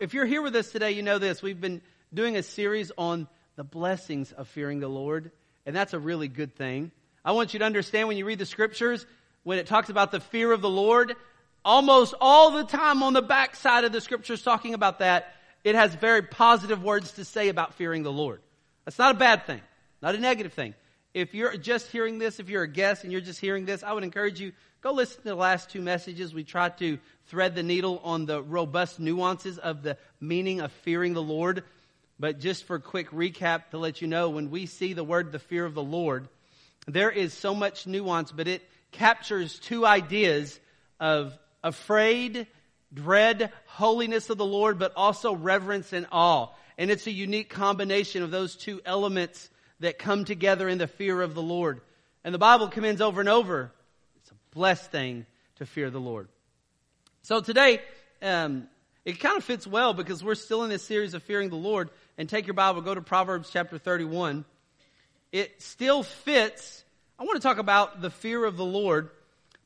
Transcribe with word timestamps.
if 0.00 0.14
you're 0.14 0.26
here 0.26 0.40
with 0.40 0.56
us 0.56 0.72
today, 0.72 0.92
you 0.92 1.02
know 1.02 1.18
this. 1.18 1.42
We've 1.42 1.60
been 1.60 1.82
doing 2.12 2.36
a 2.36 2.42
series 2.42 2.90
on 2.96 3.28
the 3.56 3.64
blessings 3.64 4.32
of 4.32 4.48
fearing 4.48 4.80
the 4.80 4.88
Lord, 4.88 5.30
and 5.66 5.76
that's 5.76 5.92
a 5.92 5.98
really 5.98 6.26
good 6.26 6.56
thing. 6.56 6.90
I 7.22 7.32
want 7.32 7.52
you 7.52 7.58
to 7.58 7.66
understand 7.66 8.08
when 8.08 8.16
you 8.16 8.24
read 8.24 8.38
the 8.38 8.46
scriptures, 8.46 9.04
when 9.42 9.58
it 9.58 9.66
talks 9.66 9.90
about 9.90 10.10
the 10.10 10.20
fear 10.20 10.52
of 10.52 10.62
the 10.62 10.70
Lord, 10.70 11.14
almost 11.66 12.14
all 12.18 12.52
the 12.52 12.64
time 12.64 13.02
on 13.02 13.12
the 13.12 13.20
back 13.20 13.54
side 13.54 13.84
of 13.84 13.92
the 13.92 14.00
scriptures 14.00 14.42
talking 14.42 14.72
about 14.72 15.00
that, 15.00 15.34
it 15.64 15.74
has 15.74 15.94
very 15.94 16.22
positive 16.22 16.82
words 16.82 17.12
to 17.12 17.24
say 17.26 17.50
about 17.50 17.74
fearing 17.74 18.02
the 18.02 18.12
Lord. 18.12 18.40
That's 18.86 18.98
not 18.98 19.14
a 19.14 19.18
bad 19.18 19.44
thing, 19.44 19.60
not 20.00 20.14
a 20.14 20.18
negative 20.18 20.54
thing. 20.54 20.74
If 21.12 21.34
you're 21.34 21.58
just 21.58 21.88
hearing 21.88 22.18
this, 22.18 22.40
if 22.40 22.48
you're 22.48 22.62
a 22.62 22.68
guest 22.68 23.04
and 23.04 23.12
you're 23.12 23.20
just 23.20 23.40
hearing 23.40 23.66
this, 23.66 23.82
I 23.82 23.92
would 23.92 24.04
encourage 24.04 24.40
you, 24.40 24.52
go 24.80 24.92
listen 24.92 25.18
to 25.18 25.28
the 25.28 25.34
last 25.34 25.68
two 25.68 25.82
messages. 25.82 26.32
We 26.32 26.44
tried 26.44 26.78
to 26.78 26.98
thread 27.30 27.54
the 27.54 27.62
needle 27.62 28.00
on 28.02 28.26
the 28.26 28.42
robust 28.42 28.98
nuances 28.98 29.56
of 29.56 29.84
the 29.84 29.96
meaning 30.20 30.60
of 30.60 30.72
fearing 30.72 31.14
the 31.14 31.22
Lord. 31.22 31.62
But 32.18 32.40
just 32.40 32.64
for 32.64 32.76
a 32.76 32.80
quick 32.80 33.10
recap 33.10 33.70
to 33.70 33.78
let 33.78 34.02
you 34.02 34.08
know, 34.08 34.30
when 34.30 34.50
we 34.50 34.66
see 34.66 34.92
the 34.92 35.04
word 35.04 35.30
the 35.30 35.38
fear 35.38 35.64
of 35.64 35.74
the 35.74 35.82
Lord, 35.82 36.28
there 36.88 37.10
is 37.10 37.32
so 37.32 37.54
much 37.54 37.86
nuance, 37.86 38.32
but 38.32 38.48
it 38.48 38.68
captures 38.90 39.60
two 39.60 39.86
ideas 39.86 40.58
of 40.98 41.38
afraid, 41.62 42.48
dread, 42.92 43.52
holiness 43.66 44.28
of 44.28 44.36
the 44.36 44.44
Lord, 44.44 44.80
but 44.80 44.92
also 44.96 45.32
reverence 45.32 45.92
and 45.92 46.08
awe. 46.10 46.48
And 46.76 46.90
it's 46.90 47.06
a 47.06 47.12
unique 47.12 47.48
combination 47.48 48.24
of 48.24 48.32
those 48.32 48.56
two 48.56 48.80
elements 48.84 49.48
that 49.78 50.00
come 50.00 50.24
together 50.24 50.68
in 50.68 50.78
the 50.78 50.88
fear 50.88 51.22
of 51.22 51.34
the 51.34 51.42
Lord. 51.42 51.80
And 52.24 52.34
the 52.34 52.38
Bible 52.38 52.68
commends 52.68 53.00
over 53.00 53.20
and 53.20 53.28
over. 53.28 53.70
It's 54.16 54.32
a 54.32 54.34
blessed 54.52 54.90
thing 54.90 55.26
to 55.56 55.66
fear 55.66 55.90
the 55.90 56.00
Lord. 56.00 56.28
So 57.22 57.40
today, 57.40 57.80
um, 58.22 58.66
it 59.04 59.20
kind 59.20 59.36
of 59.36 59.44
fits 59.44 59.66
well 59.66 59.92
because 59.92 60.24
we're 60.24 60.34
still 60.34 60.64
in 60.64 60.70
this 60.70 60.82
series 60.82 61.12
of 61.12 61.22
fearing 61.22 61.50
the 61.50 61.56
Lord. 61.56 61.90
And 62.16 62.28
take 62.28 62.46
your 62.46 62.54
Bible, 62.54 62.80
go 62.80 62.94
to 62.94 63.02
Proverbs 63.02 63.50
chapter 63.52 63.78
31. 63.78 64.44
It 65.32 65.62
still 65.62 66.02
fits. 66.02 66.82
I 67.18 67.24
want 67.24 67.36
to 67.36 67.42
talk 67.42 67.58
about 67.58 68.00
the 68.00 68.10
fear 68.10 68.44
of 68.44 68.56
the 68.56 68.64
Lord, 68.64 69.10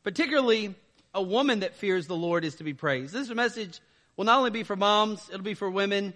particularly 0.02 0.74
a 1.14 1.22
woman 1.22 1.60
that 1.60 1.76
fears 1.76 2.06
the 2.06 2.16
Lord 2.16 2.44
is 2.44 2.56
to 2.56 2.64
be 2.64 2.74
praised. 2.74 3.14
This 3.14 3.30
message 3.30 3.80
will 4.16 4.24
not 4.24 4.38
only 4.38 4.50
be 4.50 4.64
for 4.64 4.76
moms, 4.76 5.28
it'll 5.28 5.42
be 5.42 5.54
for 5.54 5.70
women, 5.70 6.12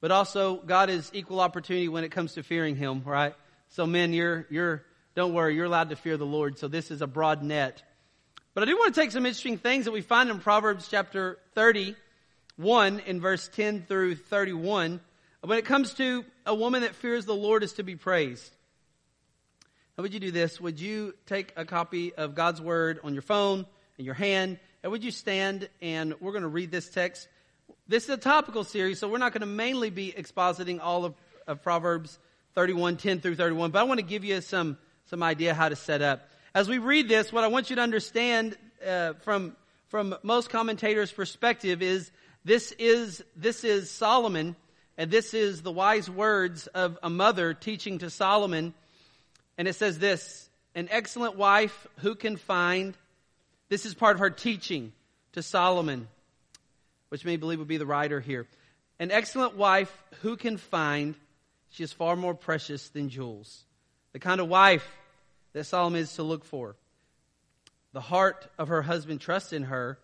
but 0.00 0.12
also 0.12 0.56
God 0.56 0.88
is 0.88 1.10
equal 1.12 1.40
opportunity 1.40 1.88
when 1.88 2.04
it 2.04 2.12
comes 2.12 2.34
to 2.34 2.42
fearing 2.42 2.76
Him, 2.76 3.02
right? 3.04 3.34
So 3.70 3.86
men, 3.86 4.12
you're, 4.12 4.46
you're, 4.50 4.84
don't 5.16 5.34
worry, 5.34 5.56
you're 5.56 5.66
allowed 5.66 5.90
to 5.90 5.96
fear 5.96 6.16
the 6.16 6.26
Lord. 6.26 6.58
So 6.58 6.68
this 6.68 6.92
is 6.92 7.02
a 7.02 7.06
broad 7.08 7.42
net. 7.42 7.82
But 8.52 8.64
I 8.64 8.66
do 8.66 8.76
want 8.76 8.92
to 8.92 9.00
take 9.00 9.12
some 9.12 9.26
interesting 9.26 9.58
things 9.58 9.84
that 9.84 9.92
we 9.92 10.00
find 10.00 10.28
in 10.28 10.40
Proverbs 10.40 10.88
chapter 10.90 11.38
31 11.54 12.98
in 13.06 13.20
verse 13.20 13.48
10 13.54 13.84
through 13.86 14.16
31. 14.16 15.00
When 15.42 15.58
it 15.58 15.64
comes 15.64 15.94
to 15.94 16.24
a 16.44 16.52
woman 16.52 16.82
that 16.82 16.96
fears 16.96 17.26
the 17.26 17.34
Lord 17.34 17.62
is 17.62 17.74
to 17.74 17.84
be 17.84 17.94
praised. 17.94 18.50
How 19.96 20.02
would 20.02 20.12
you 20.12 20.18
do 20.18 20.32
this? 20.32 20.60
Would 20.60 20.80
you 20.80 21.14
take 21.26 21.52
a 21.56 21.64
copy 21.64 22.12
of 22.12 22.34
God's 22.34 22.60
Word 22.60 22.98
on 23.04 23.12
your 23.12 23.22
phone, 23.22 23.66
in 23.98 24.04
your 24.04 24.14
hand, 24.14 24.58
and 24.82 24.90
would 24.90 25.04
you 25.04 25.12
stand 25.12 25.68
and 25.80 26.14
we're 26.20 26.32
going 26.32 26.42
to 26.42 26.48
read 26.48 26.72
this 26.72 26.88
text. 26.88 27.28
This 27.86 28.04
is 28.04 28.10
a 28.10 28.16
topical 28.16 28.64
series, 28.64 28.98
so 28.98 29.08
we're 29.08 29.18
not 29.18 29.32
going 29.32 29.42
to 29.42 29.46
mainly 29.46 29.90
be 29.90 30.12
expositing 30.12 30.80
all 30.82 31.04
of, 31.04 31.14
of 31.46 31.62
Proverbs 31.62 32.18
31, 32.56 32.96
10 32.96 33.20
through 33.20 33.36
31, 33.36 33.70
but 33.70 33.78
I 33.78 33.84
want 33.84 34.00
to 34.00 34.06
give 34.06 34.24
you 34.24 34.40
some, 34.40 34.76
some 35.06 35.22
idea 35.22 35.54
how 35.54 35.68
to 35.68 35.76
set 35.76 36.02
up. 36.02 36.29
As 36.52 36.68
we 36.68 36.78
read 36.78 37.08
this, 37.08 37.32
what 37.32 37.44
I 37.44 37.46
want 37.46 37.70
you 37.70 37.76
to 37.76 37.82
understand 37.82 38.56
uh, 38.84 39.12
from, 39.22 39.54
from 39.86 40.16
most 40.24 40.50
commentators' 40.50 41.12
perspective 41.12 41.80
is 41.80 42.10
this 42.44 42.72
is, 42.72 43.22
this 43.36 43.62
is 43.62 43.88
Solomon, 43.88 44.56
and 44.98 45.12
this 45.12 45.32
is 45.32 45.62
the 45.62 45.70
wise 45.70 46.10
words 46.10 46.66
of 46.66 46.98
a 47.04 47.08
mother 47.10 47.54
teaching 47.54 47.98
to 47.98 48.10
Solomon. 48.10 48.74
And 49.58 49.68
it 49.68 49.74
says 49.74 50.00
this, 50.00 50.50
an 50.74 50.88
excellent 50.90 51.36
wife 51.36 51.86
who 51.98 52.16
can 52.16 52.36
find 52.36 52.96
this 53.68 53.86
is 53.86 53.94
part 53.94 54.16
of 54.16 54.20
her 54.20 54.30
teaching 54.30 54.92
to 55.34 55.44
Solomon, 55.44 56.08
which 57.10 57.24
may 57.24 57.36
believe 57.36 57.60
would 57.60 57.68
be 57.68 57.76
the 57.76 57.86
writer 57.86 58.18
here. 58.18 58.48
An 58.98 59.12
excellent 59.12 59.56
wife 59.56 59.96
who 60.22 60.36
can 60.36 60.56
find, 60.56 61.14
she 61.70 61.84
is 61.84 61.92
far 61.92 62.16
more 62.16 62.34
precious 62.34 62.88
than 62.88 63.08
jewels. 63.08 63.62
The 64.12 64.18
kind 64.18 64.40
of 64.40 64.48
wife 64.48 64.84
that 65.52 65.64
Solomon 65.64 66.00
is 66.00 66.14
to 66.14 66.22
look 66.22 66.44
for. 66.44 66.76
The 67.92 68.00
heart 68.00 68.46
of 68.58 68.68
her 68.68 68.82
husband 68.82 69.20
trusts 69.20 69.52
in 69.52 69.64
her, 69.64 69.98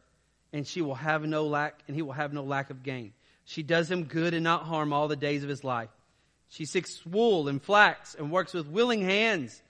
and 0.52 0.66
she 0.66 0.82
will 0.82 0.94
have 0.94 1.24
no 1.24 1.46
lack, 1.46 1.82
and 1.86 1.94
he 1.94 2.02
will 2.02 2.12
have 2.12 2.32
no 2.32 2.42
lack 2.42 2.70
of 2.70 2.82
gain. 2.82 3.12
She 3.44 3.62
does 3.62 3.90
him 3.90 4.04
good 4.04 4.34
and 4.34 4.42
not 4.42 4.64
harm 4.64 4.92
all 4.92 5.08
the 5.08 5.16
days 5.16 5.42
of 5.42 5.48
his 5.48 5.62
life. 5.62 5.90
She 6.48 6.64
seeks 6.64 7.04
wool 7.06 7.48
and 7.48 7.62
flax 7.62 8.14
and 8.14 8.30
works 8.30 8.52
with 8.52 8.66
willing 8.66 9.02
hands. 9.02 9.62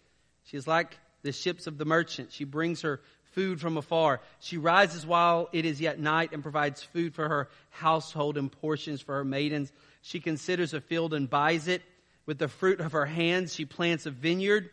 She 0.44 0.56
is 0.56 0.66
like 0.66 0.98
the 1.22 1.32
ships 1.32 1.66
of 1.66 1.78
the 1.78 1.84
merchant. 1.84 2.32
She 2.32 2.44
brings 2.44 2.82
her 2.82 3.00
food 3.32 3.60
from 3.60 3.76
afar. 3.76 4.20
She 4.40 4.56
rises 4.56 5.06
while 5.06 5.48
it 5.52 5.66
is 5.66 5.80
yet 5.80 5.98
night 5.98 6.30
and 6.32 6.42
provides 6.42 6.82
food 6.82 7.14
for 7.14 7.28
her 7.28 7.48
household 7.70 8.38
and 8.38 8.50
portions 8.50 9.02
for 9.02 9.16
her 9.16 9.24
maidens. 9.24 9.72
She 10.00 10.20
considers 10.20 10.72
a 10.72 10.80
field 10.80 11.12
and 11.12 11.28
buys 11.28 11.68
it. 11.68 11.82
With 12.24 12.38
the 12.38 12.48
fruit 12.48 12.80
of 12.80 12.92
her 12.92 13.06
hands, 13.06 13.54
she 13.54 13.66
plants 13.66 14.06
a 14.06 14.10
vineyard. 14.10 14.70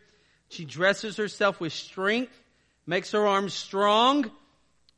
She 0.54 0.64
dresses 0.64 1.16
herself 1.16 1.60
with 1.60 1.72
strength, 1.72 2.32
makes 2.86 3.10
her 3.10 3.26
arms 3.26 3.54
strong. 3.54 4.30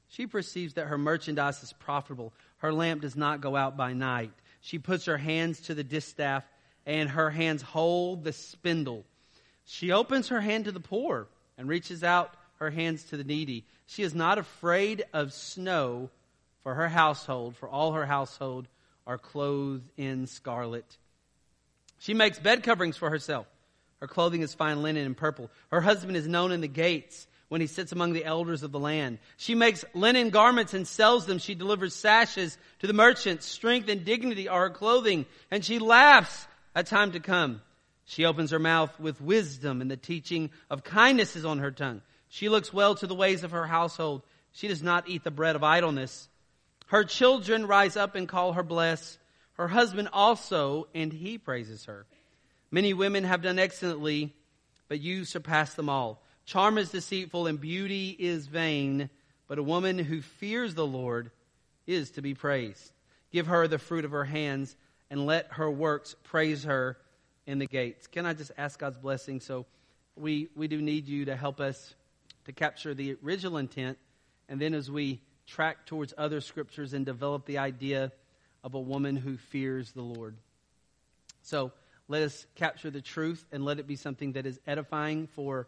She 0.09 0.27
perceives 0.27 0.75
that 0.75 0.89
her 0.89 0.99
merchandise 0.99 1.63
is 1.63 1.73
profitable. 1.73 2.35
Her 2.59 2.75
lamp 2.75 3.01
does 3.01 3.17
not 3.17 3.41
go 3.41 3.57
out 3.57 3.75
by 3.77 3.95
night. 3.95 4.33
She 4.61 4.79
puts 4.79 5.07
her 5.07 5.17
hands 5.17 5.61
to 5.63 5.75
the 5.75 5.83
distaff, 5.83 6.45
and 6.85 7.09
her 7.09 7.31
hands 7.31 7.63
hold 7.63 8.23
the 8.23 8.35
spindle. 8.35 9.05
She 9.65 9.93
opens 9.93 10.29
her 10.29 10.43
hand 10.43 10.67
to 10.67 10.73
the 10.73 10.81
poor 10.81 11.27
and 11.57 11.69
reaches 11.69 12.05
out 12.05 12.35
her 12.59 12.71
hands 12.71 13.05
to 13.05 13.17
the 13.17 13.25
needy. 13.25 13.65
She 13.87 14.03
is 14.03 14.15
not 14.15 14.37
afraid 14.37 15.05
of 15.15 15.33
snow 15.33 16.11
for 16.63 16.75
her 16.75 16.89
household, 16.89 17.57
for 17.57 17.69
all 17.69 17.93
her 17.93 18.07
household 18.07 18.69
are 19.07 19.19
clothed 19.19 19.89
in 19.97 20.27
scarlet. 20.27 20.99
She 21.99 22.13
makes 22.13 22.39
bed 22.39 22.63
coverings 22.63 22.99
for 22.99 23.09
herself. 23.09 23.47
Her 24.01 24.07
clothing 24.07 24.43
is 24.43 24.55
fine 24.55 24.83
linen 24.83 25.07
and 25.07 25.17
purple. 25.17 25.51
Her 25.71 25.81
husband 25.81 26.17
is 26.17 26.29
known 26.29 26.53
in 26.53 26.61
the 26.61 26.69
gates 26.69 27.27
when 27.49 27.61
he 27.61 27.67
sits 27.67 27.93
among 27.93 28.13
the 28.13 28.25
elders 28.25 28.63
of 28.63 28.73
the 28.73 28.79
land. 28.79 29.19
She 29.37 29.55
makes 29.55 29.85
linen 29.95 30.31
garments 30.31 30.75
and 30.75 30.87
sells 30.87 31.27
them. 31.27 31.39
She 31.39 31.55
delivers 31.55 31.95
sashes 31.95 32.59
to 32.81 32.87
the 32.87 32.93
merchants. 32.93 33.47
Strength 33.47 33.89
and 33.89 34.05
dignity 34.05 34.49
are 34.49 34.69
her 34.69 34.71
clothing, 34.71 35.27
and 35.51 35.65
she 35.65 35.79
laughs 35.79 36.47
at 36.75 36.87
time 36.87 37.13
to 37.13 37.21
come. 37.21 37.63
She 38.05 38.25
opens 38.25 38.51
her 38.51 38.59
mouth 38.59 38.99
with 39.01 39.21
wisdom, 39.21 39.81
and 39.81 39.91
the 39.91 39.97
teaching 39.97 40.51
of 40.71 40.85
kindness 40.85 41.37
is 41.37 41.45
on 41.45 41.59
her 41.59 41.71
tongue. 41.71 42.03
She 42.29 42.49
looks 42.49 42.73
well 42.73 42.95
to 42.97 43.07
the 43.07 43.15
ways 43.15 43.45
of 43.45 43.53
her 43.53 43.67
household. 43.67 44.23
She 44.53 44.69
does 44.69 44.83
not 44.83 45.09
eat 45.09 45.25
the 45.25 45.31
bread 45.31 45.57
of 45.57 45.65
idleness. 45.65 46.29
Her 46.87 47.05
children 47.05 47.67
rise 47.67 47.97
up 47.97 48.15
and 48.15 48.29
call 48.29 48.53
her 48.53 48.63
blessed. 48.63 49.19
Her 49.55 49.69
husband 49.69 50.09
also, 50.13 50.87
and 50.95 51.13
he 51.13 51.39
praises 51.39 51.87
her. 51.87 52.07
Many 52.71 52.95
women 52.95 53.25
have 53.25 53.43
done 53.43 53.59
excellently, 53.59 54.35
but 54.89 55.01
you 55.01 55.25
surpass 55.25 55.75
them 55.75 55.89
all. 55.89 56.23
Charm 56.45 56.79
is 56.79 56.91
deceitful 56.91 57.47
and 57.47 57.61
beauty 57.61 58.17
is 58.19 58.47
vain, 58.47 59.11
but 59.49 59.59
a 59.59 59.63
woman 59.63 59.99
who 59.99 60.21
fears 60.21 60.75
the 60.75 60.87
Lord 60.87 61.31
is 61.87 62.11
to 62.13 62.23
be 62.23 62.35
praised. 62.35 62.93
Give 63.33 63.47
her 63.47 63.69
the 63.69 63.79
fruit 63.79 64.05
of 64.05 64.13
her 64.13 64.25
hands 64.25 64.77
and 65.11 65.27
let 65.27 65.53
her 65.53 65.71
works 65.71 66.15
praise 66.25 66.65
her 66.65 66.97
in 67.47 67.59
the 67.59 67.67
gates. 67.67 68.07
Can 68.07 68.27
I 68.27 68.33
just 68.33 68.53
ask 68.59 68.79
God's 68.79 68.99
blessing? 68.99 69.41
So 69.41 69.67
we, 70.17 70.49
we 70.57 70.69
do 70.69 70.81
need 70.81 71.07
you 71.07 71.27
to 71.27 71.37
help 71.37 71.61
us 71.61 71.95
to 72.45 72.53
capture 72.53 72.95
the 72.95 73.17
original 73.25 73.59
intent, 73.59 73.99
and 74.49 74.61
then 74.61 74.73
as 74.73 74.91
we 74.91 75.21
track 75.47 75.87
towards 75.87 76.15
other 76.17 76.41
scriptures 76.41 76.93
and 76.93 77.05
develop 77.05 77.45
the 77.45 77.59
idea 77.59 78.13
of 78.63 78.75
a 78.75 78.81
woman 78.81 79.17
who 79.17 79.37
fears 79.37 79.93
the 79.93 80.03
Lord. 80.03 80.37
So 81.43 81.73
let 82.09 82.23
us 82.23 82.47
capture 82.55 82.91
the 82.91 83.01
truth 83.01 83.45
and 83.51 83.65
let 83.65 83.79
it 83.79 83.87
be 83.87 83.97
something 83.97 84.33
that 84.33 84.47
is 84.47 84.61
edifying 84.67 85.27
for 85.29 85.67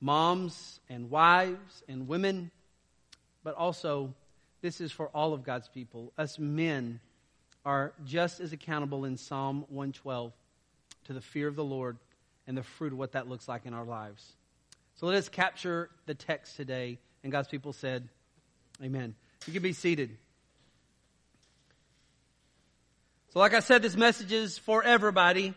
moms 0.00 0.80
and 0.88 1.10
wives 1.10 1.82
and 1.88 2.06
women, 2.06 2.50
but 3.42 3.54
also 3.54 4.14
this 4.62 4.80
is 4.80 4.92
for 4.92 5.08
all 5.08 5.32
of 5.32 5.42
God's 5.42 5.68
people. 5.68 6.12
Us 6.16 6.38
men 6.38 7.00
are 7.64 7.92
just 8.04 8.40
as 8.40 8.52
accountable 8.52 9.04
in 9.04 9.16
Psalm 9.16 9.64
112 9.68 10.32
to 11.04 11.12
the 11.12 11.20
fear 11.20 11.48
of 11.48 11.56
the 11.56 11.64
Lord 11.64 11.98
and 12.46 12.56
the 12.56 12.62
fruit 12.62 12.92
of 12.92 12.98
what 12.98 13.12
that 13.12 13.28
looks 13.28 13.48
like 13.48 13.66
in 13.66 13.74
our 13.74 13.84
lives. 13.84 14.24
So 14.96 15.06
let 15.06 15.16
us 15.16 15.28
capture 15.28 15.90
the 16.06 16.14
text 16.14 16.56
today. 16.56 16.98
And 17.22 17.32
God's 17.32 17.48
people 17.48 17.72
said, 17.72 18.08
Amen. 18.82 19.14
You 19.46 19.52
can 19.52 19.62
be 19.62 19.72
seated. 19.72 20.16
So, 23.36 23.40
like 23.40 23.52
I 23.52 23.60
said, 23.60 23.82
this 23.82 23.98
message 23.98 24.32
is 24.32 24.56
for 24.56 24.82
everybody, 24.82 25.52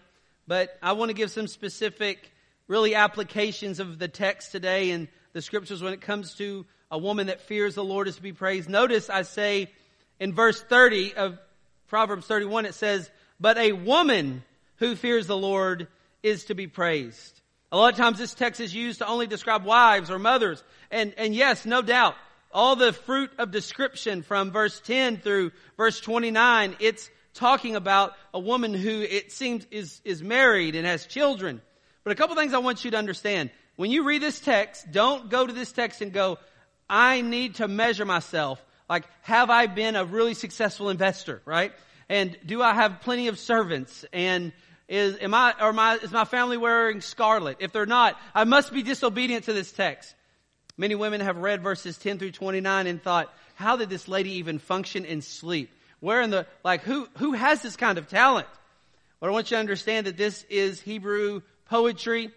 but 0.45 0.77
I 0.83 0.91
want 0.91 1.11
to 1.11 1.13
give 1.13 1.31
some 1.31 1.47
specific, 1.47 2.29
really, 2.67 2.93
applications 2.93 3.79
of 3.79 3.97
the 3.97 4.09
text 4.09 4.51
today 4.51 4.91
and 4.91 5.07
the 5.31 5.41
scriptures 5.41 5.81
when 5.81 5.93
it 5.93 6.01
comes 6.01 6.33
to 6.39 6.65
a 6.91 6.97
woman 6.97 7.27
that 7.27 7.39
fears 7.39 7.75
the 7.75 7.83
Lord 7.85 8.09
is 8.09 8.17
to 8.17 8.21
be 8.21 8.33
praised. 8.33 8.67
Notice 8.67 9.09
I 9.09 9.21
say 9.21 9.71
in 10.19 10.33
verse 10.33 10.61
30 10.61 11.13
of 11.13 11.39
Proverbs 11.87 12.25
31, 12.25 12.65
it 12.65 12.73
says, 12.73 13.09
but 13.39 13.57
a 13.57 13.71
woman 13.71 14.43
who 14.79 14.97
fears 14.97 15.27
the 15.27 15.37
Lord 15.37 15.87
is 16.21 16.43
to 16.45 16.55
be 16.55 16.67
praised. 16.67 17.39
A 17.71 17.77
lot 17.77 17.93
of 17.93 17.97
times 17.97 18.17
this 18.17 18.33
text 18.33 18.59
is 18.59 18.75
used 18.75 18.99
to 18.99 19.07
only 19.07 19.25
describe 19.25 19.63
wives 19.63 20.11
or 20.11 20.19
mothers. 20.19 20.61
And, 20.91 21.13
and 21.17 21.33
yes, 21.33 21.65
no 21.65 21.81
doubt, 21.81 22.15
all 22.51 22.75
the 22.75 22.91
fruit 22.91 23.31
of 23.37 23.51
description 23.51 24.21
from 24.21 24.51
verse 24.51 24.81
10 24.81 25.19
through 25.19 25.53
verse 25.77 26.01
29, 26.01 26.75
it's 26.81 27.09
talking 27.33 27.75
about 27.75 28.13
a 28.33 28.39
woman 28.39 28.73
who 28.73 29.01
it 29.01 29.31
seems 29.31 29.65
is, 29.71 30.01
is 30.03 30.23
married 30.23 30.75
and 30.75 30.85
has 30.85 31.05
children. 31.05 31.61
But 32.03 32.11
a 32.11 32.15
couple 32.15 32.35
things 32.35 32.53
I 32.53 32.59
want 32.59 32.83
you 32.85 32.91
to 32.91 32.97
understand. 32.97 33.51
When 33.75 33.91
you 33.91 34.03
read 34.03 34.21
this 34.21 34.39
text, 34.39 34.91
don't 34.91 35.29
go 35.29 35.45
to 35.45 35.53
this 35.53 35.71
text 35.71 36.01
and 36.01 36.11
go, 36.11 36.37
I 36.89 37.21
need 37.21 37.55
to 37.55 37.67
measure 37.67 38.05
myself. 38.05 38.63
Like, 38.89 39.05
have 39.21 39.49
I 39.49 39.67
been 39.67 39.95
a 39.95 40.03
really 40.03 40.33
successful 40.33 40.89
investor, 40.89 41.41
right? 41.45 41.71
And 42.09 42.35
do 42.45 42.61
I 42.61 42.73
have 42.73 43.01
plenty 43.01 43.27
of 43.27 43.37
servants? 43.37 44.03
And 44.11 44.51
is, 44.87 45.17
am 45.21 45.35
I, 45.35 45.53
or 45.61 45.71
my, 45.71 45.95
is 45.97 46.11
my 46.11 46.25
family 46.25 46.57
wearing 46.57 47.01
scarlet? 47.01 47.57
If 47.59 47.71
they're 47.71 47.85
not, 47.85 48.19
I 48.33 48.43
must 48.45 48.73
be 48.73 48.81
disobedient 48.81 49.45
to 49.45 49.53
this 49.53 49.71
text. 49.71 50.15
Many 50.75 50.95
women 50.95 51.21
have 51.21 51.37
read 51.37 51.61
verses 51.61 51.97
10 51.97 52.17
through 52.17 52.31
29 52.31 52.87
and 52.87 53.03
thought, 53.03 53.31
how 53.53 53.77
did 53.77 53.89
this 53.89 54.07
lady 54.07 54.31
even 54.37 54.57
function 54.57 55.05
in 55.05 55.21
sleep? 55.21 55.71
Where 55.99 56.21
in 56.21 56.29
the, 56.29 56.47
like, 56.63 56.81
who, 56.81 57.07
who 57.17 57.33
has 57.33 57.61
this 57.61 57.75
kind 57.75 57.97
of 57.97 58.07
talent? 58.07 58.47
But 59.19 59.27
I 59.27 59.31
want 59.31 59.51
you 59.51 59.55
to 59.55 59.59
understand 59.59 60.07
that 60.07 60.17
this 60.17 60.45
is 60.49 60.79
Hebrew 60.81 61.41
poetry, 61.65 62.31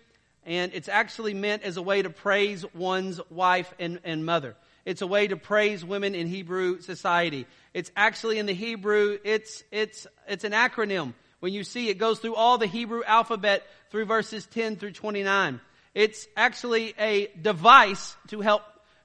and 0.44 0.72
it's 0.74 0.88
actually 0.88 1.34
meant 1.34 1.62
as 1.62 1.76
a 1.76 1.82
way 1.82 2.02
to 2.02 2.10
praise 2.10 2.64
one's 2.74 3.20
wife 3.30 3.72
and, 3.78 4.00
and 4.04 4.26
mother. 4.26 4.56
It's 4.84 5.02
a 5.02 5.06
way 5.06 5.28
to 5.28 5.36
praise 5.36 5.84
women 5.84 6.14
in 6.14 6.26
Hebrew 6.26 6.80
society. 6.80 7.46
It's 7.72 7.92
actually 7.96 8.38
in 8.38 8.46
the 8.46 8.52
Hebrew, 8.52 9.18
it's, 9.22 9.62
it's, 9.70 10.08
it's 10.26 10.44
an 10.44 10.52
acronym. 10.52 11.14
When 11.38 11.52
you 11.52 11.62
see 11.64 11.88
it 11.88 11.98
goes 11.98 12.18
through 12.18 12.34
all 12.34 12.58
the 12.58 12.66
Hebrew 12.66 13.02
alphabet 13.04 13.64
through 13.90 14.06
verses 14.06 14.46
10 14.46 14.76
through 14.76 14.92
29. 14.92 15.60
It's 15.94 16.26
actually 16.36 16.94
a 16.98 17.28
device 17.40 18.16
to 18.28 18.40
help 18.40 18.62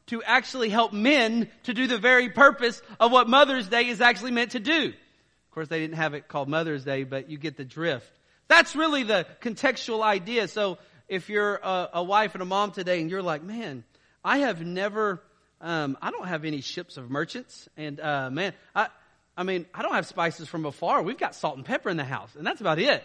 to 0.08 0.24
actually 0.24 0.70
help 0.70 0.94
men 0.94 1.50
to 1.64 1.74
do 1.74 1.88
the 1.88 1.98
very 1.98 2.30
purpose 2.30 2.82
of 3.00 3.12
what 3.12 3.30
Mother's 3.30 3.68
Day 3.68 3.88
is 3.88 4.02
actually 4.02 4.32
meant 4.32 4.52
to 4.52 4.60
do. 4.60 4.88
Of 4.88 5.52
course, 5.52 5.68
they 5.68 5.80
didn't 5.80 5.98
have 5.98 6.14
it 6.14 6.28
called 6.28 6.50
Mother's 6.50 6.84
Day, 6.84 7.04
but 7.04 7.30
you 7.30 7.38
get 7.38 7.58
the 7.58 7.66
drift. 7.66 8.12
That's 8.48 8.76
really 8.76 9.04
the 9.04 9.26
contextual 9.42 10.02
idea. 10.02 10.48
So 10.48 10.78
if 11.08 11.30
you're 11.30 11.56
a, 11.56 11.90
a 11.96 12.04
wife 12.04 12.36
and 12.36 12.42
a 12.42 12.46
mom 12.46 12.72
today 12.72 13.02
and 13.02 13.10
you're 13.10 13.22
like, 13.22 13.44
man, 13.44 13.84
I 14.24 14.40
have 14.40 14.66
never, 14.66 15.22
um, 15.62 15.98
I 16.02 16.12
don't 16.12 16.28
have 16.28 16.46
any 16.46 16.62
ships 16.62 16.98
of 16.98 17.10
merchants. 17.10 17.68
And, 17.76 18.00
uh, 18.00 18.30
man, 18.30 18.54
I, 18.76 18.88
I 19.36 19.44
mean, 19.44 19.66
I 19.74 19.82
don't 19.82 19.94
have 19.94 20.06
spices 20.06 20.48
from 20.48 20.66
afar. 20.66 21.02
We've 21.02 21.18
got 21.18 21.36
salt 21.36 21.58
and 21.58 21.66
pepper 21.66 21.90
in 21.90 21.98
the 21.98 22.06
house 22.06 22.34
and 22.36 22.46
that's 22.46 22.62
about 22.62 22.80
it. 22.80 23.04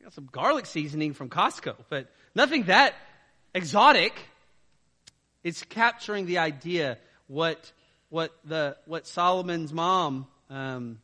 I 0.00 0.04
got 0.04 0.14
some 0.14 0.28
garlic 0.30 0.66
seasoning 0.66 1.14
from 1.14 1.30
Costco, 1.30 1.76
but 1.88 2.10
nothing 2.34 2.64
that 2.64 2.94
exotic. 3.54 4.14
It's 5.44 5.62
capturing 5.64 6.26
the 6.26 6.38
idea 6.38 6.98
what 7.26 7.72
what 8.08 8.32
the 8.44 8.76
what 8.86 9.06
Solomon's 9.06 9.72
mom 9.72 10.26
um, 10.50 10.98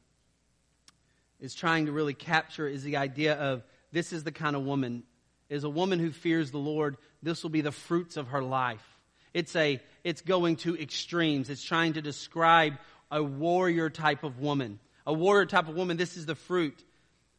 is 1.40 1.55
trying 1.55 1.87
to 1.87 1.93
really 1.93 2.14
capture 2.14 2.69
is 2.69 2.82
the 2.82 2.99
idea 2.99 3.35
of 3.35 3.62
this 3.93 4.12
is 4.12 4.25
the 4.25 4.32
kind 4.32 4.55
of 4.55 4.62
woman 4.62 5.05
is 5.49 5.64
a 5.64 5.69
woman 5.69 5.99
who 5.99 6.11
fears 6.11 6.50
the 6.50 6.58
Lord. 6.58 6.96
This 7.23 7.43
will 7.43 7.50
be 7.50 7.62
the 7.62 7.73
fruits 7.73 8.17
of 8.17 8.29
her 8.29 8.43
life. 8.43 8.85
It's 9.32 9.55
a 9.56 9.81
it's 10.05 10.20
going 10.20 10.56
to 10.56 10.81
extremes. 10.81 11.50
It's 11.50 11.62
trying 11.62 11.94
to 11.94 12.02
describe 12.02 12.75
a 13.11 13.23
warrior 13.23 13.91
type 13.91 14.25
of 14.25 14.41
woman. 14.41 14.79
A 15.06 15.12
warrior 15.12 15.46
type 15.46 15.69
of 15.69 15.75
woman. 15.75 15.96
This 15.96 16.17
is 16.17 16.26
the 16.26 16.34
fruit. 16.34 16.84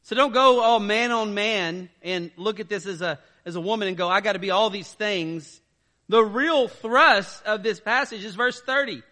So 0.03 0.15
don't 0.15 0.33
go 0.33 0.61
all 0.61 0.79
man 0.79 1.11
on 1.11 1.33
man 1.33 1.89
and 2.01 2.31
look 2.35 2.59
at 2.59 2.69
this 2.69 2.85
as 2.85 3.01
a 3.01 3.19
as 3.45 3.55
a 3.55 3.61
woman 3.61 3.87
and 3.87 3.97
go, 3.97 4.09
I 4.09 4.21
got 4.21 4.33
to 4.33 4.39
be 4.39 4.51
all 4.51 4.69
these 4.69 4.91
things 4.91 5.61
the 6.09 6.23
real 6.23 6.67
thrust 6.67 7.45
of 7.45 7.63
this 7.63 7.79
passage 7.79 8.25
is 8.25 8.35
verse 8.35 8.59
30. 8.59 9.03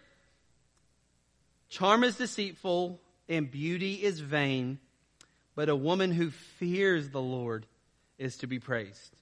Charm 1.70 2.02
is 2.02 2.16
deceitful 2.16 3.00
and 3.28 3.50
beauty 3.50 3.94
is 3.94 4.20
vain, 4.20 4.78
but 5.54 5.68
a 5.68 5.76
woman 5.76 6.10
who 6.10 6.30
fears 6.30 7.08
the 7.10 7.22
Lord 7.22 7.66
is 8.18 8.38
to 8.38 8.46
be 8.46 8.58
praised. 8.58 9.14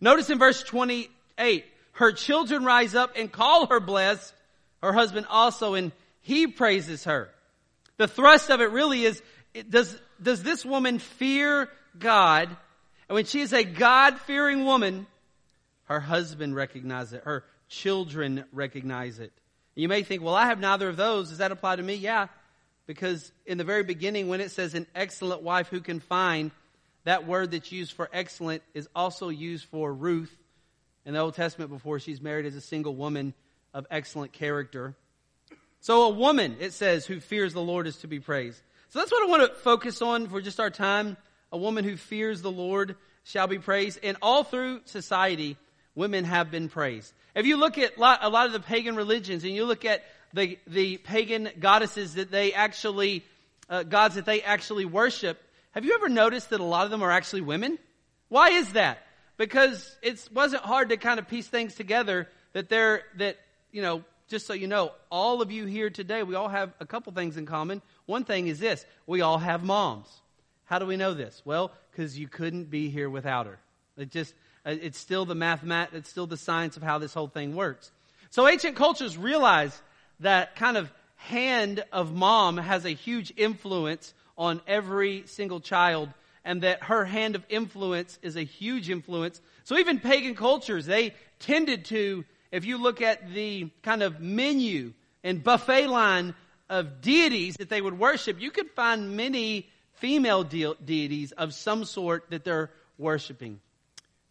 Notice 0.00 0.30
in 0.30 0.38
verse 0.38 0.62
28, 0.62 1.64
her 1.92 2.12
children 2.12 2.64
rise 2.64 2.94
up 2.94 3.16
and 3.16 3.30
call 3.30 3.66
her 3.66 3.80
blessed, 3.80 4.32
her 4.82 4.92
husband 4.92 5.26
also, 5.28 5.74
and 5.74 5.90
he 6.20 6.46
praises 6.46 7.04
her. 7.04 7.30
The 7.96 8.06
thrust 8.06 8.50
of 8.50 8.60
it 8.60 8.70
really 8.70 9.04
is, 9.04 9.22
does, 9.68 9.98
does 10.22 10.42
this 10.42 10.64
woman 10.64 10.98
fear 10.98 11.68
God? 11.98 12.48
And 13.08 13.14
when 13.14 13.24
she 13.24 13.40
is 13.40 13.52
a 13.52 13.64
God-fearing 13.64 14.64
woman, 14.64 15.06
her 15.86 16.00
husband 16.00 16.54
recognizes 16.54 17.14
it. 17.14 17.24
Her 17.24 17.44
children 17.68 18.44
recognize 18.52 19.18
it. 19.18 19.32
You 19.74 19.88
may 19.88 20.02
think, 20.02 20.22
well, 20.22 20.34
I 20.34 20.46
have 20.46 20.60
neither 20.60 20.88
of 20.88 20.96
those. 20.96 21.30
Does 21.30 21.38
that 21.38 21.52
apply 21.52 21.76
to 21.76 21.82
me? 21.82 21.94
Yeah. 21.94 22.28
Because 22.86 23.32
in 23.44 23.58
the 23.58 23.64
very 23.64 23.82
beginning, 23.82 24.28
when 24.28 24.40
it 24.40 24.50
says 24.50 24.74
an 24.74 24.86
excellent 24.94 25.42
wife 25.42 25.68
who 25.68 25.80
can 25.80 26.00
find, 26.00 26.50
that 27.04 27.26
word 27.26 27.50
that's 27.50 27.72
used 27.72 27.92
for 27.92 28.08
excellent 28.12 28.62
is 28.74 28.88
also 28.94 29.28
used 29.28 29.66
for 29.66 29.92
Ruth 29.92 30.34
in 31.04 31.14
the 31.14 31.20
Old 31.20 31.34
Testament 31.34 31.70
before 31.70 31.98
she's 31.98 32.20
married 32.20 32.46
as 32.46 32.54
a 32.54 32.60
single 32.60 32.94
woman 32.94 33.34
of 33.74 33.86
excellent 33.90 34.32
character. 34.32 34.96
So 35.80 36.04
a 36.04 36.10
woman, 36.10 36.56
it 36.58 36.72
says, 36.72 37.06
who 37.06 37.20
fears 37.20 37.52
the 37.52 37.60
Lord 37.60 37.86
is 37.86 37.98
to 37.98 38.08
be 38.08 38.18
praised. 38.18 38.60
So 38.88 38.98
that's 38.98 39.12
what 39.12 39.22
I 39.22 39.26
want 39.26 39.42
to 39.42 39.58
focus 39.60 40.00
on 40.00 40.28
for 40.28 40.40
just 40.40 40.58
our 40.58 40.70
time. 40.70 41.16
A 41.52 41.58
woman 41.58 41.84
who 41.84 41.96
fears 41.96 42.42
the 42.42 42.50
Lord 42.50 42.96
shall 43.24 43.46
be 43.46 43.58
praised. 43.58 44.00
And 44.02 44.16
all 44.22 44.42
through 44.42 44.80
society, 44.84 45.56
women 45.96 46.24
have 46.24 46.52
been 46.52 46.68
praised. 46.68 47.12
If 47.34 47.46
you 47.46 47.56
look 47.56 47.76
at 47.78 47.96
a 47.96 48.28
lot 48.28 48.46
of 48.46 48.52
the 48.52 48.60
pagan 48.60 48.94
religions 48.94 49.42
and 49.42 49.52
you 49.52 49.64
look 49.64 49.84
at 49.84 50.04
the, 50.32 50.58
the 50.68 50.98
pagan 50.98 51.48
goddesses 51.58 52.14
that 52.14 52.30
they 52.30 52.52
actually, 52.52 53.24
uh, 53.68 53.82
gods 53.82 54.14
that 54.14 54.26
they 54.26 54.42
actually 54.42 54.84
worship, 54.84 55.42
have 55.72 55.84
you 55.84 55.94
ever 55.94 56.08
noticed 56.08 56.50
that 56.50 56.60
a 56.60 56.64
lot 56.64 56.84
of 56.84 56.90
them 56.90 57.02
are 57.02 57.10
actually 57.10 57.42
women? 57.42 57.78
Why 58.28 58.50
is 58.50 58.72
that? 58.72 58.98
Because 59.36 59.96
it 60.02 60.28
wasn't 60.32 60.62
hard 60.62 60.90
to 60.90 60.96
kind 60.96 61.18
of 61.18 61.28
piece 61.28 61.48
things 61.48 61.74
together 61.74 62.28
that 62.52 62.68
they're, 62.68 63.02
that, 63.16 63.36
you 63.72 63.82
know, 63.82 64.04
just 64.28 64.46
so 64.46 64.54
you 64.54 64.66
know, 64.66 64.92
all 65.10 65.42
of 65.42 65.52
you 65.52 65.66
here 65.66 65.90
today, 65.90 66.22
we 66.22 66.34
all 66.34 66.48
have 66.48 66.72
a 66.80 66.86
couple 66.86 67.12
things 67.12 67.36
in 67.36 67.46
common. 67.46 67.82
One 68.06 68.24
thing 68.24 68.46
is 68.46 68.58
this, 68.58 68.84
we 69.06 69.20
all 69.20 69.38
have 69.38 69.62
moms. 69.62 70.08
How 70.64 70.78
do 70.78 70.86
we 70.86 70.96
know 70.96 71.14
this? 71.14 71.42
Well, 71.44 71.70
because 71.90 72.18
you 72.18 72.28
couldn't 72.28 72.70
be 72.70 72.88
here 72.88 73.08
without 73.08 73.46
her. 73.46 73.58
It 73.96 74.10
just, 74.10 74.34
Uh, 74.66 74.74
it's 74.82 74.98
still 74.98 75.24
the 75.24 75.34
mathemat, 75.34 75.94
it's 75.94 76.10
still 76.10 76.26
the 76.26 76.36
science 76.36 76.76
of 76.76 76.82
how 76.82 76.98
this 76.98 77.14
whole 77.14 77.28
thing 77.28 77.54
works. 77.54 77.92
So 78.30 78.48
ancient 78.48 78.74
cultures 78.74 79.16
realize 79.16 79.80
that 80.20 80.56
kind 80.56 80.76
of 80.76 80.92
hand 81.14 81.84
of 81.92 82.12
mom 82.12 82.56
has 82.56 82.84
a 82.84 82.90
huge 82.90 83.32
influence 83.36 84.12
on 84.36 84.60
every 84.66 85.22
single 85.26 85.60
child 85.60 86.08
and 86.44 86.62
that 86.62 86.82
her 86.84 87.04
hand 87.04 87.36
of 87.36 87.44
influence 87.48 88.18
is 88.22 88.36
a 88.36 88.42
huge 88.42 88.90
influence. 88.90 89.40
So 89.64 89.78
even 89.78 90.00
pagan 90.00 90.34
cultures, 90.34 90.86
they 90.86 91.14
tended 91.38 91.86
to, 91.86 92.24
if 92.52 92.64
you 92.64 92.78
look 92.78 93.00
at 93.02 93.32
the 93.32 93.70
kind 93.82 94.02
of 94.02 94.20
menu 94.20 94.92
and 95.24 95.42
buffet 95.42 95.86
line 95.86 96.34
of 96.68 97.00
deities 97.00 97.56
that 97.56 97.68
they 97.68 97.80
would 97.80 97.98
worship, 97.98 98.40
you 98.40 98.50
could 98.50 98.70
find 98.72 99.16
many 99.16 99.68
female 99.94 100.44
de- 100.44 100.74
deities 100.84 101.32
of 101.32 101.54
some 101.54 101.84
sort 101.84 102.30
that 102.30 102.44
they're 102.44 102.70
worshiping. 102.98 103.60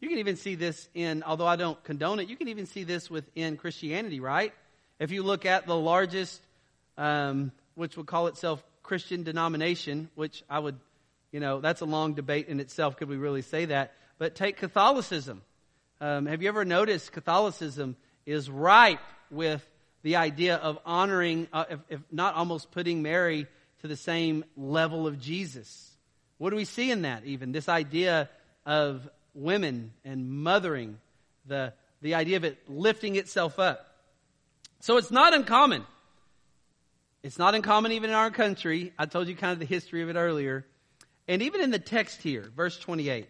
You 0.05 0.09
can 0.09 0.19
even 0.19 0.35
see 0.35 0.53
this 0.53 0.87
in, 0.93 1.23
although 1.23 1.47
I 1.47 1.55
don't 1.55 1.83
condone 1.83 2.19
it, 2.19 2.29
you 2.29 2.35
can 2.35 2.49
even 2.49 2.67
see 2.67 2.83
this 2.83 3.09
within 3.09 3.57
Christianity, 3.57 4.19
right? 4.19 4.53
If 4.99 5.09
you 5.09 5.23
look 5.23 5.47
at 5.47 5.65
the 5.65 5.75
largest, 5.75 6.43
um, 6.95 7.51
which 7.73 7.97
would 7.97 8.05
call 8.05 8.27
itself 8.27 8.63
Christian 8.83 9.23
denomination, 9.23 10.11
which 10.13 10.43
I 10.47 10.59
would, 10.59 10.79
you 11.31 11.39
know, 11.39 11.59
that's 11.59 11.81
a 11.81 11.85
long 11.85 12.13
debate 12.13 12.49
in 12.49 12.59
itself. 12.59 12.97
Could 12.97 13.09
we 13.09 13.17
really 13.17 13.41
say 13.41 13.65
that? 13.65 13.95
But 14.19 14.35
take 14.35 14.57
Catholicism. 14.57 15.41
Um, 15.99 16.27
have 16.27 16.43
you 16.43 16.49
ever 16.49 16.65
noticed 16.65 17.11
Catholicism 17.11 17.95
is 18.27 18.47
ripe 18.47 18.99
with 19.31 19.67
the 20.03 20.17
idea 20.17 20.57
of 20.57 20.77
honoring, 20.85 21.47
uh, 21.51 21.65
if, 21.67 21.79
if 21.89 22.01
not 22.11 22.35
almost 22.35 22.69
putting 22.69 23.01
Mary 23.01 23.47
to 23.81 23.87
the 23.87 23.97
same 23.97 24.45
level 24.55 25.07
of 25.07 25.19
Jesus? 25.19 25.89
What 26.37 26.51
do 26.51 26.57
we 26.57 26.65
see 26.65 26.91
in 26.91 27.01
that 27.01 27.25
even? 27.25 27.53
This 27.53 27.67
idea 27.67 28.29
of 28.67 29.09
women 29.35 29.91
and 30.03 30.29
mothering, 30.29 30.97
the, 31.45 31.73
the 32.01 32.15
idea 32.15 32.37
of 32.37 32.43
it 32.43 32.57
lifting 32.67 33.15
itself 33.17 33.59
up. 33.59 33.85
So 34.79 34.97
it's 34.97 35.11
not 35.11 35.33
uncommon. 35.33 35.83
It's 37.21 37.37
not 37.37 37.55
uncommon 37.55 37.91
even 37.91 38.09
in 38.11 38.15
our 38.15 38.31
country. 38.31 38.93
I 38.97 39.05
told 39.05 39.27
you 39.27 39.35
kind 39.35 39.51
of 39.51 39.59
the 39.59 39.65
history 39.65 40.01
of 40.01 40.09
it 40.09 40.15
earlier. 40.15 40.65
And 41.27 41.41
even 41.41 41.61
in 41.61 41.71
the 41.71 41.79
text 41.79 42.21
here, 42.21 42.51
verse 42.55 42.77
28, 42.79 43.27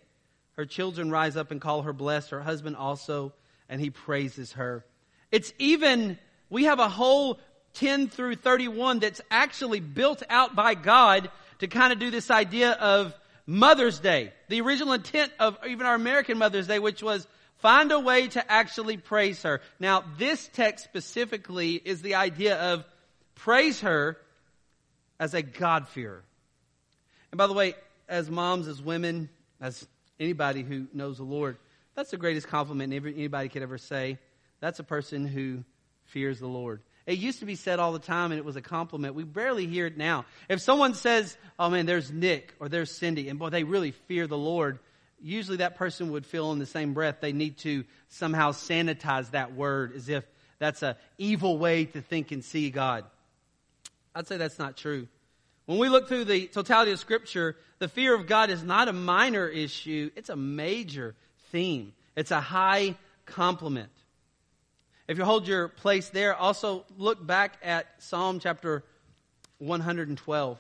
her 0.57 0.65
children 0.65 1.09
rise 1.09 1.37
up 1.37 1.51
and 1.51 1.59
call 1.59 1.83
her 1.83 1.93
blessed, 1.93 2.29
her 2.31 2.41
husband 2.41 2.75
also, 2.75 3.33
and 3.69 3.81
he 3.81 3.89
praises 3.89 4.53
her. 4.53 4.85
It's 5.31 5.53
even, 5.59 6.17
we 6.49 6.65
have 6.65 6.79
a 6.79 6.89
whole 6.89 7.39
10 7.73 8.09
through 8.09 8.35
31 8.35 8.99
that's 8.99 9.21
actually 9.31 9.79
built 9.79 10.23
out 10.29 10.55
by 10.55 10.75
God 10.75 11.29
to 11.59 11.67
kind 11.67 11.93
of 11.93 11.99
do 11.99 12.11
this 12.11 12.29
idea 12.29 12.71
of 12.71 13.13
Mother's 13.47 13.99
Day. 13.99 14.33
The 14.49 14.61
original 14.61 14.93
intent 14.93 15.31
of 15.39 15.57
even 15.67 15.85
our 15.85 15.95
American 15.95 16.37
Mother's 16.37 16.67
Day, 16.67 16.79
which 16.79 17.03
was 17.03 17.27
find 17.57 17.91
a 17.91 17.99
way 17.99 18.27
to 18.29 18.51
actually 18.51 18.97
praise 18.97 19.43
her. 19.43 19.61
Now, 19.79 20.03
this 20.17 20.49
text 20.53 20.83
specifically 20.83 21.73
is 21.75 22.01
the 22.01 22.15
idea 22.15 22.57
of 22.57 22.85
praise 23.35 23.81
her 23.81 24.17
as 25.19 25.33
a 25.33 25.41
God-fearer. 25.41 26.23
And 27.31 27.37
by 27.37 27.47
the 27.47 27.53
way, 27.53 27.75
as 28.07 28.29
moms, 28.29 28.67
as 28.67 28.81
women, 28.81 29.29
as 29.61 29.87
anybody 30.19 30.63
who 30.63 30.87
knows 30.93 31.17
the 31.17 31.23
Lord, 31.23 31.57
that's 31.95 32.11
the 32.11 32.17
greatest 32.17 32.47
compliment 32.47 32.93
anybody 32.93 33.49
could 33.49 33.61
ever 33.61 33.77
say. 33.77 34.19
That's 34.59 34.79
a 34.79 34.83
person 34.83 35.25
who 35.27 35.63
fears 36.05 36.39
the 36.39 36.47
Lord. 36.47 36.81
It 37.05 37.19
used 37.19 37.39
to 37.39 37.45
be 37.45 37.55
said 37.55 37.79
all 37.79 37.93
the 37.93 37.99
time 37.99 38.31
and 38.31 38.39
it 38.39 38.45
was 38.45 38.55
a 38.55 38.61
compliment. 38.61 39.13
We 39.13 39.23
barely 39.23 39.67
hear 39.67 39.85
it 39.85 39.97
now. 39.97 40.25
If 40.49 40.61
someone 40.61 40.95
says, 40.95 41.37
oh 41.59 41.69
man, 41.69 41.85
there's 41.85 42.11
Nick 42.11 42.53
or 42.59 42.67
there's 42.67 42.89
Cindy, 42.89 43.29
and 43.29 43.37
boy, 43.37 43.49
they 43.49 43.63
really 43.63 43.91
fear 43.91 44.25
the 44.25 44.37
Lord, 44.37 44.79
usually 45.21 45.57
that 45.57 45.75
person 45.75 46.11
would 46.11 46.25
feel 46.25 46.51
in 46.51 46.59
the 46.59 46.65
same 46.65 46.93
breath 46.93 47.17
they 47.21 47.31
need 47.31 47.57
to 47.59 47.83
somehow 48.09 48.51
sanitize 48.51 49.31
that 49.31 49.53
word 49.53 49.93
as 49.95 50.09
if 50.09 50.23
that's 50.57 50.81
a 50.83 50.97
evil 51.17 51.57
way 51.57 51.85
to 51.85 52.01
think 52.01 52.31
and 52.31 52.43
see 52.43 52.69
God. 52.69 53.05
I'd 54.15 54.27
say 54.27 54.37
that's 54.37 54.57
not 54.57 54.77
true. 54.77 55.07
When 55.65 55.77
we 55.77 55.89
look 55.89 56.07
through 56.07 56.25
the 56.25 56.47
totality 56.47 56.91
of 56.91 56.99
scripture, 56.99 57.55
the 57.79 57.87
fear 57.87 58.15
of 58.15 58.27
God 58.27 58.49
is 58.49 58.63
not 58.63 58.87
a 58.87 58.93
minor 58.93 59.47
issue, 59.47 60.11
it's 60.15 60.29
a 60.29 60.35
major 60.35 61.15
theme. 61.51 61.93
It's 62.15 62.31
a 62.31 62.39
high 62.39 62.95
compliment. 63.25 63.89
If 65.07 65.19
you 65.19 65.25
hold 65.25 65.47
your 65.47 65.67
place 65.67 66.09
there, 66.09 66.33
also 66.33 66.83
look 66.97 67.25
back 67.25 67.57
at 67.61 67.85
Psalm 67.99 68.39
chapter 68.39 68.83
112. 69.59 70.59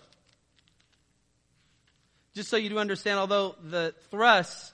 Just 2.35 2.49
so 2.49 2.57
you 2.57 2.69
do 2.69 2.77
understand, 2.77 3.17
although 3.17 3.55
the 3.63 3.95
thrust 4.11 4.73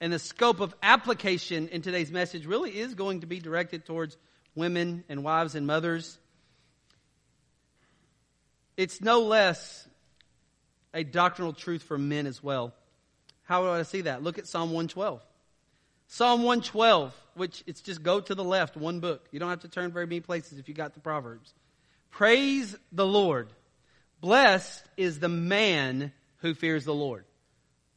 and 0.00 0.12
the 0.12 0.18
scope 0.18 0.58
of 0.60 0.74
application 0.82 1.68
in 1.68 1.82
today's 1.82 2.10
message 2.10 2.46
really 2.46 2.76
is 2.76 2.94
going 2.94 3.20
to 3.20 3.26
be 3.26 3.38
directed 3.38 3.86
towards 3.86 4.16
women 4.56 5.04
and 5.08 5.22
wives 5.22 5.54
and 5.54 5.68
mothers, 5.68 6.18
it's 8.76 9.00
no 9.00 9.20
less 9.20 9.86
a 10.92 11.04
doctrinal 11.04 11.52
truth 11.52 11.82
for 11.84 11.96
men 11.96 12.26
as 12.26 12.42
well. 12.42 12.74
How 13.44 13.62
do 13.62 13.68
I 13.68 13.82
see 13.82 14.00
that? 14.00 14.24
Look 14.24 14.38
at 14.38 14.48
Psalm 14.48 14.70
112. 14.70 15.22
Psalm 16.08 16.42
112, 16.42 17.14
which 17.36 17.62
it's 17.66 17.82
just 17.82 18.02
go 18.02 18.20
to 18.20 18.34
the 18.34 18.44
left, 18.44 18.76
one 18.76 19.00
book. 19.00 19.26
You 19.30 19.38
don't 19.38 19.50
have 19.50 19.60
to 19.60 19.68
turn 19.68 19.92
very 19.92 20.06
many 20.06 20.20
places 20.20 20.58
if 20.58 20.68
you 20.68 20.74
got 20.74 20.94
the 20.94 21.00
Proverbs. 21.00 21.52
Praise 22.10 22.74
the 22.92 23.06
Lord. 23.06 23.48
Blessed 24.20 24.82
is 24.96 25.18
the 25.18 25.28
man 25.28 26.12
who 26.38 26.54
fears 26.54 26.84
the 26.84 26.94
Lord. 26.94 27.24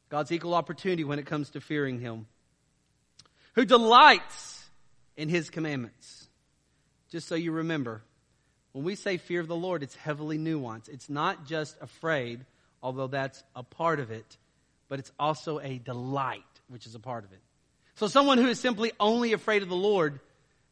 God's 0.10 0.32
equal 0.32 0.54
opportunity 0.54 1.04
when 1.04 1.20
it 1.20 1.26
comes 1.26 1.52
to 1.52 1.62
fearing 1.62 2.00
Him. 2.00 2.28
Who 3.56 3.64
delights 3.64 4.70
in 5.16 5.30
His 5.30 5.50
commandments. 5.50 6.28
Just 7.10 7.28
so 7.28 7.36
you 7.36 7.52
remember, 7.52 8.02
when 8.74 8.84
we 8.84 8.96
say 8.96 9.18
fear 9.18 9.40
of 9.40 9.48
the 9.48 9.56
Lord, 9.56 9.84
it's 9.84 9.96
heavily 9.96 10.38
nuanced. 10.38 10.90
It's 10.90 11.10
not 11.10 11.46
just 11.46 11.76
afraid, 11.82 12.46
although 12.84 13.08
that's 13.08 13.42
a 13.56 13.64
part 13.64 14.00
of 14.00 14.12
it, 14.12 14.38
but 14.90 15.00
it's 15.00 15.12
also 15.18 15.60
a 15.60 15.78
delight, 15.78 16.44
which 16.68 16.86
is 16.86 16.96
a 16.96 17.00
part 17.00 17.24
of 17.24 17.32
it. 17.32 17.40
So 18.00 18.08
someone 18.08 18.38
who 18.38 18.48
is 18.48 18.62
simply 18.62 18.94
only 18.98 19.34
afraid 19.34 19.62
of 19.62 19.68
the 19.68 19.76
Lord, 19.76 20.22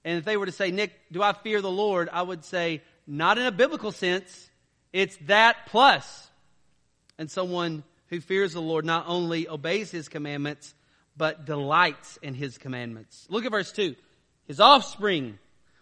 and 0.05 0.17
if 0.17 0.23
they 0.23 0.37
were 0.37 0.45
to 0.45 0.51
say, 0.53 0.71
Nick, 0.71 0.93
do 1.11 1.21
I 1.21 1.33
fear 1.33 1.61
the 1.61 1.69
Lord? 1.69 2.07
I 2.09 2.21
would 2.21 2.45
say, 2.45 2.81
not 3.05 3.37
in 3.37 3.45
a 3.45 3.51
biblical 3.51 3.91
sense. 3.91 4.49
It's 4.93 5.17
that 5.25 5.65
plus. 5.65 6.31
And 7.17 7.29
someone 7.29 7.83
who 8.07 8.21
fears 8.21 8.53
the 8.53 8.61
Lord 8.61 8.85
not 8.85 9.09
only 9.09 9.49
obeys 9.49 9.91
his 9.91 10.07
commandments, 10.07 10.73
but 11.17 11.43
delights 11.45 12.17
in 12.21 12.33
his 12.33 12.57
commandments. 12.57 13.27
Look 13.29 13.43
at 13.43 13.51
verse 13.51 13.73
2. 13.73 13.97
His 14.45 14.61
offspring 14.61 15.37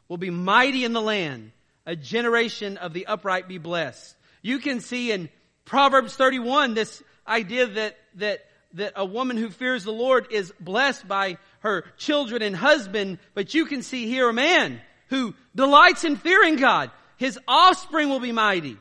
will 0.08 0.18
be 0.18 0.32
mighty 0.32 0.84
in 0.84 0.94
the 0.94 1.02
land, 1.02 1.52
a 1.86 1.96
generation 1.96 2.78
of 2.78 2.92
the 2.92 3.06
upright 3.06 3.48
be 3.48 3.60
blessed. 3.60 4.16
You 4.42 4.58
can 4.58 4.80
see 4.80 5.12
in 5.12 5.30
Proverbs 5.64 6.16
31 6.16 6.74
this 6.74 7.04
idea 7.28 7.68
that, 7.68 7.98
that 8.16 8.46
that 8.76 8.94
a 8.96 9.06
woman 9.06 9.38
who 9.38 9.50
fears 9.50 9.84
the 9.84 9.92
Lord 9.92 10.28
is 10.32 10.54
blessed 10.60 11.08
by 11.08 11.38
her 11.60 11.86
children 11.98 12.42
and 12.42 12.56
husband, 12.56 13.18
but 13.34 13.54
you 13.54 13.66
can 13.66 13.82
see 13.82 14.08
here 14.08 14.30
a 14.30 14.34
man 14.34 14.80
who 15.10 15.34
delights 15.56 16.04
in 16.04 16.18
fearing 16.18 16.58
God. 16.58 16.92
His 17.18 17.40
offspring 17.48 18.10
will 18.10 18.20
be 18.20 18.32
mighty, 18.32 18.78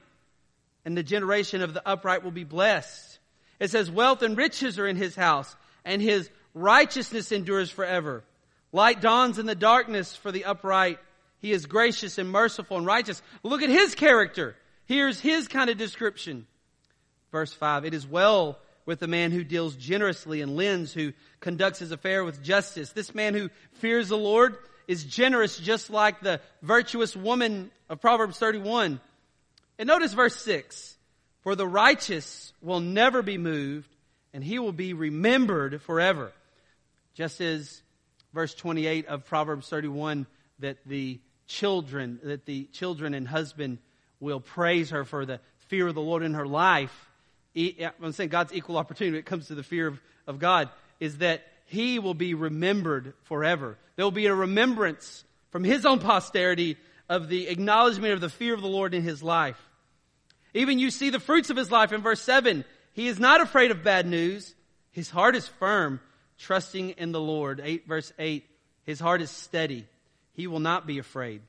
and 0.84 0.96
the 0.96 1.02
generation 1.02 1.62
of 1.62 1.72
the 1.72 1.88
upright 1.88 2.24
will 2.24 2.32
be 2.32 2.44
blessed. 2.44 3.18
It 3.60 3.70
says, 3.70 3.90
wealth 3.90 4.22
and 4.22 4.36
riches 4.36 4.78
are 4.78 4.86
in 4.86 4.96
his 4.96 5.14
house, 5.14 5.54
and 5.84 6.02
his 6.02 6.28
righteousness 6.54 7.30
endures 7.30 7.70
forever. 7.70 8.24
Light 8.72 9.00
dawns 9.00 9.38
in 9.38 9.46
the 9.46 9.54
darkness 9.54 10.16
for 10.16 10.32
the 10.32 10.44
upright. 10.44 10.98
He 11.38 11.52
is 11.52 11.66
gracious 11.66 12.18
and 12.18 12.30
merciful 12.30 12.76
and 12.78 12.86
righteous. 12.86 13.22
Look 13.44 13.62
at 13.62 13.70
his 13.70 13.94
character. 13.94 14.56
Here's 14.86 15.20
his 15.20 15.46
kind 15.46 15.70
of 15.70 15.78
description. 15.78 16.46
Verse 17.30 17.52
5. 17.52 17.84
It 17.84 17.94
is 17.94 18.06
well 18.06 18.58
with 18.86 19.00
the 19.00 19.06
man 19.06 19.30
who 19.30 19.44
deals 19.44 19.76
generously 19.76 20.40
and 20.40 20.56
lends, 20.56 20.92
who 20.92 21.12
conducts 21.40 21.78
his 21.78 21.92
affair 21.92 22.24
with 22.24 22.42
justice. 22.42 22.90
This 22.92 23.14
man 23.14 23.34
who 23.34 23.50
fears 23.74 24.08
the 24.08 24.18
Lord 24.18 24.56
is 24.86 25.04
generous 25.04 25.58
just 25.58 25.90
like 25.90 26.20
the 26.20 26.40
virtuous 26.62 27.16
woman 27.16 27.70
of 27.88 28.00
Proverbs 28.00 28.38
31. 28.38 29.00
And 29.78 29.86
notice 29.86 30.12
verse 30.12 30.36
6. 30.36 30.96
For 31.42 31.54
the 31.54 31.66
righteous 31.66 32.52
will 32.62 32.80
never 32.80 33.22
be 33.22 33.38
moved 33.38 33.88
and 34.32 34.42
he 34.42 34.58
will 34.58 34.72
be 34.72 34.92
remembered 34.92 35.80
forever. 35.82 36.32
Just 37.14 37.40
as 37.40 37.82
verse 38.32 38.54
28 38.54 39.06
of 39.06 39.24
Proverbs 39.24 39.68
31 39.68 40.26
that 40.60 40.78
the 40.86 41.20
children, 41.46 42.18
that 42.22 42.46
the 42.46 42.64
children 42.72 43.14
and 43.14 43.28
husband 43.28 43.78
will 44.20 44.40
praise 44.40 44.90
her 44.90 45.04
for 45.04 45.26
the 45.26 45.40
fear 45.68 45.86
of 45.86 45.94
the 45.94 46.00
Lord 46.00 46.22
in 46.22 46.34
her 46.34 46.46
life 46.46 47.10
I'm 47.56 48.12
saying 48.12 48.30
God's 48.30 48.52
equal 48.52 48.76
opportunity 48.76 49.12
when 49.12 49.20
it 49.20 49.26
comes 49.26 49.46
to 49.49 49.54
the 49.54 49.62
fear 49.62 49.87
of, 49.87 50.00
of 50.26 50.38
God 50.38 50.68
is 51.00 51.18
that 51.18 51.42
he 51.66 51.99
will 51.99 52.14
be 52.14 52.34
remembered 52.34 53.14
forever. 53.25 53.78
There 53.96 54.04
will 54.04 54.11
be 54.11 54.26
a 54.26 54.34
remembrance 54.34 55.25
from 55.50 55.64
his 55.64 55.87
own 55.87 56.00
posterity 56.00 56.76
of 57.08 57.28
the 57.28 57.49
acknowledgement 57.49 58.12
of 58.12 58.20
the 58.20 58.28
fear 58.28 58.54
of 58.54 58.61
the 58.61 58.68
Lord 58.68 58.94
in 58.94 59.02
his 59.02 59.23
life. 59.23 59.61
Even 60.52 60.78
you 60.78 60.90
see 60.90 61.11
the 61.11 61.20
fruits 61.20 61.50
of 61.50 61.56
his 61.56 61.70
life 61.70 61.92
in 61.92 62.00
verse 62.00 62.20
7. 62.20 62.64
He 62.92 63.08
is 63.08 63.18
not 63.18 63.40
afraid 63.40 63.70
of 63.70 63.82
bad 63.82 64.06
news. 64.06 64.54
His 64.90 65.11
heart 65.11 65.34
is 65.34 65.46
firm, 65.46 66.00
trusting 66.38 66.90
in 66.90 67.12
the 67.12 67.20
Lord. 67.20 67.61
8 67.62 67.87
verse 67.87 68.12
8. 68.18 68.44
His 68.84 69.00
heart 69.00 69.20
is 69.23 69.30
steady. 69.30 69.87
He 70.34 70.46
will 70.46 70.61
not 70.61 70.87
be 70.87 70.99
afraid 70.99 71.42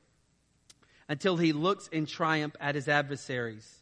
until 1.08 1.36
he 1.36 1.52
looks 1.52 1.88
in 1.88 2.06
triumph 2.06 2.56
at 2.60 2.74
his 2.74 2.88
adversaries. 2.88 3.72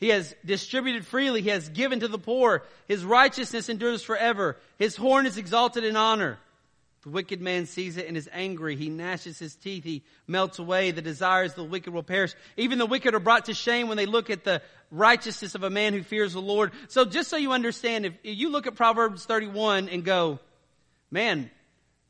He 0.00 0.08
has 0.08 0.34
distributed 0.44 1.06
freely. 1.06 1.42
He 1.42 1.50
has 1.50 1.68
given 1.68 2.00
to 2.00 2.08
the 2.08 2.18
poor. 2.18 2.64
His 2.88 3.04
righteousness 3.04 3.68
endures 3.68 4.02
forever. 4.02 4.56
His 4.78 4.96
horn 4.96 5.26
is 5.26 5.36
exalted 5.36 5.84
in 5.84 5.94
honor. 5.94 6.38
The 7.02 7.10
wicked 7.10 7.40
man 7.40 7.66
sees 7.66 7.98
it 7.98 8.08
and 8.08 8.16
is 8.16 8.28
angry. 8.32 8.76
He 8.76 8.88
gnashes 8.88 9.38
his 9.38 9.54
teeth. 9.54 9.84
He 9.84 10.02
melts 10.26 10.58
away. 10.58 10.90
The 10.90 11.02
desires 11.02 11.52
of 11.52 11.56
the 11.56 11.64
wicked 11.64 11.92
will 11.92 12.02
perish. 12.02 12.34
Even 12.56 12.78
the 12.78 12.86
wicked 12.86 13.14
are 13.14 13.20
brought 13.20 13.46
to 13.46 13.54
shame 13.54 13.88
when 13.88 13.98
they 13.98 14.06
look 14.06 14.30
at 14.30 14.44
the 14.44 14.62
righteousness 14.90 15.54
of 15.54 15.62
a 15.62 15.70
man 15.70 15.92
who 15.92 16.02
fears 16.02 16.32
the 16.32 16.40
Lord. 16.40 16.72
So 16.88 17.04
just 17.04 17.28
so 17.28 17.36
you 17.36 17.52
understand, 17.52 18.06
if 18.06 18.14
you 18.22 18.50
look 18.50 18.66
at 18.66 18.74
Proverbs 18.74 19.24
31 19.26 19.90
and 19.90 20.04
go, 20.04 20.40
man, 21.10 21.50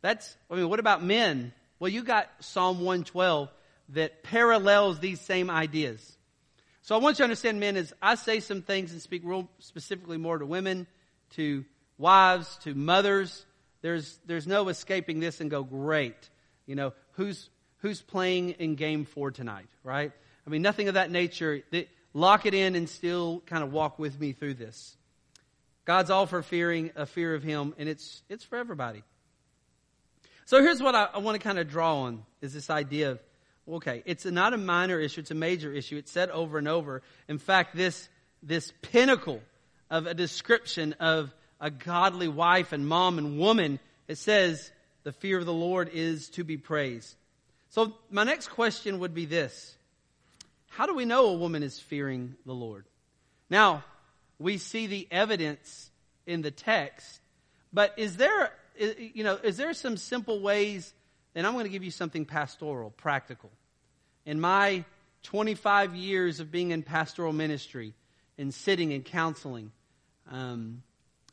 that's, 0.00 0.36
I 0.48 0.54
mean, 0.54 0.68
what 0.68 0.80
about 0.80 1.02
men? 1.02 1.52
Well, 1.78 1.90
you 1.90 2.04
got 2.04 2.28
Psalm 2.40 2.78
112 2.78 3.48
that 3.90 4.22
parallels 4.22 5.00
these 5.00 5.20
same 5.20 5.50
ideas. 5.50 6.16
So 6.82 6.94
I 6.94 6.98
want 6.98 7.14
you 7.14 7.18
to 7.18 7.24
understand, 7.24 7.60
men, 7.60 7.76
as 7.76 7.92
I 8.00 8.14
say 8.14 8.40
some 8.40 8.62
things 8.62 8.92
and 8.92 9.02
speak 9.02 9.22
real 9.24 9.48
specifically 9.58 10.16
more 10.16 10.38
to 10.38 10.46
women, 10.46 10.86
to 11.30 11.64
wives, 11.98 12.58
to 12.64 12.74
mothers, 12.74 13.44
there's, 13.82 14.18
there's 14.26 14.46
no 14.46 14.68
escaping 14.68 15.20
this 15.20 15.40
and 15.40 15.50
go, 15.50 15.62
great. 15.62 16.30
You 16.66 16.74
know, 16.74 16.92
who's, 17.12 17.50
who's 17.78 18.00
playing 18.00 18.50
in 18.52 18.74
game 18.74 19.04
four 19.04 19.30
tonight, 19.30 19.68
right? 19.84 20.12
I 20.46 20.50
mean, 20.50 20.62
nothing 20.62 20.88
of 20.88 20.94
that 20.94 21.10
nature. 21.10 21.62
They, 21.70 21.88
lock 22.12 22.46
it 22.46 22.54
in 22.54 22.74
and 22.74 22.88
still 22.88 23.42
kind 23.46 23.62
of 23.62 23.72
walk 23.72 23.98
with 23.98 24.18
me 24.18 24.32
through 24.32 24.54
this. 24.54 24.96
God's 25.84 26.10
all 26.10 26.26
for 26.26 26.42
fearing 26.42 26.90
a 26.96 27.06
fear 27.06 27.34
of 27.34 27.42
Him, 27.42 27.74
and 27.78 27.88
it's, 27.88 28.22
it's 28.28 28.44
for 28.44 28.56
everybody. 28.56 29.02
So 30.44 30.62
here's 30.62 30.82
what 30.82 30.94
I, 30.94 31.08
I 31.14 31.18
want 31.18 31.40
to 31.40 31.42
kind 31.42 31.58
of 31.58 31.68
draw 31.68 32.02
on 32.02 32.24
is 32.40 32.52
this 32.52 32.70
idea 32.70 33.12
of 33.12 33.20
Okay, 33.70 34.02
it's 34.04 34.24
not 34.24 34.52
a 34.52 34.58
minor 34.58 34.98
issue, 34.98 35.20
it's 35.20 35.30
a 35.30 35.34
major 35.34 35.72
issue. 35.72 35.96
It's 35.96 36.10
said 36.10 36.30
over 36.30 36.58
and 36.58 36.66
over. 36.66 37.02
In 37.28 37.38
fact, 37.38 37.76
this, 37.76 38.08
this 38.42 38.72
pinnacle 38.82 39.40
of 39.90 40.06
a 40.06 40.14
description 40.14 40.94
of 40.94 41.32
a 41.60 41.70
godly 41.70 42.28
wife 42.28 42.72
and 42.72 42.86
mom 42.86 43.18
and 43.18 43.38
woman, 43.38 43.78
it 44.08 44.18
says 44.18 44.72
the 45.04 45.12
fear 45.12 45.38
of 45.38 45.46
the 45.46 45.52
Lord 45.52 45.90
is 45.92 46.28
to 46.30 46.44
be 46.44 46.56
praised. 46.56 47.14
So 47.68 47.94
my 48.10 48.24
next 48.24 48.48
question 48.48 48.98
would 48.98 49.14
be 49.14 49.26
this. 49.26 49.76
how 50.70 50.86
do 50.86 50.94
we 50.94 51.04
know 51.04 51.26
a 51.26 51.34
woman 51.34 51.62
is 51.62 51.78
fearing 51.78 52.34
the 52.46 52.54
Lord? 52.54 52.86
Now, 53.48 53.84
we 54.38 54.58
see 54.58 54.86
the 54.86 55.06
evidence 55.10 55.90
in 56.26 56.42
the 56.42 56.50
text, 56.50 57.20
but 57.72 57.94
is 57.96 58.16
there, 58.16 58.52
you 58.78 59.22
know, 59.22 59.34
is 59.36 59.56
there 59.56 59.74
some 59.74 59.96
simple 59.96 60.40
ways? 60.40 60.92
And 61.34 61.46
I'm 61.46 61.52
going 61.52 61.66
to 61.66 61.70
give 61.70 61.84
you 61.84 61.90
something 61.90 62.24
pastoral, 62.24 62.90
practical. 62.90 63.50
In 64.30 64.40
my 64.40 64.84
25 65.24 65.96
years 65.96 66.38
of 66.38 66.52
being 66.52 66.70
in 66.70 66.84
pastoral 66.84 67.32
ministry 67.32 67.94
and 68.38 68.54
sitting 68.54 68.92
and 68.92 69.04
counseling, 69.04 69.72
um, 70.30 70.84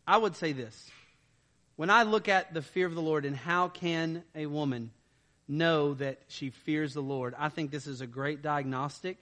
I 0.07 0.17
would 0.17 0.35
say 0.35 0.51
this. 0.51 0.89
When 1.75 1.91
I 1.91 2.01
look 2.01 2.27
at 2.27 2.55
the 2.55 2.63
fear 2.63 2.87
of 2.87 2.95
the 2.95 3.01
Lord 3.03 3.23
and 3.25 3.35
how 3.35 3.67
can 3.67 4.23
a 4.33 4.47
woman 4.47 4.89
know 5.47 5.93
that 5.93 6.21
she 6.27 6.49
fears 6.49 6.95
the 6.95 7.01
Lord, 7.01 7.35
I 7.37 7.49
think 7.49 7.69
this 7.69 7.85
is 7.85 8.01
a 8.01 8.07
great 8.07 8.41
diagnostic. 8.41 9.17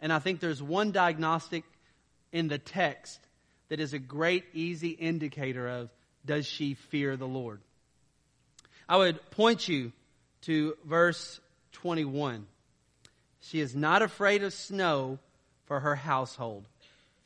And 0.00 0.12
I 0.12 0.18
think 0.18 0.40
there's 0.40 0.60
one 0.60 0.90
diagnostic 0.90 1.62
in 2.32 2.48
the 2.48 2.58
text 2.58 3.20
that 3.68 3.78
is 3.78 3.92
a 3.92 4.00
great, 4.00 4.46
easy 4.52 4.90
indicator 4.90 5.68
of 5.68 5.90
does 6.24 6.44
she 6.44 6.74
fear 6.74 7.16
the 7.16 7.28
Lord. 7.28 7.60
I 8.88 8.96
would 8.96 9.30
point 9.30 9.68
you 9.68 9.92
to 10.40 10.76
verse 10.84 11.38
21. 11.70 12.48
She 13.40 13.60
is 13.60 13.74
not 13.76 14.02
afraid 14.02 14.42
of 14.42 14.52
snow 14.52 15.18
for 15.66 15.80
her 15.80 15.94
household, 15.94 16.66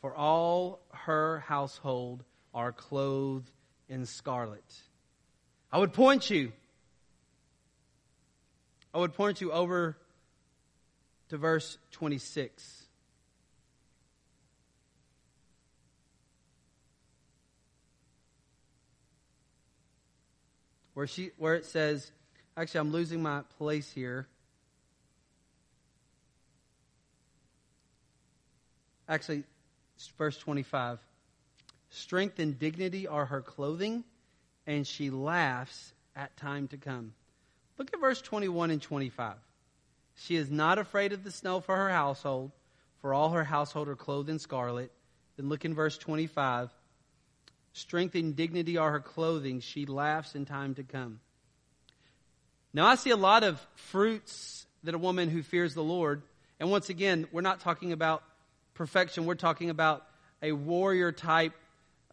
for 0.01 0.15
all 0.15 0.81
her 0.93 1.41
household 1.41 2.25
are 2.55 2.73
clothed 2.73 3.51
in 3.89 4.07
scarlet. 4.07 4.65
I 5.73 5.79
would 5.79 5.93
point 5.93 6.31
you, 6.31 6.53
I 8.93 8.99
would 8.99 9.15
point 9.15 9.41
you 9.41 9.53
over 9.53 9.97
to 11.29 11.37
verse 11.37 11.79
26. 11.93 12.87
Where, 20.95 21.07
she, 21.07 21.31
where 21.39 21.55
it 21.55 21.65
says, 21.65 22.11
actually, 22.57 22.81
I'm 22.81 22.93
losing 22.93 23.23
my 23.23 23.43
place 23.59 23.91
here. 23.91 24.27
Actually, 29.11 29.43
verse 30.17 30.39
25. 30.39 31.01
Strength 31.91 32.39
and 32.39 32.57
dignity 32.57 33.09
are 33.09 33.27
her 33.27 33.41
clothing, 33.41 34.05
and 34.69 34.87
she 34.87 35.11
laughs 35.11 35.93
at 36.15 36.37
time 36.37 36.69
to 36.69 36.77
come. 36.77 37.13
Look 37.77 37.91
at 37.93 38.01
verse 38.01 38.23
21 38.23 38.71
and 38.71 38.81
25. 38.81 39.35
She 40.15 40.37
is 40.37 40.49
not 40.49 40.79
afraid 40.79 41.13
of 41.13 41.25
the 41.25 41.33
snow 41.33 41.59
for 41.59 41.77
her 41.77 41.91
household, 41.91 42.53
for 43.01 43.13
all 43.13 43.31
her 43.31 43.43
household 43.43 43.89
are 43.89 43.97
clothed 43.97 44.31
in 44.31 44.39
scarlet. 44.39 44.93
Then 45.37 45.49
look 45.49 45.65
in 45.65 45.75
verse 45.75 45.99
25. 45.99 46.71
Strength 47.73 48.15
and 48.15 48.37
dignity 48.37 48.77
are 48.77 48.93
her 48.93 49.01
clothing. 49.01 49.59
She 49.59 49.87
laughs 49.87 50.37
in 50.37 50.45
time 50.45 50.77
to 50.77 50.85
come. 50.85 51.19
Now, 52.73 52.87
I 52.87 52.95
see 52.95 53.11
a 53.11 53.17
lot 53.17 53.43
of 53.43 53.61
fruits 53.75 54.67
that 54.85 54.95
a 54.95 54.99
woman 54.99 55.31
who 55.31 55.43
fears 55.43 55.75
the 55.75 55.83
Lord, 55.83 56.23
and 56.61 56.71
once 56.71 56.91
again, 56.91 57.27
we're 57.33 57.41
not 57.41 57.59
talking 57.59 57.91
about 57.91 58.23
perfection, 58.81 59.27
we're 59.27 59.35
talking 59.35 59.69
about 59.69 60.07
a 60.41 60.53
warrior 60.53 61.13
type 61.13 61.53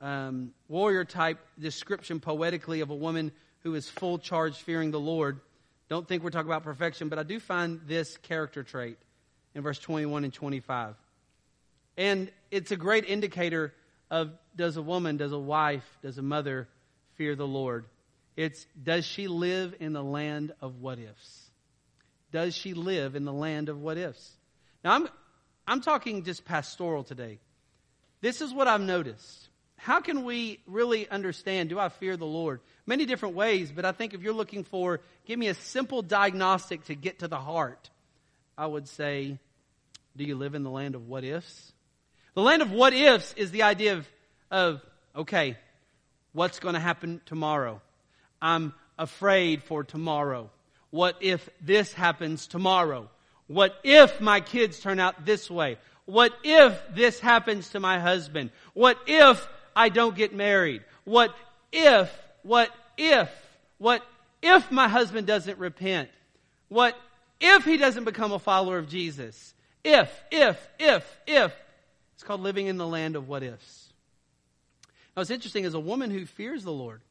um, 0.02 0.52
warrior 0.68 1.06
type 1.06 1.40
description 1.58 2.20
poetically 2.20 2.82
of 2.82 2.90
a 2.90 2.94
woman 2.94 3.32
who 3.64 3.74
is 3.76 3.90
full 3.90 4.20
charge 4.20 4.58
fearing 4.58 4.92
the 4.92 5.00
Lord. 5.00 5.40
Don't 5.88 6.06
think 6.06 6.24
we're 6.24 6.30
talking 6.30 6.50
about 6.50 6.66
perfection, 6.66 7.08
but 7.08 7.20
I 7.20 7.24
do 7.24 7.40
find 7.40 7.80
this 7.88 8.18
character 8.18 8.64
trait 8.64 8.98
in 9.56 9.62
verse 9.62 9.80
21 9.80 10.26
and 10.26 10.34
25. 10.34 10.96
And 11.96 12.30
it's 12.52 12.72
a 12.72 12.76
great 12.76 13.06
indicator 13.06 13.74
of 14.12 14.32
does 14.54 14.76
a 14.76 14.82
woman, 14.82 15.16
does 15.16 15.32
a 15.32 15.40
wife, 15.40 15.88
does 16.02 16.18
a 16.18 16.22
mother 16.22 16.68
fear 17.16 17.38
the 17.38 17.48
Lord? 17.48 17.86
It's 18.36 18.68
does 18.84 19.06
she 19.06 19.30
live 19.30 19.74
in 19.80 19.94
the 19.94 20.04
land 20.04 20.52
of 20.60 20.82
what 20.82 21.00
ifs? 21.00 21.50
Does 22.34 22.56
she 22.56 22.74
live 22.74 23.16
in 23.16 23.24
the 23.24 23.32
land 23.32 23.70
of 23.70 23.80
what 23.80 23.98
ifs? 23.98 24.34
Now 24.84 24.96
I'm 24.96 25.08
I'm 25.68 25.82
talking 25.82 26.24
just 26.24 26.46
pastoral 26.46 27.04
today. 27.04 27.40
This 28.22 28.42
is 28.42 28.54
what 28.54 28.68
I've 28.68 28.82
noticed 28.82 29.50
how 29.78 30.02
can 30.02 30.24
we 30.24 30.60
really 30.66 31.08
understand 31.08 31.70
do 31.70 31.80
I 31.80 31.90
fear 31.90 32.18
the 32.18 32.26
Lord? 32.26 32.62
Many 32.86 33.06
different 33.06 33.36
ways, 33.36 33.72
but 33.72 33.86
I 33.86 33.92
think 33.92 34.14
if 34.14 34.22
you're 34.22 34.34
looking 34.34 34.64
for, 34.64 35.00
give 35.26 35.38
me 35.38 35.48
a 35.48 35.54
simple 35.54 36.02
diagnostic 36.02 36.84
to 36.86 36.96
get 36.96 37.20
to 37.20 37.28
the 37.28 37.38
heart, 37.38 37.90
I 38.58 38.66
would 38.66 38.88
say, 38.88 39.38
do 40.16 40.24
you 40.24 40.36
live 40.36 40.56
in 40.56 40.64
the 40.64 40.72
land 40.72 40.96
of 40.96 41.08
what 41.08 41.24
ifs? 41.24 41.72
The 42.34 42.42
land 42.42 42.62
of 42.62 42.72
what 42.72 42.94
ifs 42.94 43.34
is 43.38 43.52
the 43.52 43.64
idea 43.64 43.94
of, 43.94 44.10
of 44.50 44.82
okay, 45.16 45.58
what's 46.34 46.60
going 46.60 46.74
to 46.74 46.80
happen 46.80 47.22
tomorrow? 47.26 47.80
I'm 48.42 48.74
afraid 48.98 49.64
for 49.64 49.84
tomorrow. 49.84 50.50
What 50.90 51.18
if 51.22 51.50
this 51.62 51.94
happens 51.94 52.48
tomorrow? 52.48 53.10
What 53.48 53.80
if 53.84 54.20
my 54.20 54.42
kids 54.42 54.80
turn 54.80 55.00
out 55.00 55.26
this 55.26 55.50
way? 55.50 55.78
What 56.06 56.34
if 56.44 56.80
this 56.94 57.20
happens 57.20 57.70
to 57.70 57.80
my 57.80 58.00
husband? 58.00 58.52
What 58.74 58.98
if 59.08 59.48
I 59.76 59.90
don't 59.90 60.16
get 60.16 60.34
married? 60.34 60.84
What 61.04 61.36
if, 61.72 62.14
what 62.44 62.72
if, 62.98 63.30
what 63.78 64.04
if 64.42 64.72
my 64.72 64.88
husband 64.88 65.28
doesn't 65.28 65.58
repent? 65.58 66.10
What 66.70 66.98
if 67.40 67.66
he 67.66 67.78
doesn't 67.78 68.04
become 68.04 68.32
a 68.32 68.40
follower 68.40 68.78
of 68.78 68.90
Jesus? 68.90 69.54
If, 69.84 70.12
if, 70.32 70.68
if, 70.80 71.18
if. 71.26 71.54
It's 72.16 72.24
called 72.24 72.42
living 72.42 72.68
in 72.68 72.78
the 72.78 72.88
land 72.88 73.16
of 73.16 73.28
what 73.28 73.44
ifs. 73.44 73.94
Now, 75.16 75.22
what's 75.22 75.30
interesting 75.30 75.66
is 75.66 75.74
a 75.74 75.80
woman 75.80 76.12
who 76.12 76.26
fears 76.26 76.64
the 76.64 76.72
Lord, 76.72 77.02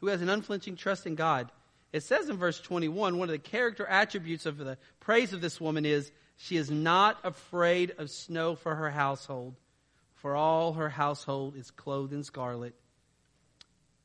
who 0.00 0.08
has 0.08 0.22
an 0.22 0.28
unflinching 0.28 0.76
trust 0.76 1.06
in 1.06 1.14
God. 1.14 1.50
It 1.92 2.02
says 2.02 2.28
in 2.28 2.36
verse 2.36 2.60
21, 2.60 3.18
one 3.18 3.28
of 3.28 3.32
the 3.32 3.38
character 3.38 3.86
attributes 3.86 4.46
of 4.46 4.56
the 4.56 4.78
praise 5.00 5.32
of 5.32 5.40
this 5.40 5.60
woman 5.60 5.84
is 5.84 6.10
she 6.36 6.56
is 6.56 6.70
not 6.70 7.18
afraid 7.22 7.94
of 7.98 8.10
snow 8.10 8.54
for 8.56 8.74
her 8.74 8.90
household, 8.90 9.54
for 10.14 10.34
all 10.34 10.72
her 10.72 10.88
household 10.88 11.56
is 11.56 11.70
clothed 11.70 12.12
in 12.12 12.24
scarlet. 12.24 12.74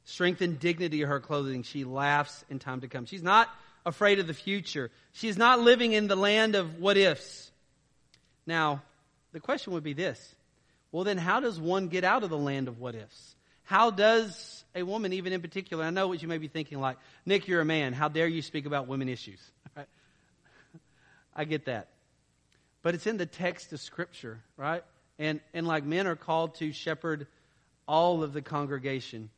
Strength 0.04 0.42
and 0.42 0.60
dignity 0.60 1.04
are 1.04 1.08
her 1.08 1.20
clothing. 1.20 1.64
She 1.64 1.84
laughs 1.84 2.44
in 2.50 2.60
time 2.60 2.82
to 2.82 2.88
come. 2.88 3.06
She's 3.06 3.24
not 3.24 3.50
afraid 3.86 4.20
of 4.20 4.28
the 4.28 4.34
future. 4.34 4.92
She's 5.14 5.38
not 5.38 5.60
living 5.60 5.94
in 5.94 6.08
the 6.08 6.16
land 6.16 6.56
of 6.56 6.80
what 6.80 6.98
ifs. 6.98 7.52
Now, 8.46 8.84
the 9.32 9.40
question 9.40 9.74
would 9.74 9.84
be 9.84 9.94
this. 9.94 10.36
Well, 10.92 11.04
then 11.04 11.18
how 11.18 11.40
does 11.40 11.60
one 11.60 11.88
get 11.88 12.04
out 12.04 12.24
of 12.24 12.30
the 12.30 12.38
land 12.38 12.68
of 12.68 12.80
what 12.80 12.96
ifs? 12.96 13.36
How 13.68 13.90
does 13.90 14.64
a 14.74 14.84
woman, 14.84 15.12
even 15.12 15.34
in 15.34 15.42
particular, 15.42 15.84
I 15.84 15.90
know 15.90 16.08
what 16.08 16.22
you 16.22 16.30
may 16.30 16.38
be 16.38 16.48
thinking 16.48 16.80
like, 16.80 16.96
Nick, 17.26 17.50
you're 17.50 17.60
a 17.60 17.66
man. 17.66 17.92
How 17.92 18.08
dare 18.08 18.26
you 18.26 18.42
speak 18.42 18.66
about 18.66 18.88
women 18.88 19.10
issues? 19.10 19.42
I 21.36 21.44
get 21.44 21.66
that. 21.66 21.90
But 22.82 22.96
it's 22.96 23.06
in 23.08 23.18
the 23.18 23.26
text 23.26 23.74
of 23.74 23.82
Scripture, 23.82 24.40
right? 24.56 24.86
And, 25.20 25.42
and 25.54 25.68
like 25.68 25.84
men 25.84 26.08
are 26.08 26.16
called 26.16 26.56
to 26.56 26.72
shepherd 26.72 27.28
all 27.90 28.24
of 28.24 28.32
the 28.32 28.42
congregation. 28.42 29.30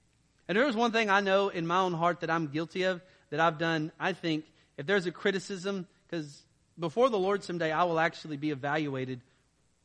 And 0.48 0.56
there 0.56 0.68
is 0.68 0.76
one 0.76 0.92
thing 0.92 1.10
I 1.10 1.22
know 1.22 1.50
in 1.50 1.66
my 1.66 1.80
own 1.80 1.94
heart 1.94 2.20
that 2.20 2.30
I'm 2.30 2.50
guilty 2.50 2.84
of, 2.84 3.02
that 3.32 3.40
I've 3.40 3.58
done. 3.58 3.92
I 4.00 4.14
think 4.14 4.46
if 4.78 4.86
there's 4.86 5.08
a 5.08 5.12
criticism, 5.12 5.88
because 6.08 6.44
before 6.78 7.10
the 7.10 7.18
Lord 7.18 7.44
someday, 7.44 7.72
I 7.72 7.86
will 7.86 8.00
actually 8.00 8.38
be 8.38 8.52
evaluated 8.52 9.22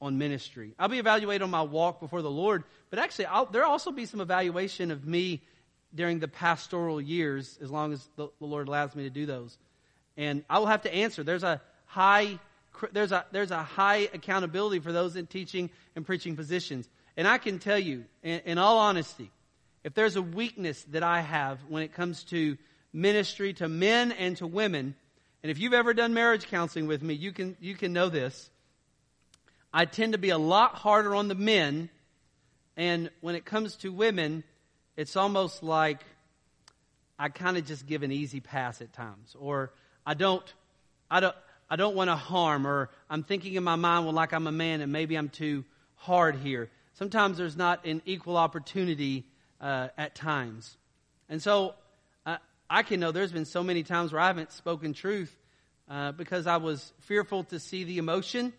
on 0.00 0.18
ministry. 0.18 0.74
I'll 0.78 0.88
be 0.88 0.98
evaluated 0.98 1.42
on 1.42 1.50
my 1.50 1.62
walk 1.62 2.00
before 2.00 2.22
the 2.22 2.30
Lord, 2.30 2.64
but 2.90 2.98
actually, 2.98 3.26
I'll, 3.26 3.46
there'll 3.46 3.70
also 3.70 3.90
be 3.90 4.07
some 4.07 4.20
evaluation 4.20 4.90
of 4.90 5.07
me 5.07 5.42
during 5.94 6.18
the 6.18 6.28
pastoral 6.28 7.00
years, 7.00 7.59
as 7.62 7.70
long 7.70 7.92
as 7.92 8.07
the, 8.16 8.28
the 8.40 8.46
Lord 8.46 8.68
allows 8.68 8.94
me 8.94 9.04
to 9.04 9.11
do 9.11 9.26
those. 9.26 9.57
And 10.16 10.44
I 10.50 10.59
will 10.59 10.66
have 10.66 10.83
to 10.83 10.94
answer. 10.94 11.22
There's 11.22 11.44
a 11.44 11.61
high 11.87 12.38
there's 12.92 13.12
a, 13.12 13.24
there's 13.30 13.50
a 13.50 13.62
high 13.62 14.09
accountability 14.12 14.80
for 14.80 14.92
those 14.92 15.16
in 15.16 15.26
teaching 15.26 15.70
and 15.94 16.04
preaching 16.04 16.37
positions. 16.37 16.88
And 17.16 17.28
I 17.28 17.38
can 17.38 17.59
tell 17.59 17.78
you, 17.78 18.04
in, 18.22 18.40
in 18.44 18.59
all 18.59 18.78
honesty, 18.78 19.30
if 19.85 19.94
there's 19.94 20.16
a 20.16 20.22
weakness 20.22 20.83
that 20.90 21.02
I 21.02 21.20
have 21.20 21.61
when 21.68 21.83
it 21.83 21.92
comes 21.92 22.24
to 22.24 22.57
ministry 22.92 23.52
to 23.54 23.68
men 23.68 24.12
and 24.12 24.37
to 24.38 24.46
women, 24.46 24.94
and 25.42 25.50
if 25.50 25.59
you've 25.59 25.74
ever 25.74 25.94
done 25.94 26.14
marriage 26.14 26.46
counseling 26.48 26.87
with 26.87 27.02
me, 27.02 27.14
you 27.14 27.33
can, 27.33 27.57
you 27.61 27.74
can 27.74 27.92
know 27.92 28.09
this. 28.09 28.50
I 29.77 29.87
tend 29.87 30.13
to 30.13 30.19
be 30.19 30.31
a 30.31 30.39
lot 30.39 30.77
harder 30.77 31.17
on 31.17 31.27
the 31.27 31.35
men, 31.35 31.91
and 32.77 33.11
when 33.21 33.35
it 33.35 33.45
comes 33.45 33.75
to 33.79 33.91
women, 33.91 34.45
it's 34.97 35.17
almost 35.17 35.65
like 35.65 35.99
I 37.19 37.29
kind 37.29 37.57
of 37.57 37.67
just 37.67 37.85
give 37.85 38.05
an 38.05 38.13
easy 38.13 38.39
pass 38.39 38.81
at 38.81 38.93
times, 38.93 39.35
or 39.37 39.73
I 40.07 40.15
don't, 40.15 40.45
I 41.11 41.19
don't, 41.19 41.35
I 41.69 41.75
don't 41.75 41.97
want 41.97 42.09
to 42.09 42.15
harm, 42.15 42.69
or 42.69 42.89
I'm 43.11 43.25
thinking 43.25 43.55
in 43.55 43.65
my 43.65 43.75
mind, 43.75 44.05
well, 44.05 44.15
like 44.15 44.33
I'm 44.33 44.47
a 44.47 44.53
man 44.53 44.81
and 44.81 44.93
maybe 44.93 45.17
I'm 45.17 45.29
too 45.29 45.65
hard 45.97 46.37
here. 46.37 46.71
Sometimes 46.93 47.37
there's 47.37 47.57
not 47.57 47.85
an 47.85 48.01
equal 48.07 48.37
opportunity 48.37 49.25
uh, 49.61 49.89
at 49.99 50.15
times. 50.15 50.77
And 51.29 51.43
so 51.43 51.75
uh, 52.25 52.37
I 52.71 52.85
can 52.85 53.01
know 53.01 53.11
there's 53.11 53.33
been 53.33 53.45
so 53.45 53.65
many 53.65 53.83
times 53.83 54.13
where 54.13 54.23
I 54.23 54.29
haven't 54.29 54.53
spoken 54.53 54.93
truth 54.93 55.37
uh, 55.91 56.13
because 56.13 56.47
I 56.47 56.59
was 56.59 56.93
fearful 57.01 57.43
to 57.45 57.59
see 57.59 57.83
the 57.83 57.99
emotion 57.99 58.53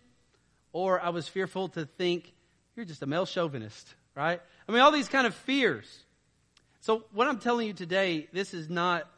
or 0.76 1.00
I 1.00 1.08
was 1.08 1.26
fearful 1.26 1.68
to 1.68 1.86
think, 1.86 2.34
you're 2.76 2.84
just 2.84 3.00
a 3.00 3.06
male 3.06 3.24
chauvinist, 3.24 3.94
right? 4.14 4.42
I 4.68 4.72
mean, 4.72 4.82
all 4.82 4.92
these 4.92 5.08
kind 5.08 5.26
of 5.26 5.34
fears. 5.34 5.86
So, 6.80 7.04
what 7.14 7.26
I'm 7.26 7.38
telling 7.38 7.66
you 7.66 7.72
today, 7.72 8.28
this 8.30 8.52
is 8.52 8.68
not 8.68 9.08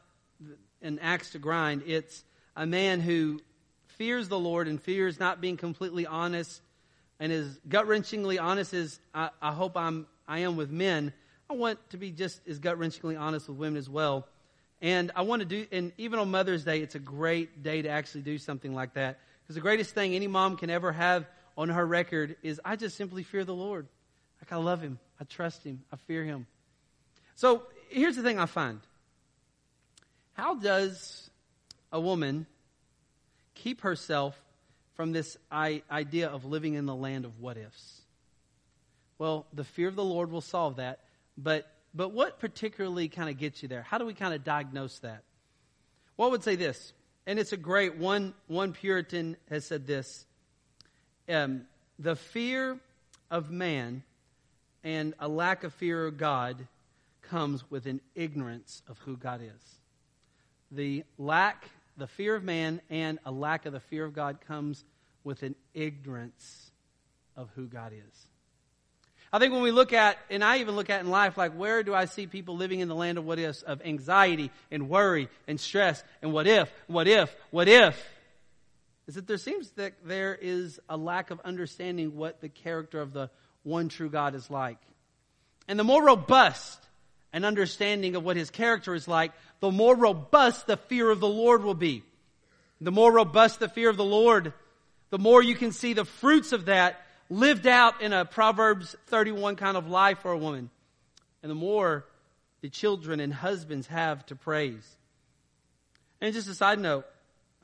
an 0.82 1.00
axe 1.00 1.30
to 1.30 1.40
grind. 1.40 1.82
It's 1.84 2.22
a 2.54 2.64
man 2.64 3.00
who 3.00 3.40
fears 3.96 4.28
the 4.28 4.38
Lord 4.38 4.68
and 4.68 4.80
fears 4.80 5.18
not 5.18 5.40
being 5.40 5.56
completely 5.56 6.06
honest 6.06 6.62
and 7.18 7.32
as 7.32 7.58
gut 7.68 7.88
wrenchingly 7.88 8.40
honest 8.40 8.72
as 8.72 9.00
I, 9.12 9.30
I, 9.42 9.50
hope 9.50 9.76
I'm, 9.76 10.06
I 10.28 10.40
am 10.40 10.56
with 10.56 10.70
men. 10.70 11.12
I 11.50 11.54
want 11.54 11.80
to 11.90 11.96
be 11.96 12.12
just 12.12 12.40
as 12.46 12.60
gut 12.60 12.78
wrenchingly 12.78 13.18
honest 13.18 13.48
with 13.48 13.58
women 13.58 13.78
as 13.78 13.90
well. 13.90 14.28
And 14.80 15.10
I 15.16 15.22
want 15.22 15.40
to 15.40 15.46
do, 15.46 15.66
and 15.72 15.90
even 15.98 16.20
on 16.20 16.30
Mother's 16.30 16.64
Day, 16.64 16.82
it's 16.82 16.94
a 16.94 17.00
great 17.00 17.64
day 17.64 17.82
to 17.82 17.88
actually 17.88 18.20
do 18.20 18.38
something 18.38 18.76
like 18.76 18.94
that. 18.94 19.18
Because 19.42 19.56
the 19.56 19.60
greatest 19.60 19.92
thing 19.92 20.14
any 20.14 20.28
mom 20.28 20.56
can 20.56 20.70
ever 20.70 20.92
have 20.92 21.26
on 21.58 21.68
her 21.70 21.84
record 21.84 22.36
is 22.42 22.60
I 22.64 22.76
just 22.76 22.96
simply 22.96 23.24
fear 23.24 23.44
the 23.44 23.54
Lord. 23.54 23.88
Like 24.40 24.52
I 24.52 24.56
love 24.56 24.80
him. 24.80 25.00
I 25.20 25.24
trust 25.24 25.64
him. 25.64 25.82
I 25.92 25.96
fear 25.96 26.24
him. 26.24 26.46
So 27.34 27.64
here's 27.88 28.14
the 28.14 28.22
thing 28.22 28.38
I 28.38 28.46
find. 28.46 28.80
How 30.34 30.54
does 30.54 31.28
a 31.90 32.00
woman 32.00 32.46
keep 33.56 33.80
herself 33.80 34.40
from 34.94 35.10
this 35.10 35.36
idea 35.50 36.28
of 36.28 36.44
living 36.44 36.74
in 36.74 36.86
the 36.86 36.94
land 36.94 37.24
of 37.24 37.40
what 37.40 37.56
ifs? 37.56 38.02
Well, 39.18 39.46
the 39.52 39.64
fear 39.64 39.88
of 39.88 39.96
the 39.96 40.04
Lord 40.04 40.30
will 40.30 40.40
solve 40.40 40.76
that. 40.76 41.00
But, 41.36 41.68
but 41.92 42.12
what 42.12 42.38
particularly 42.38 43.08
kind 43.08 43.28
of 43.28 43.36
gets 43.36 43.62
you 43.62 43.68
there? 43.68 43.82
How 43.82 43.98
do 43.98 44.06
we 44.06 44.14
kind 44.14 44.32
of 44.32 44.44
diagnose 44.44 45.00
that? 45.00 45.24
Well, 46.16 46.28
I 46.28 46.30
would 46.30 46.44
say 46.44 46.54
this, 46.54 46.92
and 47.26 47.36
it's 47.36 47.52
a 47.52 47.56
great 47.56 47.96
one. 47.96 48.34
One 48.46 48.72
Puritan 48.72 49.36
has 49.50 49.66
said 49.66 49.88
this 49.88 50.24
um, 51.28 51.62
The 51.98 52.16
fear 52.16 52.78
of 53.30 53.50
man 53.50 54.02
and 54.84 55.14
a 55.18 55.28
lack 55.28 55.64
of 55.64 55.74
fear 55.74 56.06
of 56.06 56.16
God 56.16 56.66
comes 57.22 57.68
with 57.70 57.86
an 57.86 58.00
ignorance 58.14 58.82
of 58.88 58.98
who 59.00 59.16
God 59.16 59.40
is. 59.42 59.74
The 60.70 61.04
lack, 61.18 61.68
the 61.96 62.06
fear 62.06 62.34
of 62.34 62.44
man, 62.44 62.80
and 62.90 63.18
a 63.24 63.30
lack 63.30 63.66
of 63.66 63.72
the 63.72 63.80
fear 63.80 64.04
of 64.04 64.14
God 64.14 64.38
comes 64.46 64.84
with 65.24 65.42
an 65.42 65.54
ignorance 65.74 66.70
of 67.36 67.50
who 67.54 67.66
God 67.66 67.92
is. 67.92 68.26
I 69.30 69.38
think 69.38 69.52
when 69.52 69.62
we 69.62 69.72
look 69.72 69.92
at, 69.92 70.16
and 70.30 70.42
I 70.42 70.58
even 70.58 70.74
look 70.74 70.88
at 70.88 71.00
in 71.00 71.10
life, 71.10 71.36
like 71.36 71.52
where 71.52 71.82
do 71.82 71.94
I 71.94 72.06
see 72.06 72.26
people 72.26 72.56
living 72.56 72.80
in 72.80 72.88
the 72.88 72.94
land 72.94 73.18
of 73.18 73.26
what 73.26 73.38
ifs, 73.38 73.60
of 73.62 73.82
anxiety 73.84 74.50
and 74.70 74.88
worry 74.88 75.28
and 75.46 75.60
stress 75.60 76.02
and 76.22 76.32
what 76.32 76.46
if, 76.46 76.72
what 76.86 77.06
if, 77.06 77.34
what 77.50 77.68
if, 77.68 78.02
is 79.08 79.14
that 79.14 79.26
there 79.26 79.38
seems 79.38 79.70
that 79.70 79.94
there 80.04 80.38
is 80.40 80.78
a 80.88 80.96
lack 80.96 81.30
of 81.30 81.40
understanding 81.40 82.14
what 82.14 82.40
the 82.40 82.48
character 82.48 83.00
of 83.00 83.14
the 83.14 83.30
one 83.62 83.88
true 83.88 84.10
God 84.10 84.34
is 84.34 84.50
like. 84.50 84.78
And 85.66 85.78
the 85.78 85.84
more 85.84 86.04
robust 86.04 86.78
an 87.32 87.44
understanding 87.44 88.16
of 88.16 88.24
what 88.24 88.36
his 88.36 88.50
character 88.50 88.94
is 88.94 89.08
like, 89.08 89.32
the 89.60 89.70
more 89.70 89.96
robust 89.96 90.66
the 90.66 90.76
fear 90.76 91.10
of 91.10 91.20
the 91.20 91.28
Lord 91.28 91.62
will 91.62 91.74
be. 91.74 92.02
The 92.80 92.92
more 92.92 93.12
robust 93.12 93.60
the 93.60 93.68
fear 93.68 93.90
of 93.90 93.96
the 93.96 94.04
Lord, 94.04 94.52
the 95.10 95.18
more 95.18 95.42
you 95.42 95.56
can 95.56 95.72
see 95.72 95.94
the 95.94 96.04
fruits 96.04 96.52
of 96.52 96.66
that 96.66 97.00
lived 97.30 97.66
out 97.66 98.02
in 98.02 98.12
a 98.12 98.24
Proverbs 98.24 98.94
31 99.06 99.56
kind 99.56 99.76
of 99.76 99.88
life 99.88 100.20
for 100.20 100.32
a 100.32 100.38
woman. 100.38 100.70
And 101.42 101.50
the 101.50 101.56
more 101.56 102.04
the 102.60 102.68
children 102.68 103.20
and 103.20 103.32
husbands 103.32 103.86
have 103.88 104.24
to 104.26 104.36
praise. 104.36 104.86
And 106.20 106.32
just 106.34 106.48
a 106.48 106.54
side 106.54 106.78
note, 106.78 107.06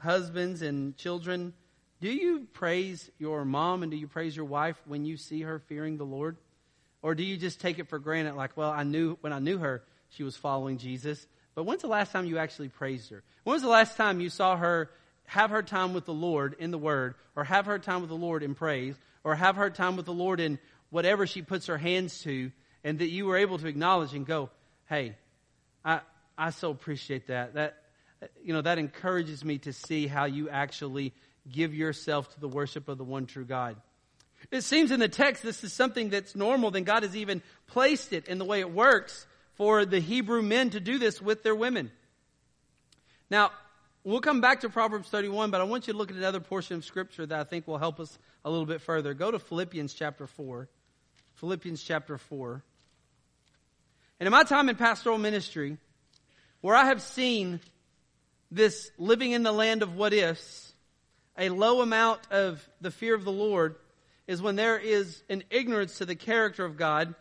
husbands 0.04 0.62
and 0.62 0.96
children, 0.96 1.52
do 2.00 2.08
you 2.08 2.46
praise 2.52 3.10
your 3.18 3.44
mom 3.44 3.82
and 3.82 3.90
do 3.90 3.98
you 3.98 4.06
praise 4.06 4.36
your 4.36 4.44
wife 4.44 4.80
when 4.86 5.04
you 5.04 5.16
see 5.16 5.42
her 5.42 5.58
fearing 5.58 5.96
the 5.96 6.04
Lord? 6.04 6.36
Or 7.02 7.14
do 7.14 7.22
you 7.22 7.36
just 7.36 7.60
take 7.60 7.78
it 7.78 7.88
for 7.88 7.98
granted, 7.98 8.34
like, 8.34 8.56
well, 8.56 8.70
I 8.70 8.84
knew 8.84 9.18
when 9.20 9.32
I 9.32 9.38
knew 9.38 9.58
her, 9.58 9.82
she 10.10 10.22
was 10.22 10.36
following 10.36 10.78
Jesus. 10.78 11.26
But 11.54 11.64
when's 11.64 11.82
the 11.82 11.88
last 11.88 12.12
time 12.12 12.26
you 12.26 12.38
actually 12.38 12.68
praised 12.68 13.10
her? 13.10 13.22
When 13.42 13.54
was 13.54 13.62
the 13.62 13.68
last 13.68 13.96
time 13.96 14.20
you 14.20 14.30
saw 14.30 14.56
her 14.56 14.90
have 15.26 15.50
her 15.50 15.62
time 15.62 15.94
with 15.94 16.04
the 16.04 16.14
Lord 16.14 16.56
in 16.58 16.70
the 16.70 16.78
Word, 16.78 17.14
or 17.34 17.44
have 17.44 17.66
her 17.66 17.78
time 17.78 18.00
with 18.00 18.10
the 18.10 18.16
Lord 18.16 18.42
in 18.42 18.54
praise, 18.54 18.94
or 19.22 19.34
have 19.34 19.56
her 19.56 19.70
time 19.70 19.96
with 19.96 20.06
the 20.06 20.12
Lord 20.12 20.40
in 20.40 20.58
whatever 20.90 21.26
she 21.26 21.42
puts 21.42 21.66
her 21.66 21.78
hands 21.78 22.20
to, 22.22 22.52
and 22.84 22.98
that 22.98 23.08
you 23.08 23.26
were 23.26 23.36
able 23.36 23.58
to 23.58 23.66
acknowledge 23.66 24.14
and 24.14 24.26
go, 24.26 24.50
hey, 24.88 25.16
I, 25.84 26.00
I 26.36 26.50
so 26.50 26.70
appreciate 26.70 27.28
that. 27.28 27.54
That, 27.54 27.76
you 28.42 28.52
know, 28.52 28.62
that 28.62 28.78
encourages 28.78 29.44
me 29.44 29.58
to 29.58 29.72
see 29.72 30.06
how 30.06 30.24
you 30.24 30.48
actually 30.48 31.12
give 31.50 31.74
yourself 31.74 32.32
to 32.34 32.40
the 32.40 32.48
worship 32.48 32.88
of 32.88 32.98
the 32.98 33.04
one 33.04 33.26
true 33.26 33.44
God. 33.44 33.76
It 34.50 34.62
seems 34.62 34.90
in 34.90 35.00
the 35.00 35.08
text 35.08 35.42
this 35.42 35.64
is 35.64 35.72
something 35.72 36.10
that's 36.10 36.34
normal, 36.34 36.70
then 36.70 36.84
God 36.84 37.02
has 37.02 37.16
even 37.16 37.42
placed 37.66 38.12
it 38.12 38.28
in 38.28 38.38
the 38.38 38.44
way 38.44 38.60
it 38.60 38.70
works 38.70 39.26
for 39.54 39.84
the 39.84 40.00
Hebrew 40.00 40.42
men 40.42 40.70
to 40.70 40.80
do 40.80 40.98
this 40.98 41.22
with 41.22 41.42
their 41.42 41.54
women. 41.54 41.90
Now, 43.30 43.52
we'll 44.02 44.20
come 44.20 44.40
back 44.40 44.60
to 44.60 44.68
Proverbs 44.68 45.08
31, 45.08 45.50
but 45.50 45.60
I 45.60 45.64
want 45.64 45.86
you 45.86 45.92
to 45.92 45.98
look 45.98 46.10
at 46.10 46.16
another 46.16 46.40
portion 46.40 46.76
of 46.76 46.84
Scripture 46.84 47.24
that 47.26 47.38
I 47.38 47.44
think 47.44 47.66
will 47.66 47.78
help 47.78 48.00
us 48.00 48.18
a 48.44 48.50
little 48.50 48.66
bit 48.66 48.80
further. 48.80 49.14
Go 49.14 49.30
to 49.30 49.38
Philippians 49.38 49.94
chapter 49.94 50.26
4. 50.26 50.68
Philippians 51.34 51.82
chapter 51.82 52.18
4. 52.18 52.62
And 54.20 54.26
in 54.26 54.30
my 54.30 54.44
time 54.44 54.68
in 54.68 54.76
pastoral 54.76 55.18
ministry, 55.18 55.78
where 56.60 56.76
I 56.76 56.86
have 56.86 57.02
seen 57.02 57.60
this 58.54 58.90
living 58.98 59.32
in 59.32 59.42
the 59.42 59.52
land 59.52 59.82
of 59.82 59.96
what 59.96 60.12
ifs, 60.12 60.72
a 61.36 61.48
low 61.48 61.80
amount 61.80 62.20
of 62.30 62.66
the 62.80 62.90
fear 62.90 63.14
of 63.14 63.24
the 63.24 63.32
Lord, 63.32 63.76
is 64.26 64.40
when 64.40 64.56
there 64.56 64.78
is 64.78 65.22
an 65.28 65.42
ignorance 65.50 65.98
to 65.98 66.06
the 66.06 66.14
character 66.14 66.64
of 66.64 66.76
God, 66.76 67.14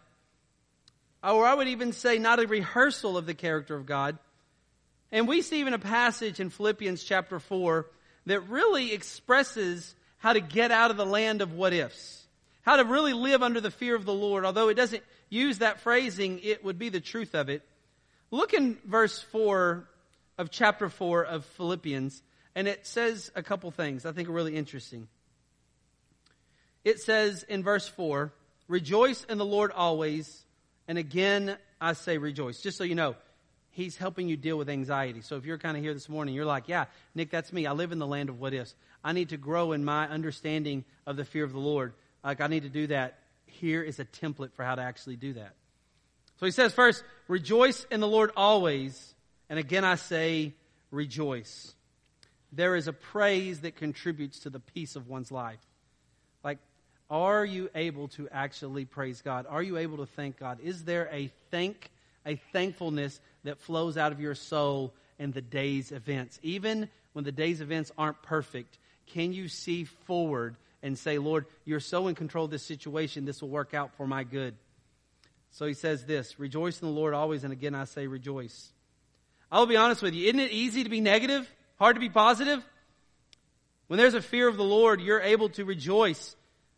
or 1.24 1.46
I 1.46 1.54
would 1.54 1.68
even 1.68 1.92
say 1.92 2.18
not 2.18 2.40
a 2.40 2.48
rehearsal 2.48 3.18
of 3.18 3.26
the 3.26 3.34
character 3.34 3.76
of 3.76 3.86
God. 3.86 4.18
And 5.12 5.28
we 5.28 5.42
see 5.42 5.60
even 5.60 5.74
a 5.74 5.80
passage 5.80 6.40
in 6.40 6.50
Philippians 6.50 7.04
chapter 7.04 7.40
4 7.40 7.88
that 8.26 8.42
really 8.50 8.94
expresses 8.94 9.96
how 10.18 10.34
to 10.34 10.40
get 10.40 10.72
out 10.72 10.92
of 10.92 10.98
the 10.98 11.06
land 11.06 11.42
of 11.42 11.54
what 11.54 11.74
ifs. 11.74 12.26
How 12.62 12.78
to 12.78 12.86
really 12.86 13.14
live 13.14 13.44
under 13.44 13.60
the 13.60 13.72
fear 13.72 13.96
of 13.96 14.06
the 14.06 14.14
Lord. 14.14 14.46
Although 14.46 14.70
it 14.70 14.76
doesn't 14.76 15.04
use 15.30 15.60
that 15.60 15.82
phrasing, 15.82 16.40
it 16.44 16.64
would 16.64 16.80
be 16.80 16.90
the 16.90 17.02
truth 17.02 17.36
of 17.36 17.50
it. 17.50 17.62
Look 18.32 18.54
in 18.54 18.78
verse 18.86 19.22
4 19.22 19.88
of 20.38 20.52
chapter 20.52 20.90
4 20.90 21.26
of 21.26 21.46
Philippians, 21.46 22.22
and 22.56 22.68
it 22.68 22.86
says 22.86 23.32
a 23.36 23.44
couple 23.44 23.72
things 23.72 24.06
I 24.06 24.12
think 24.12 24.30
are 24.30 24.34
really 24.34 24.56
interesting 24.56 25.08
it 26.84 27.00
says 27.00 27.44
in 27.44 27.64
verse 27.64 27.88
4, 27.88 28.34
Rejoice 28.68 29.24
in 29.26 29.38
the 29.38 29.46
Lord 29.46 29.72
always. 29.72 30.44
And 30.88 30.98
again, 30.98 31.58
I 31.80 31.94
say 31.94 32.18
rejoice. 32.18 32.62
Just 32.62 32.78
so 32.78 32.84
you 32.84 32.96
know, 32.96 33.16
He's 33.72 33.98
helping 33.98 34.30
you 34.30 34.38
deal 34.38 34.58
with 34.58 34.70
anxiety. 34.70 35.22
So 35.22 35.36
if 35.36 35.46
you're 35.46 35.58
kind 35.58 35.76
of 35.76 35.84
here 35.84 35.94
this 35.94 36.08
morning, 36.08 36.36
you're 36.36 36.46
like, 36.46 36.68
yeah, 36.68 36.86
Nick, 37.16 37.32
that's 37.32 37.52
me. 37.52 37.66
I 37.66 37.72
live 37.72 37.92
in 37.92 37.98
the 37.98 38.08
land 38.08 38.30
of 38.30 38.40
what 38.40 38.54
ifs. 38.54 38.76
I 39.04 39.14
need 39.14 39.30
to 39.30 39.38
grow 39.38 39.72
in 39.72 39.84
my 39.84 40.08
understanding 40.08 40.86
of 41.08 41.18
the 41.18 41.26
fear 41.26 41.44
of 41.44 41.54
the 41.54 41.60
Lord. 41.60 41.94
Like, 42.24 42.40
I 42.40 42.48
need 42.48 42.64
to 42.64 42.70
do 42.70 42.88
that. 42.88 43.18
Here 43.48 43.82
is 43.82 44.00
a 44.00 44.06
template 44.06 44.54
for 44.54 44.64
how 44.64 44.76
to 44.76 44.82
actually 44.82 45.16
do 45.16 45.34
that. 45.34 45.54
So 46.40 46.46
he 46.46 46.52
says 46.52 46.74
first, 46.74 47.04
rejoice 47.28 47.86
in 47.90 48.00
the 48.00 48.08
Lord 48.08 48.32
always. 48.38 49.16
And 49.50 49.60
again, 49.60 49.84
I 49.84 49.96
say 49.96 50.54
rejoice. 50.92 51.74
There 52.52 52.76
is 52.76 52.88
a 52.88 52.94
praise 52.94 53.62
that 53.62 53.76
contributes 53.76 54.40
to 54.40 54.50
the 54.50 54.60
peace 54.60 54.96
of 54.96 55.08
one's 55.08 55.32
life. 55.32 55.60
Like, 56.44 56.60
are 57.10 57.44
you 57.44 57.70
able 57.74 58.10
to 58.10 58.30
actually 58.30 58.86
praise 58.86 59.22
God? 59.22 59.46
Are 59.50 59.64
you 59.64 59.78
able 59.78 59.98
to 59.98 60.06
thank 60.06 60.38
God? 60.38 60.60
Is 60.62 60.84
there 60.84 61.10
a 61.12 61.32
thank, 61.50 61.90
a 62.26 62.36
thankfulness 62.52 63.20
that 63.44 63.60
flows 63.60 63.98
out 63.98 64.12
of 64.12 64.20
your 64.20 64.36
soul 64.36 64.94
in 65.18 65.32
the 65.32 65.42
day's 65.42 65.92
events? 65.92 66.40
Even 66.44 66.90
when 67.14 67.26
the 67.26 67.32
day's 67.32 67.62
events 67.62 67.92
aren't 67.98 68.22
perfect, 68.22 68.78
can 69.08 69.34
you 69.34 69.48
see 69.48 69.84
forward 69.86 70.56
and 70.82 70.98
say, 70.98 71.18
Lord, 71.18 71.46
you're 71.66 71.80
so 71.80 72.08
in 72.08 72.16
control 72.16 72.46
of 72.46 72.52
this 72.52 72.64
situation, 72.64 73.26
this 73.26 73.42
will 73.42 73.50
work 73.50 73.74
out 73.74 73.96
for 73.96 74.06
my 74.06 74.24
good? 74.24 74.56
So 75.52 75.66
he 75.66 75.76
says 75.76 76.06
this 76.06 76.40
Rejoice 76.40 76.82
in 76.82 76.88
the 76.88 76.94
Lord 76.94 77.14
always, 77.14 77.44
and 77.44 77.54
again 77.54 77.76
I 77.76 77.86
say 77.86 78.08
rejoice. 78.08 78.73
I'll 79.54 79.68
be 79.68 79.78
honest 79.78 80.02
with 80.02 80.16
you. 80.16 80.26
Isn't 80.26 80.40
it 80.40 80.50
easy 80.50 80.84
to 80.84 80.90
be 80.90 81.00
negative? 81.00 81.48
Hard 81.78 81.96
to 81.96 82.00
be 82.00 82.10
positive? 82.10 82.64
When 83.86 84.00
there's 84.00 84.16
a 84.16 84.22
fear 84.22 84.48
of 84.48 84.58
the 84.58 84.64
Lord, 84.64 85.00
you're 85.00 85.22
able 85.22 85.50
to 85.50 85.64
rejoice 85.64 86.36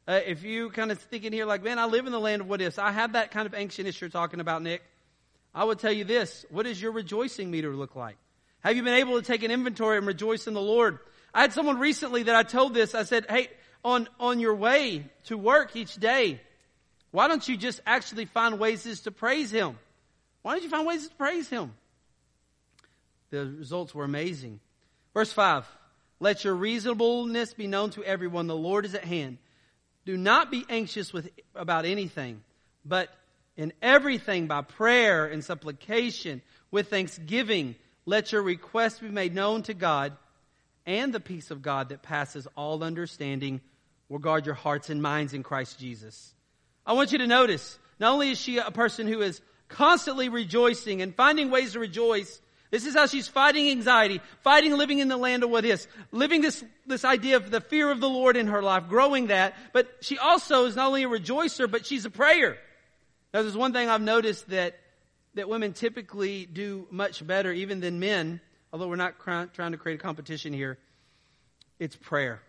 uh, 0.09 0.19
if 0.25 0.43
you 0.43 0.69
kind 0.71 0.91
of 0.91 0.99
thinking 0.99 1.31
here 1.31 1.45
like, 1.45 1.63
man, 1.63 1.79
I 1.79 1.85
live 1.85 2.05
in 2.05 2.11
the 2.11 2.19
land 2.19 2.41
of 2.41 2.49
what 2.49 2.59
ifs. 2.59 2.77
I 2.77 2.91
have 2.91 3.13
that 3.13 3.31
kind 3.31 3.47
of 3.47 3.53
anxiousness 3.53 4.01
you're 4.01 4.09
talking 4.09 4.41
about, 4.41 4.61
Nick. 4.61 4.83
I 5.53 5.63
would 5.63 5.79
tell 5.79 5.91
you 5.93 6.03
this. 6.03 6.45
What 6.49 6.63
does 6.63 6.81
your 6.81 6.91
rejoicing 6.91 7.49
meter 7.49 7.73
look 7.73 7.95
like? 7.95 8.17
Have 8.59 8.75
you 8.75 8.83
been 8.83 8.95
able 8.95 9.21
to 9.21 9.25
take 9.25 9.43
an 9.43 9.51
inventory 9.51 9.97
and 9.97 10.05
rejoice 10.05 10.45
in 10.45 10.53
the 10.53 10.61
Lord? 10.61 10.99
I 11.33 11.41
had 11.43 11.53
someone 11.53 11.79
recently 11.79 12.23
that 12.23 12.35
I 12.35 12.43
told 12.43 12.73
this. 12.73 12.93
I 12.93 13.03
said, 13.03 13.25
hey, 13.29 13.47
on, 13.85 14.09
on 14.19 14.41
your 14.41 14.53
way 14.53 15.05
to 15.27 15.38
work 15.38 15.77
each 15.77 15.95
day, 15.95 16.41
why 17.11 17.29
don't 17.29 17.47
you 17.47 17.55
just 17.55 17.79
actually 17.85 18.25
find 18.25 18.59
ways 18.59 19.01
to 19.03 19.11
praise 19.11 19.49
Him? 19.49 19.79
Why 20.41 20.55
don't 20.55 20.63
you 20.63 20.69
find 20.69 20.85
ways 20.85 21.07
to 21.07 21.15
praise 21.15 21.47
Him? 21.47 21.71
The 23.29 23.45
results 23.45 23.93
were 23.93 24.03
amazing. 24.03 24.59
Verse 25.13 25.31
5. 25.31 25.65
Let 26.19 26.43
your 26.43 26.55
reasonableness 26.55 27.53
be 27.53 27.67
known 27.67 27.89
to 27.91 28.03
everyone. 28.03 28.47
The 28.47 28.55
Lord 28.55 28.85
is 28.85 28.95
at 28.95 29.03
hand. 29.03 29.38
Do 30.05 30.15
not 30.15 30.51
be 30.51 30.65
anxious 30.69 31.11
with, 31.11 31.29
about 31.55 31.85
anything, 31.85 32.41
but 32.85 33.09
in 33.57 33.73
everything 33.81 34.47
by 34.47 34.61
prayer 34.61 35.25
and 35.25 35.43
supplication 35.43 36.41
with 36.71 36.89
thanksgiving, 36.89 37.75
let 38.05 38.31
your 38.31 38.43
requests 38.43 38.99
be 38.99 39.09
made 39.09 39.33
known 39.33 39.63
to 39.63 39.73
God, 39.73 40.13
and 40.85 41.13
the 41.13 41.19
peace 41.19 41.51
of 41.51 41.61
God 41.61 41.89
that 41.89 42.03
passes 42.03 42.47
all 42.55 42.83
understanding 42.83 43.61
will 44.09 44.19
guard 44.19 44.45
your 44.45 44.55
hearts 44.55 44.89
and 44.89 45.01
minds 45.01 45.33
in 45.33 45.41
Christ 45.41 45.79
Jesus. 45.79 46.33
I 46.85 46.93
want 46.93 47.11
you 47.11 47.17
to 47.19 47.27
notice, 47.27 47.79
not 47.99 48.13
only 48.13 48.29
is 48.29 48.39
she 48.39 48.57
a 48.57 48.69
person 48.69 49.07
who 49.07 49.21
is 49.21 49.41
constantly 49.67 50.29
rejoicing 50.29 51.01
and 51.01 51.15
finding 51.15 51.49
ways 51.49 51.73
to 51.73 51.79
rejoice, 51.79 52.39
this 52.75 52.85
is 52.85 52.93
how 52.93 53.05
she's 53.05 53.29
fighting 53.29 53.69
anxiety, 53.69 54.19
fighting 54.41 54.75
living 54.75 54.99
in 54.99 55.07
the 55.07 55.15
land 55.15 55.45
of 55.45 55.49
what 55.49 55.63
is, 55.63 55.88
living 56.11 56.41
this, 56.41 56.61
this 56.85 57.05
idea 57.05 57.38
of 57.38 57.49
the 57.49 57.61
fear 57.61 57.89
of 57.89 58.01
the 58.01 58.09
Lord 58.09 58.35
in 58.35 58.47
her 58.47 58.61
life, 58.61 58.89
growing 58.89 59.27
that, 59.27 59.55
but 59.71 59.88
she 60.01 60.17
also 60.17 60.65
is 60.65 60.75
not 60.75 60.88
only 60.88 61.03
a 61.03 61.07
rejoicer, 61.07 61.67
but 61.67 61.85
she's 61.85 62.03
a 62.03 62.09
prayer. 62.09 62.57
Now 63.33 63.43
there's 63.43 63.55
one 63.55 63.71
thing 63.71 63.88
I've 63.88 64.01
noticed 64.01 64.49
that, 64.49 64.77
that 65.35 65.47
women 65.47 65.71
typically 65.71 66.45
do 66.45 66.85
much 66.91 67.25
better 67.25 67.53
even 67.53 67.79
than 67.79 68.01
men, 68.01 68.41
although 68.73 68.89
we're 68.89 68.97
not 68.97 69.21
trying 69.21 69.71
to 69.71 69.77
create 69.77 70.01
a 70.01 70.03
competition 70.03 70.51
here. 70.51 70.77
It's 71.79 71.95
prayer. 71.95 72.41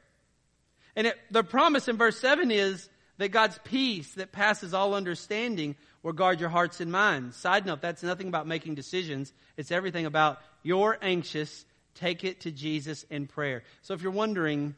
And 0.96 1.06
it, 1.06 1.16
the 1.30 1.44
promise 1.44 1.86
in 1.86 1.98
verse 1.98 2.18
7 2.18 2.50
is 2.50 2.88
that 3.18 3.28
God's 3.28 3.60
peace 3.62 4.12
that 4.14 4.32
passes 4.32 4.74
all 4.74 4.94
understanding 4.94 5.76
will 6.02 6.12
guard 6.12 6.40
your 6.40 6.48
hearts 6.48 6.80
and 6.80 6.90
minds. 6.90 7.36
Side 7.36 7.66
note, 7.66 7.80
that's 7.80 8.02
nothing 8.02 8.28
about 8.28 8.46
making 8.46 8.74
decisions. 8.74 9.32
It's 9.56 9.70
everything 9.72 10.06
about 10.06 10.40
you're 10.62 10.98
anxious, 11.00 11.64
take 11.94 12.24
it 12.24 12.40
to 12.42 12.50
Jesus 12.50 13.04
in 13.04 13.26
prayer. 13.26 13.62
So 13.82 13.94
if 13.94 14.02
you're 14.02 14.12
wondering, 14.12 14.74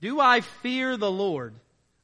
do 0.00 0.20
I 0.20 0.40
fear 0.40 0.96
the 0.96 1.10
Lord? 1.10 1.54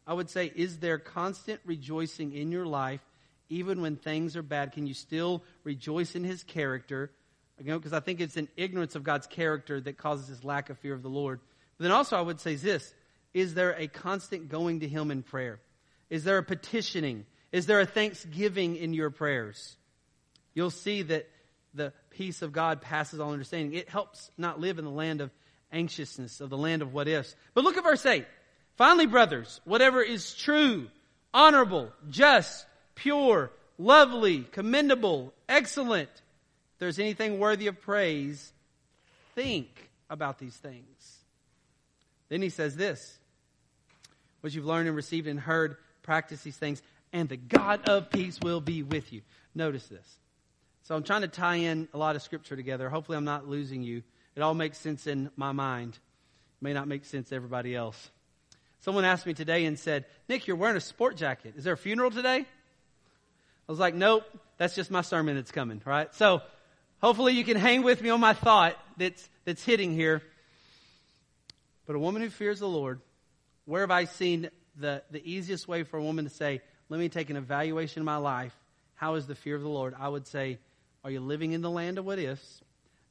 I 0.07 0.15
would 0.15 0.31
say, 0.31 0.53
is 0.55 0.79
there 0.79 0.99
constant 0.99 1.61
rejoicing 1.65 2.33
in 2.33 2.53
your 2.53 2.67
life 2.67 3.01
even 3.49 3.81
when 3.81 3.97
things 3.97 4.37
are 4.37 4.43
bad? 4.43 4.73
Can 4.73 4.87
you 4.87 4.95
still 4.95 5.43
rejoice 5.65 6.15
in 6.15 6.25
His 6.25 6.43
character? 6.43 7.11
You 7.59 7.71
know, 7.71 7.79
because 7.79 7.93
I 7.93 8.01
think 8.01 8.21
it's 8.21 8.37
an 8.37 8.49
ignorance 8.57 8.95
of 8.95 9.03
God's 9.03 9.27
character 9.27 9.81
that 9.81 9.97
causes 9.97 10.29
this 10.29 10.45
lack 10.45 10.71
of 10.71 10.79
fear 10.79 10.95
of 10.95 11.03
the 11.03 11.09
Lord. 11.09 11.41
But 11.79 11.85
then 11.85 11.93
also 11.93 12.17
I 12.17 12.21
would 12.21 12.41
say 12.41 12.55
this, 12.55 12.95
is 13.35 13.55
there 13.55 13.73
a 13.73 13.89
constant 13.89 14.49
going 14.49 14.81
to 14.81 14.89
Him 14.89 15.11
in 15.11 15.23
prayer? 15.23 15.61
Is 16.09 16.25
there 16.25 16.39
a 16.39 16.43
petitioning? 16.43 17.27
Is 17.53 17.67
there 17.67 17.81
a 17.81 17.87
thanksgiving 17.87 18.77
in 18.77 18.93
your 18.93 19.11
prayers? 19.11 19.77
You'll 20.55 20.71
see 20.71 21.03
that 21.03 21.29
the 21.75 21.93
peace 22.11 22.43
of 22.43 22.53
God 22.53 22.81
passes 22.81 23.21
all 23.21 23.33
understanding. 23.33 23.75
It 23.75 23.89
helps 23.89 24.31
not 24.37 24.61
live 24.61 24.79
in 24.79 24.85
the 24.85 24.91
land 24.91 25.21
of 25.21 25.31
anxiousness, 25.73 26.41
of 26.41 26.51
the 26.51 26.57
land 26.57 26.83
of 26.83 26.93
what 26.93 27.09
ifs. 27.09 27.37
But 27.55 27.65
look 27.65 27.77
at 27.77 27.85
verse 27.85 28.05
8. 28.05 28.27
Finally, 28.77 29.07
brothers, 29.07 29.61
whatever 29.65 30.03
is 30.03 30.35
true, 30.35 30.89
honorable, 31.33 31.93
just, 32.11 32.67
pure, 32.95 33.51
lovely, 33.79 34.43
commendable, 34.53 35.33
excellent, 35.49 36.11
if 36.11 36.79
there's 36.79 36.99
anything 36.99 37.39
worthy 37.39 37.69
of 37.69 37.81
praise, 37.81 38.53
think 39.35 39.91
about 40.11 40.39
these 40.39 40.57
things. 40.57 41.19
Then 42.29 42.43
he 42.43 42.51
says 42.51 42.77
this 42.77 43.19
what 44.41 44.55
you've 44.55 44.67
learned 44.67 44.89
and 44.89 44.97
received 44.97 45.27
and 45.27 45.41
heard, 45.41 45.77
practice 46.03 46.43
these 46.43 46.57
things, 46.57 46.83
and 47.13 47.29
the 47.29 47.37
God 47.37 47.89
of 47.89 48.11
peace 48.11 48.39
will 48.41 48.61
be 48.61 48.83
with 48.83 49.13
you. 49.13 49.23
Notice 49.55 49.87
this. 49.87 50.19
So 50.83 50.95
I'm 50.95 51.03
trying 51.03 51.23
to 51.23 51.29
tie 51.29 51.57
in 51.57 51.89
a 51.93 51.99
lot 51.99 52.17
of 52.17 52.23
scripture 52.23 52.57
together. 52.57 52.89
Hopefully, 52.89 53.17
I'm 53.17 53.25
not 53.25 53.49
losing 53.49 53.83
you. 53.83 54.03
It 54.37 54.43
all 54.43 54.55
makes 54.55 54.79
sense 54.79 55.07
in 55.07 55.31
my 55.37 55.53
mind. 55.53 55.95
It 55.95 56.65
may 56.65 56.73
not 56.73 56.87
make 56.87 57.05
sense 57.05 57.31
to 57.31 57.35
everybody 57.35 57.75
else. 57.75 58.11
Someone 58.81 59.05
asked 59.05 59.27
me 59.27 59.35
today 59.35 59.65
and 59.65 59.79
said, 59.79 60.05
Nick, 60.29 60.47
you're 60.47 60.57
wearing 60.57 60.77
a 60.77 60.81
sport 60.81 61.17
jacket. 61.17 61.55
Is 61.57 61.65
there 61.65 61.73
a 61.73 61.79
funeral 61.79 62.11
today? 62.11 62.45
I 63.69 63.73
was 63.73 63.81
like, 63.81 63.95
nope, 63.95 64.25
that's 64.59 64.77
just 64.77 64.91
my 64.91 65.01
sermon 65.01 65.35
that's 65.35 65.51
coming, 65.51 65.83
right? 65.85 66.15
So 66.15 66.41
hopefully 67.01 67.33
you 67.33 67.43
can 67.43 67.57
hang 67.57 67.83
with 67.83 68.01
me 68.01 68.11
on 68.11 68.21
my 68.21 68.33
thought 68.33 68.77
that's, 68.97 69.29
that's 69.45 69.65
hitting 69.65 69.93
here. 69.93 70.23
But 71.87 71.97
a 71.97 71.99
woman 71.99 72.23
who 72.23 72.31
fears 72.31 72.61
the 72.61 72.69
Lord 72.69 73.01
where 73.65 73.81
have 73.81 73.91
I 73.91 74.05
seen 74.05 74.49
the, 74.79 75.03
the 75.11 75.21
easiest 75.29 75.67
way 75.67 75.83
for 75.83 75.99
a 75.99 76.03
woman 76.03 76.25
to 76.25 76.31
say, 76.31 76.61
let 76.89 77.01
me 77.01 77.09
take 77.09 77.31
an 77.31 77.37
evaluation 77.37 78.01
of 78.01 78.07
my 78.07 78.17
life? 78.17 78.55
How 78.95 79.15
is 79.15 79.27
the 79.27 79.35
fear 79.35 79.57
of 79.57 79.63
the 79.63 79.69
Lord? 79.69 79.95
I 79.99 80.09
would 80.09 80.27
say, 80.27 80.59
are 81.05 81.11
you 81.11 81.21
living 81.21 81.53
in 81.53 81.63
the 81.63 81.71
land 81.71 81.99
of 81.99 82.05
what 82.05 82.19
ifs? 82.19 82.61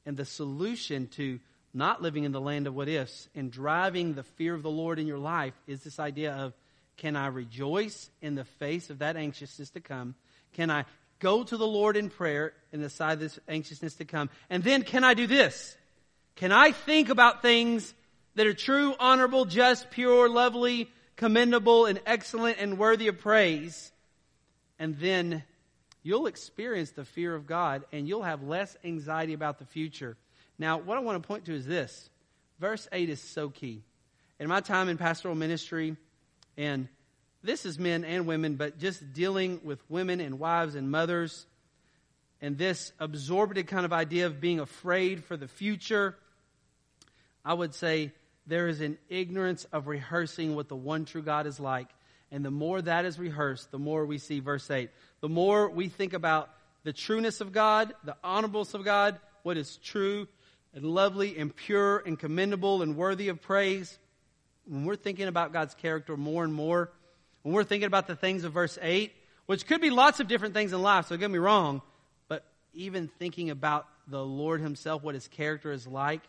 And 0.04 0.16
the 0.16 0.24
solution 0.24 1.08
to 1.08 1.40
not 1.74 2.00
living 2.00 2.24
in 2.24 2.32
the 2.32 2.40
land 2.40 2.66
of 2.66 2.74
what 2.74 2.88
ifs 2.88 3.28
and 3.34 3.50
driving 3.50 4.14
the 4.14 4.22
fear 4.22 4.54
of 4.54 4.62
the 4.62 4.70
Lord 4.70 4.98
in 4.98 5.06
your 5.06 5.18
life 5.18 5.54
is 5.66 5.82
this 5.82 5.98
idea 5.98 6.32
of 6.32 6.54
can 6.96 7.16
I 7.16 7.26
rejoice 7.26 8.08
in 8.22 8.34
the 8.34 8.44
face 8.44 8.88
of 8.88 9.00
that 9.00 9.16
anxiousness 9.16 9.70
to 9.70 9.80
come? 9.80 10.14
Can 10.54 10.70
I 10.70 10.86
go 11.18 11.44
to 11.44 11.56
the 11.56 11.66
Lord 11.66 11.96
in 11.96 12.08
prayer 12.08 12.54
in 12.72 12.80
the 12.80 12.88
side 12.88 13.14
of 13.14 13.20
this 13.20 13.38
anxiousness 13.48 13.94
to 13.96 14.06
come? 14.06 14.30
And 14.48 14.64
then 14.64 14.82
can 14.82 15.04
I 15.04 15.12
do 15.12 15.26
this? 15.26 15.76
Can 16.36 16.52
I 16.52 16.72
think 16.72 17.10
about 17.10 17.42
things 17.42 17.92
that 18.34 18.46
are 18.46 18.54
true, 18.54 18.94
honorable, 18.98 19.44
just, 19.44 19.90
pure, 19.90 20.28
lovely, 20.28 20.90
commendable, 21.16 21.86
and 21.86 22.00
excellent 22.06 22.58
and 22.58 22.78
worthy 22.78 23.08
of 23.08 23.18
praise. 23.18 23.92
And 24.78 24.98
then 24.98 25.42
you'll 26.02 26.26
experience 26.26 26.90
the 26.90 27.04
fear 27.04 27.34
of 27.34 27.46
God 27.46 27.84
and 27.90 28.06
you'll 28.06 28.22
have 28.22 28.42
less 28.42 28.76
anxiety 28.84 29.32
about 29.32 29.58
the 29.58 29.64
future. 29.64 30.16
Now, 30.58 30.78
what 30.78 30.96
I 30.96 31.00
want 31.00 31.20
to 31.20 31.26
point 31.26 31.46
to 31.46 31.54
is 31.54 31.66
this. 31.66 32.08
Verse 32.60 32.88
8 32.92 33.10
is 33.10 33.20
so 33.20 33.48
key. 33.50 33.82
In 34.38 34.48
my 34.48 34.60
time 34.60 34.88
in 34.88 34.98
pastoral 34.98 35.34
ministry, 35.34 35.96
and 36.56 36.88
this 37.42 37.66
is 37.66 37.78
men 37.78 38.04
and 38.04 38.26
women, 38.26 38.56
but 38.56 38.78
just 38.78 39.12
dealing 39.12 39.60
with 39.64 39.78
women 39.90 40.20
and 40.20 40.38
wives 40.38 40.74
and 40.74 40.90
mothers, 40.90 41.46
and 42.40 42.58
this 42.58 42.92
absorbed 42.98 43.66
kind 43.66 43.84
of 43.84 43.92
idea 43.92 44.26
of 44.26 44.40
being 44.40 44.60
afraid 44.60 45.24
for 45.24 45.36
the 45.36 45.48
future, 45.48 46.16
I 47.44 47.54
would 47.54 47.74
say 47.74 48.12
there 48.46 48.68
is 48.68 48.80
an 48.80 48.98
ignorance 49.08 49.64
of 49.72 49.86
rehearsing 49.86 50.54
what 50.54 50.68
the 50.68 50.76
one 50.76 51.04
true 51.04 51.22
God 51.22 51.46
is 51.46 51.58
like. 51.58 51.88
And 52.30 52.44
the 52.44 52.50
more 52.50 52.80
that 52.82 53.04
is 53.04 53.18
rehearsed, 53.18 53.70
the 53.70 53.78
more 53.78 54.04
we 54.04 54.18
see 54.18 54.40
verse 54.40 54.70
8. 54.70 54.90
The 55.20 55.28
more 55.28 55.68
we 55.70 55.88
think 55.88 56.12
about 56.12 56.50
the 56.84 56.92
trueness 56.92 57.40
of 57.40 57.52
God, 57.52 57.94
the 58.04 58.16
honorableness 58.22 58.74
of 58.74 58.84
God, 58.84 59.18
what 59.42 59.56
is 59.56 59.76
true 59.78 60.28
and 60.74 60.84
lovely 60.84 61.38
and 61.38 61.54
pure 61.54 62.02
and 62.04 62.18
commendable 62.18 62.82
and 62.82 62.96
worthy 62.96 63.28
of 63.28 63.40
praise. 63.40 63.98
When 64.66 64.84
we're 64.84 64.96
thinking 64.96 65.26
about 65.26 65.52
God's 65.52 65.74
character 65.74 66.16
more 66.16 66.44
and 66.44 66.52
more, 66.52 66.90
when 67.42 67.54
we're 67.54 67.64
thinking 67.64 67.86
about 67.86 68.06
the 68.06 68.16
things 68.16 68.44
of 68.44 68.52
verse 68.52 68.78
8, 68.82 69.12
which 69.46 69.66
could 69.66 69.80
be 69.80 69.90
lots 69.90 70.20
of 70.20 70.28
different 70.28 70.54
things 70.54 70.72
in 70.72 70.82
life, 70.82 71.06
so 71.06 71.10
don't 71.14 71.20
get 71.20 71.30
me 71.30 71.38
wrong, 71.38 71.80
but 72.28 72.44
even 72.74 73.08
thinking 73.18 73.50
about 73.50 73.86
the 74.08 74.22
Lord 74.24 74.60
Himself, 74.60 75.02
what 75.02 75.14
His 75.14 75.28
character 75.28 75.70
is 75.70 75.86
like, 75.86 76.22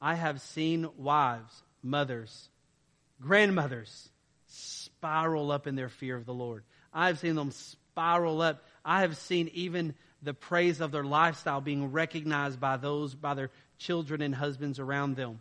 I 0.00 0.14
have 0.14 0.40
seen 0.40 0.88
wives, 0.96 1.62
mothers, 1.82 2.48
grandmothers 3.20 4.08
spiral 4.46 5.50
up 5.50 5.66
in 5.66 5.74
their 5.74 5.88
fear 5.88 6.16
of 6.16 6.26
the 6.26 6.34
Lord. 6.34 6.64
I've 6.92 7.18
seen 7.18 7.34
them 7.34 7.50
spiral 7.50 8.42
up. 8.42 8.62
I 8.84 9.00
have 9.02 9.16
seen 9.16 9.50
even 9.54 9.94
the 10.22 10.34
praise 10.34 10.80
of 10.80 10.92
their 10.92 11.04
lifestyle 11.04 11.60
being 11.60 11.92
recognized 11.92 12.60
by 12.60 12.76
those, 12.76 13.14
by 13.14 13.34
their 13.34 13.50
children 13.78 14.22
and 14.22 14.34
husbands 14.34 14.78
around 14.78 15.16
them. 15.16 15.40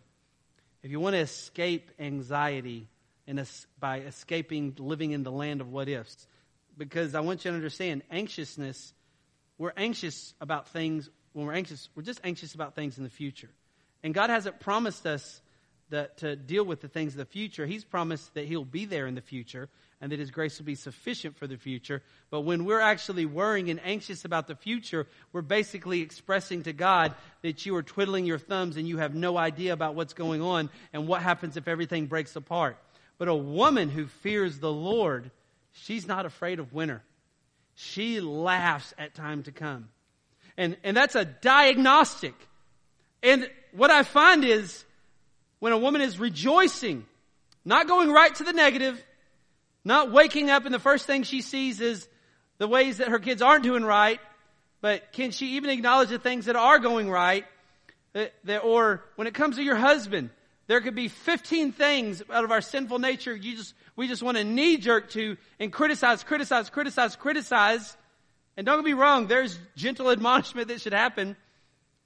If 0.83 0.91
you 0.91 0.99
want 0.99 1.13
to 1.15 1.19
escape 1.19 1.91
anxiety 1.99 2.87
and 3.27 3.43
by 3.79 4.01
escaping 4.01 4.75
living 4.77 5.11
in 5.11 5.23
the 5.23 5.31
land 5.31 5.61
of 5.61 5.71
what 5.71 5.89
ifs, 5.89 6.27
because 6.77 7.15
I 7.15 7.21
want 7.21 7.43
you 7.43 7.51
to 7.51 7.57
understand 7.57 8.03
anxiousness, 8.11 8.93
we're 9.57 9.73
anxious 9.75 10.33
about 10.41 10.69
things, 10.69 11.09
when 11.33 11.45
we're 11.45 11.53
anxious, 11.53 11.89
we're 11.95 12.03
just 12.03 12.21
anxious 12.23 12.53
about 12.53 12.75
things 12.75 12.97
in 12.97 13.03
the 13.03 13.09
future. 13.09 13.49
And 14.05 14.13
God 14.13 14.29
hasn't 14.29 14.59
promised 14.59 15.07
us 15.07 15.41
that 15.89 16.17
to 16.17 16.35
deal 16.35 16.63
with 16.63 16.79
the 16.79 16.87
things 16.87 17.13
of 17.13 17.17
the 17.17 17.25
future. 17.25 17.65
He's 17.65 17.83
promised 17.83 18.35
that 18.35 18.45
He'll 18.45 18.63
be 18.63 18.85
there 18.85 19.07
in 19.07 19.15
the 19.15 19.21
future 19.21 19.67
and 19.99 20.11
that 20.11 20.19
His 20.19 20.29
grace 20.29 20.59
will 20.59 20.67
be 20.67 20.75
sufficient 20.75 21.35
for 21.35 21.47
the 21.47 21.57
future. 21.57 22.03
But 22.29 22.41
when 22.41 22.65
we're 22.65 22.81
actually 22.81 23.25
worrying 23.25 23.71
and 23.71 23.81
anxious 23.83 24.23
about 24.23 24.45
the 24.45 24.53
future, 24.53 25.07
we're 25.33 25.41
basically 25.41 26.01
expressing 26.01 26.61
to 26.63 26.71
God 26.71 27.15
that 27.41 27.65
you 27.65 27.75
are 27.77 27.81
twiddling 27.81 28.27
your 28.27 28.37
thumbs 28.37 28.77
and 28.77 28.87
you 28.87 28.99
have 28.99 29.15
no 29.15 29.39
idea 29.39 29.73
about 29.73 29.95
what's 29.95 30.13
going 30.13 30.39
on 30.39 30.69
and 30.93 31.07
what 31.07 31.23
happens 31.23 31.57
if 31.57 31.67
everything 31.67 32.05
breaks 32.05 32.35
apart. 32.35 32.77
But 33.17 33.27
a 33.27 33.33
woman 33.33 33.89
who 33.89 34.05
fears 34.05 34.59
the 34.59 34.71
Lord, 34.71 35.31
she's 35.71 36.05
not 36.05 36.27
afraid 36.27 36.59
of 36.59 36.73
winter. 36.73 37.01
She 37.73 38.21
laughs 38.21 38.93
at 38.99 39.15
time 39.15 39.41
to 39.43 39.51
come. 39.51 39.89
And, 40.57 40.77
and 40.83 40.95
that's 40.95 41.15
a 41.15 41.25
diagnostic. 41.25 42.35
And 43.23 43.49
what 43.75 43.91
I 43.91 44.03
find 44.03 44.43
is 44.43 44.85
when 45.59 45.73
a 45.73 45.77
woman 45.77 46.01
is 46.01 46.19
rejoicing, 46.19 47.05
not 47.63 47.88
going 47.88 48.11
right 48.11 48.33
to 48.35 48.43
the 48.43 48.53
negative, 48.53 49.03
not 49.83 50.11
waking 50.11 50.49
up 50.49 50.65
and 50.65 50.73
the 50.73 50.79
first 50.79 51.05
thing 51.05 51.23
she 51.23 51.41
sees 51.41 51.81
is 51.81 52.07
the 52.57 52.67
ways 52.67 52.97
that 52.97 53.09
her 53.09 53.19
kids 53.19 53.41
aren't 53.41 53.63
doing 53.63 53.83
right, 53.83 54.19
but 54.81 55.11
can 55.11 55.31
she 55.31 55.55
even 55.55 55.69
acknowledge 55.69 56.09
the 56.09 56.19
things 56.19 56.45
that 56.45 56.55
are 56.55 56.79
going 56.79 57.09
right? 57.09 57.45
Uh, 58.13 58.25
that, 58.45 58.59
or 58.59 59.03
when 59.15 59.27
it 59.27 59.33
comes 59.33 59.57
to 59.57 59.63
your 59.63 59.75
husband, 59.75 60.29
There 60.67 60.81
could 60.81 60.95
be 60.95 61.09
15 61.09 61.73
things 61.73 62.23
out 62.31 62.43
of 62.43 62.51
our 62.51 62.61
sinful 62.61 62.99
nature 62.99 63.35
you 63.35 63.55
just, 63.55 63.73
we 63.95 64.07
just 64.07 64.23
want 64.23 64.38
to 64.38 64.43
knee 64.43 64.77
jerk 64.77 65.11
to 65.11 65.38
and 65.59 65.71
criticize, 65.71 66.23
criticize, 66.23 66.69
criticize, 66.69 67.15
criticize. 67.15 67.95
And 68.57 68.65
don't 68.65 68.83
me 68.83 68.93
wrong, 68.93 69.27
there's 69.27 69.59
gentle 69.75 70.09
admonishment 70.09 70.69
that 70.69 70.81
should 70.81 70.93
happen. 70.93 71.35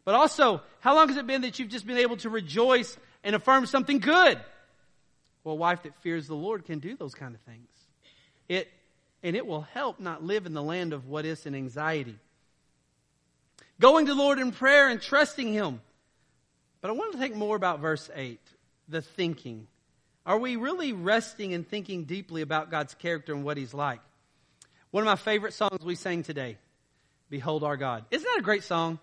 But 0.09 0.15
also, 0.15 0.63
how 0.79 0.95
long 0.95 1.09
has 1.09 1.17
it 1.17 1.27
been 1.27 1.41
that 1.41 1.59
you've 1.59 1.69
just 1.69 1.85
been 1.85 1.99
able 1.99 2.17
to 2.17 2.31
rejoice 2.31 2.97
and 3.23 3.35
affirm 3.35 3.67
something 3.67 3.99
good? 3.99 4.39
Well, 5.43 5.53
a 5.53 5.55
wife 5.55 5.83
that 5.83 5.95
fears 6.01 6.25
the 6.25 6.33
Lord 6.33 6.65
can 6.65 6.79
do 6.79 6.95
those 6.95 7.13
kind 7.13 7.35
of 7.35 7.41
things. 7.41 7.69
It, 8.47 8.69
and 9.21 9.35
it 9.35 9.45
will 9.45 9.61
help 9.61 9.99
not 9.99 10.23
live 10.23 10.47
in 10.47 10.55
the 10.55 10.63
land 10.63 10.93
of 10.93 11.05
what 11.05 11.25
is 11.25 11.45
and 11.45 11.55
anxiety. 11.55 12.17
Going 13.79 14.07
to 14.07 14.15
the 14.15 14.19
Lord 14.19 14.39
in 14.39 14.51
prayer 14.51 14.89
and 14.89 14.99
trusting 14.99 15.53
Him. 15.53 15.79
But 16.81 16.89
I 16.89 16.93
want 16.95 17.11
to 17.11 17.19
think 17.19 17.35
more 17.35 17.55
about 17.55 17.79
verse 17.79 18.09
8, 18.15 18.39
the 18.87 19.03
thinking. 19.03 19.67
Are 20.25 20.39
we 20.39 20.55
really 20.55 20.91
resting 20.91 21.53
and 21.53 21.69
thinking 21.69 22.05
deeply 22.05 22.41
about 22.41 22.71
God's 22.71 22.95
character 22.95 23.35
and 23.35 23.43
what 23.43 23.57
He's 23.57 23.75
like? 23.75 23.99
One 24.89 25.03
of 25.03 25.05
my 25.05 25.17
favorite 25.17 25.53
songs 25.53 25.85
we 25.85 25.93
sang 25.93 26.23
today, 26.23 26.57
Behold 27.29 27.63
Our 27.63 27.77
God. 27.77 28.05
Isn't 28.09 28.27
that 28.27 28.39
a 28.39 28.43
great 28.43 28.63
song? 28.63 28.97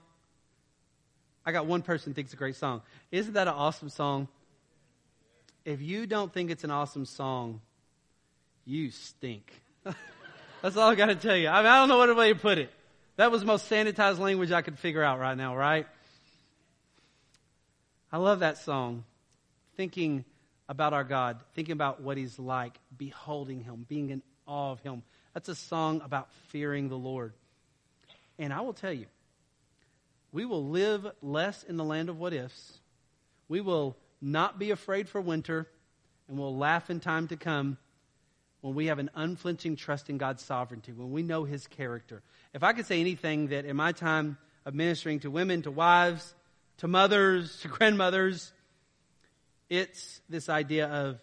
I 1.46 1.52
got 1.52 1.66
one 1.66 1.82
person 1.82 2.12
thinks 2.12 2.28
it's 2.28 2.35
a 2.35 2.37
great 2.37 2.56
song. 2.56 2.82
Isn't 3.12 3.35
that 3.35 3.46
an 3.46 3.54
awesome 3.54 3.88
song? 3.88 4.26
If 5.64 5.80
you 5.80 6.06
don't 6.06 6.32
think 6.32 6.50
it's 6.50 6.64
an 6.64 6.72
awesome 6.72 7.04
song, 7.04 7.61
you 8.64 8.90
stink. 8.90 9.52
That's 10.62 10.76
all 10.76 10.90
I 10.90 10.96
got 10.96 11.06
to 11.06 11.14
tell 11.14 11.37
you. 11.37 11.48
I, 11.48 11.59
mean, 11.59 11.66
I 11.66 11.78
don't 11.78 11.88
know 11.88 11.98
what 11.98 12.14
way 12.16 12.32
to 12.32 12.38
put 12.38 12.59
it. 12.59 12.70
That 13.16 13.30
was 13.30 13.42
the 13.42 13.46
most 13.46 13.70
sanitized 13.70 14.18
language 14.18 14.50
I 14.50 14.62
could 14.62 14.78
figure 14.78 15.02
out 15.02 15.20
right 15.20 15.37
now, 15.37 15.56
right? 15.56 15.87
I 18.12 18.18
love 18.18 18.40
that 18.40 18.59
song. 18.59 19.04
Thinking 19.76 20.24
about 20.68 20.92
our 20.92 21.04
God, 21.04 21.38
thinking 21.54 21.72
about 21.72 22.02
what 22.02 22.16
He's 22.16 22.38
like, 22.38 22.78
beholding 22.96 23.61
Him, 23.61 23.87
being 23.88 24.11
in 24.11 24.22
awe 24.46 24.72
of 24.72 24.80
Him. 24.80 25.02
That's 25.32 25.48
a 25.48 25.54
song 25.54 26.00
about 26.04 26.28
fearing 26.48 26.88
the 26.88 26.98
Lord. 26.98 27.35
And 28.38 28.52
I 28.52 28.61
will 28.62 28.72
tell 28.72 28.92
you, 28.92 29.06
we 30.37 30.44
will 30.44 30.68
live 30.68 31.07
less 31.22 31.62
in 31.62 31.79
the 31.79 31.85
land 31.85 32.11
of 32.11 32.18
what 32.18 32.35
ifs. 32.35 32.79
We 33.49 33.62
will 33.62 33.96
not 34.20 34.59
be 34.59 34.70
afraid 34.70 35.09
for 35.09 35.18
winter, 35.18 35.66
and 36.29 36.38
we'll 36.38 36.55
laugh 36.55 36.90
in 36.90 37.01
time 37.01 37.29
to 37.29 37.38
come 37.38 37.79
when 38.61 38.75
we 38.75 38.88
have 38.88 38.99
an 38.99 39.09
unflinching 39.14 39.77
trust 39.77 40.11
in 40.11 40.18
God's 40.18 40.44
sovereignty, 40.44 40.92
when 40.92 41.11
we 41.11 41.22
know 41.22 41.44
His 41.44 41.66
character. 41.66 42.22
If 42.53 42.62
I 42.62 42.75
could 42.75 42.85
say 42.85 43.01
anything 43.01 43.46
that 43.46 43.64
in 43.64 43.77
my 43.77 43.92
time 43.92 44.37
of 44.66 44.75
ministering 44.75 45.20
to 45.20 45.31
women, 45.31 45.62
to 45.62 45.70
wives, 45.70 46.35
to 46.79 46.87
mothers, 46.87 47.59
to 47.61 47.68
grandmothers, 47.68 48.53
it's 49.70 50.20
this 50.29 50.51
idea 50.51 50.87
of 50.87 51.18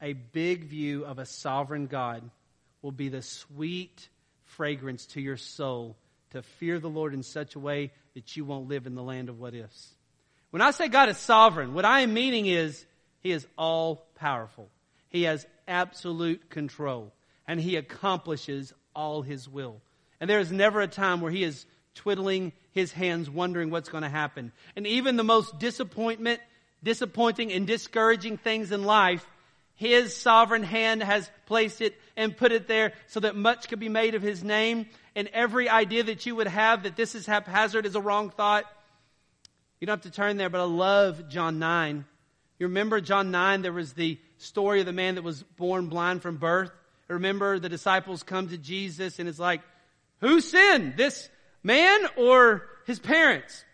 a 0.00 0.12
big 0.12 0.66
view 0.66 1.04
of 1.04 1.18
a 1.18 1.26
sovereign 1.26 1.88
God 1.88 2.30
will 2.82 2.92
be 2.92 3.08
the 3.08 3.22
sweet 3.22 4.08
fragrance 4.44 5.06
to 5.06 5.20
your 5.20 5.38
soul 5.38 5.96
to 6.34 6.42
fear 6.42 6.80
the 6.80 6.90
Lord 6.90 7.14
in 7.14 7.22
such 7.22 7.54
a 7.54 7.60
way 7.60 7.92
that 8.14 8.36
you 8.36 8.44
won't 8.44 8.68
live 8.68 8.86
in 8.86 8.96
the 8.96 9.02
land 9.02 9.28
of 9.28 9.38
what 9.38 9.54
ifs. 9.54 9.94
When 10.50 10.62
I 10.62 10.72
say 10.72 10.88
God 10.88 11.08
is 11.08 11.16
sovereign, 11.16 11.74
what 11.74 11.84
I 11.84 12.00
am 12.00 12.12
meaning 12.12 12.46
is 12.46 12.84
He 13.20 13.30
is 13.30 13.46
all 13.56 14.06
powerful. 14.16 14.68
He 15.10 15.22
has 15.24 15.46
absolute 15.68 16.50
control 16.50 17.12
and 17.46 17.60
He 17.60 17.76
accomplishes 17.76 18.72
all 18.96 19.22
His 19.22 19.48
will. 19.48 19.80
And 20.20 20.28
there 20.28 20.40
is 20.40 20.50
never 20.50 20.80
a 20.80 20.88
time 20.88 21.20
where 21.20 21.30
He 21.30 21.44
is 21.44 21.66
twiddling 21.94 22.52
His 22.72 22.90
hands 22.90 23.30
wondering 23.30 23.70
what's 23.70 23.88
going 23.88 24.02
to 24.02 24.08
happen. 24.08 24.50
And 24.74 24.88
even 24.88 25.16
the 25.16 25.22
most 25.22 25.60
disappointment, 25.60 26.40
disappointing 26.82 27.52
and 27.52 27.64
discouraging 27.64 28.38
things 28.38 28.72
in 28.72 28.82
life, 28.82 29.24
His 29.76 30.16
sovereign 30.16 30.64
hand 30.64 31.00
has 31.00 31.30
placed 31.46 31.80
it 31.80 31.94
and 32.16 32.36
put 32.36 32.50
it 32.50 32.66
there 32.66 32.92
so 33.06 33.20
that 33.20 33.36
much 33.36 33.68
could 33.68 33.78
be 33.78 33.88
made 33.88 34.16
of 34.16 34.22
His 34.22 34.42
name. 34.42 34.86
And 35.16 35.28
every 35.32 35.68
idea 35.68 36.04
that 36.04 36.26
you 36.26 36.36
would 36.36 36.48
have 36.48 36.82
that 36.82 36.96
this 36.96 37.14
is 37.14 37.26
haphazard 37.26 37.86
is 37.86 37.94
a 37.94 38.00
wrong 38.00 38.30
thought. 38.30 38.64
You 39.80 39.86
don't 39.86 40.02
have 40.02 40.12
to 40.12 40.16
turn 40.16 40.36
there, 40.36 40.50
but 40.50 40.60
I 40.60 40.64
love 40.64 41.28
John 41.28 41.58
9. 41.58 42.04
You 42.58 42.66
remember 42.66 43.00
John 43.00 43.30
9, 43.30 43.62
there 43.62 43.72
was 43.72 43.92
the 43.92 44.18
story 44.38 44.80
of 44.80 44.86
the 44.86 44.92
man 44.92 45.16
that 45.16 45.22
was 45.22 45.42
born 45.42 45.88
blind 45.88 46.22
from 46.22 46.36
birth. 46.36 46.70
Remember 47.08 47.58
the 47.58 47.68
disciples 47.68 48.22
come 48.22 48.48
to 48.48 48.58
Jesus 48.58 49.18
and 49.18 49.28
it's 49.28 49.38
like, 49.38 49.60
who 50.20 50.40
sinned? 50.40 50.96
This 50.96 51.28
man 51.62 52.00
or 52.16 52.66
his 52.86 52.98
parents? 52.98 53.64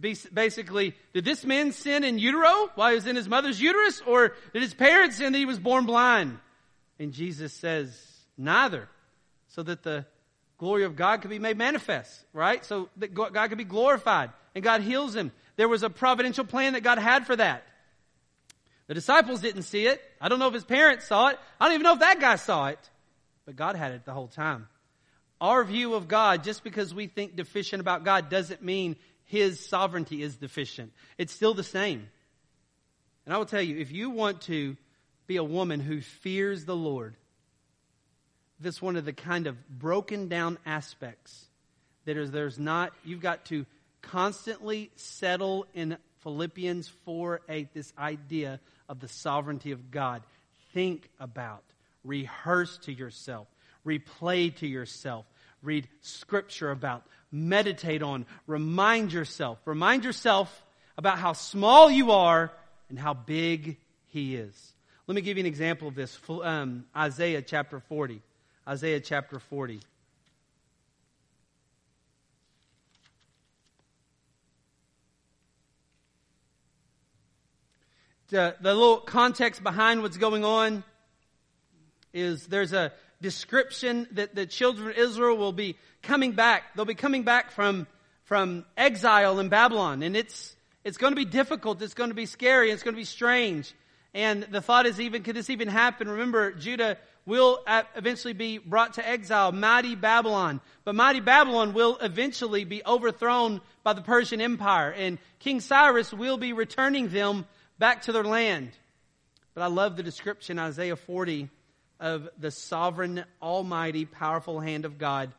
Basically, 0.00 0.94
did 1.12 1.24
this 1.24 1.44
man 1.44 1.72
sin 1.72 2.04
in 2.04 2.18
utero 2.18 2.70
while 2.74 2.88
he 2.88 2.94
was 2.94 3.06
in 3.06 3.16
his 3.16 3.28
mother's 3.28 3.60
uterus 3.60 4.02
or 4.06 4.34
did 4.52 4.62
his 4.62 4.74
parents 4.74 5.18
sin 5.18 5.32
that 5.32 5.38
he 5.38 5.44
was 5.44 5.58
born 5.58 5.84
blind? 5.86 6.38
And 6.98 7.12
Jesus 7.12 7.52
says, 7.52 7.94
neither. 8.36 8.88
So 9.48 9.62
that 9.62 9.82
the 9.82 10.06
glory 10.60 10.84
of 10.84 10.94
God 10.94 11.22
could 11.22 11.30
be 11.30 11.38
made 11.38 11.56
manifest, 11.56 12.22
right? 12.34 12.62
So 12.64 12.90
that 12.98 13.14
God 13.14 13.48
could 13.48 13.58
be 13.58 13.64
glorified 13.64 14.30
and 14.54 14.62
God 14.62 14.82
heals 14.82 15.16
him. 15.16 15.32
There 15.56 15.68
was 15.68 15.82
a 15.82 15.88
providential 15.90 16.44
plan 16.44 16.74
that 16.74 16.82
God 16.82 16.98
had 16.98 17.26
for 17.26 17.34
that. 17.34 17.64
The 18.86 18.92
disciples 18.92 19.40
didn't 19.40 19.62
see 19.62 19.86
it. 19.86 20.02
I 20.20 20.28
don't 20.28 20.38
know 20.38 20.48
if 20.48 20.54
his 20.54 20.64
parents 20.64 21.06
saw 21.06 21.28
it. 21.28 21.38
I 21.58 21.64
don't 21.64 21.74
even 21.74 21.84
know 21.84 21.94
if 21.94 22.00
that 22.00 22.20
guy 22.20 22.36
saw 22.36 22.66
it. 22.66 22.78
But 23.46 23.56
God 23.56 23.74
had 23.74 23.92
it 23.92 24.04
the 24.04 24.12
whole 24.12 24.28
time. 24.28 24.68
Our 25.40 25.64
view 25.64 25.94
of 25.94 26.08
God, 26.08 26.44
just 26.44 26.62
because 26.62 26.92
we 26.92 27.06
think 27.06 27.36
deficient 27.36 27.80
about 27.80 28.04
God, 28.04 28.28
doesn't 28.28 28.62
mean 28.62 28.96
his 29.24 29.66
sovereignty 29.66 30.22
is 30.22 30.36
deficient. 30.36 30.92
It's 31.16 31.32
still 31.32 31.54
the 31.54 31.64
same. 31.64 32.06
And 33.24 33.34
I 33.34 33.38
will 33.38 33.46
tell 33.46 33.62
you, 33.62 33.78
if 33.78 33.92
you 33.92 34.10
want 34.10 34.42
to 34.42 34.76
be 35.26 35.36
a 35.36 35.44
woman 35.44 35.80
who 35.80 36.02
fears 36.02 36.66
the 36.66 36.76
Lord, 36.76 37.16
this 38.60 38.80
one 38.82 38.96
of 38.96 39.04
the 39.04 39.12
kind 39.12 39.46
of 39.46 39.56
broken 39.68 40.28
down 40.28 40.58
aspects 40.66 41.46
that 42.04 42.16
is 42.16 42.30
there's 42.30 42.58
not, 42.58 42.92
you've 43.04 43.20
got 43.20 43.44
to 43.46 43.66
constantly 44.02 44.90
settle 44.96 45.66
in 45.74 45.96
Philippians 46.22 46.88
4 47.04 47.40
8, 47.48 47.74
this 47.74 47.92
idea 47.98 48.60
of 48.88 49.00
the 49.00 49.08
sovereignty 49.08 49.72
of 49.72 49.90
God. 49.90 50.22
Think 50.74 51.08
about, 51.18 51.64
rehearse 52.04 52.78
to 52.78 52.92
yourself, 52.92 53.48
replay 53.86 54.54
to 54.56 54.66
yourself, 54.66 55.24
read 55.62 55.88
scripture 56.02 56.70
about, 56.70 57.04
meditate 57.32 58.02
on, 58.02 58.26
remind 58.46 59.12
yourself. 59.12 59.58
Remind 59.64 60.04
yourself 60.04 60.64
about 60.96 61.18
how 61.18 61.32
small 61.32 61.90
you 61.90 62.12
are 62.12 62.52
and 62.88 62.98
how 62.98 63.14
big 63.14 63.78
He 64.08 64.36
is. 64.36 64.72
Let 65.06 65.14
me 65.14 65.22
give 65.22 65.38
you 65.38 65.42
an 65.42 65.46
example 65.46 65.88
of 65.88 65.94
this. 65.94 66.18
Um, 66.28 66.84
Isaiah 66.94 67.42
chapter 67.42 67.80
40. 67.80 68.22
Isaiah 68.66 69.00
chapter 69.00 69.38
40. 69.38 69.80
the, 78.30 78.56
the 78.60 78.72
little 78.72 78.98
context 78.98 79.62
behind 79.62 80.02
what's 80.02 80.16
going 80.16 80.44
on 80.44 80.82
is 82.12 82.46
there's 82.46 82.72
a 82.72 82.92
description 83.20 84.08
that 84.12 84.34
the 84.34 84.46
children 84.46 84.88
of 84.88 84.96
Israel 84.96 85.36
will 85.36 85.52
be 85.52 85.76
coming 86.02 86.32
back. 86.32 86.74
They'll 86.74 86.84
be 86.84 86.94
coming 86.94 87.24
back 87.24 87.50
from, 87.50 87.86
from 88.24 88.64
exile 88.76 89.38
in 89.40 89.48
Babylon. 89.48 90.02
And 90.02 90.16
it's, 90.16 90.56
it's 90.84 90.96
going 90.96 91.12
to 91.12 91.16
be 91.16 91.24
difficult. 91.24 91.82
It's 91.82 91.94
going 91.94 92.10
to 92.10 92.14
be 92.14 92.26
scary. 92.26 92.70
It's 92.70 92.82
going 92.82 92.94
to 92.94 93.00
be 93.00 93.04
strange. 93.04 93.74
And 94.14 94.44
the 94.44 94.60
thought 94.60 94.86
is 94.86 95.00
even, 95.00 95.22
could 95.22 95.36
this 95.36 95.50
even 95.50 95.68
happen? 95.68 96.08
Remember, 96.08 96.52
Judah 96.52 96.96
will 97.26 97.60
eventually 97.66 98.32
be 98.32 98.58
brought 98.58 98.94
to 98.94 99.06
exile, 99.06 99.52
mighty 99.52 99.94
Babylon. 99.94 100.60
But 100.84 100.94
mighty 100.94 101.20
Babylon 101.20 101.74
will 101.74 101.96
eventually 102.00 102.64
be 102.64 102.82
overthrown 102.84 103.60
by 103.82 103.92
the 103.92 104.02
Persian 104.02 104.40
Empire. 104.40 104.90
And 104.90 105.18
King 105.38 105.60
Cyrus 105.60 106.12
will 106.12 106.38
be 106.38 106.52
returning 106.52 107.08
them 107.08 107.46
back 107.78 108.02
to 108.02 108.12
their 108.12 108.24
land. 108.24 108.70
But 109.54 109.62
I 109.62 109.66
love 109.66 109.96
the 109.96 110.02
description, 110.02 110.58
Isaiah 110.58 110.96
40, 110.96 111.48
of 111.98 112.28
the 112.38 112.50
sovereign, 112.50 113.24
almighty, 113.42 114.06
powerful 114.06 114.60
hand 114.60 114.84
of 114.84 114.98
God. 114.98 115.32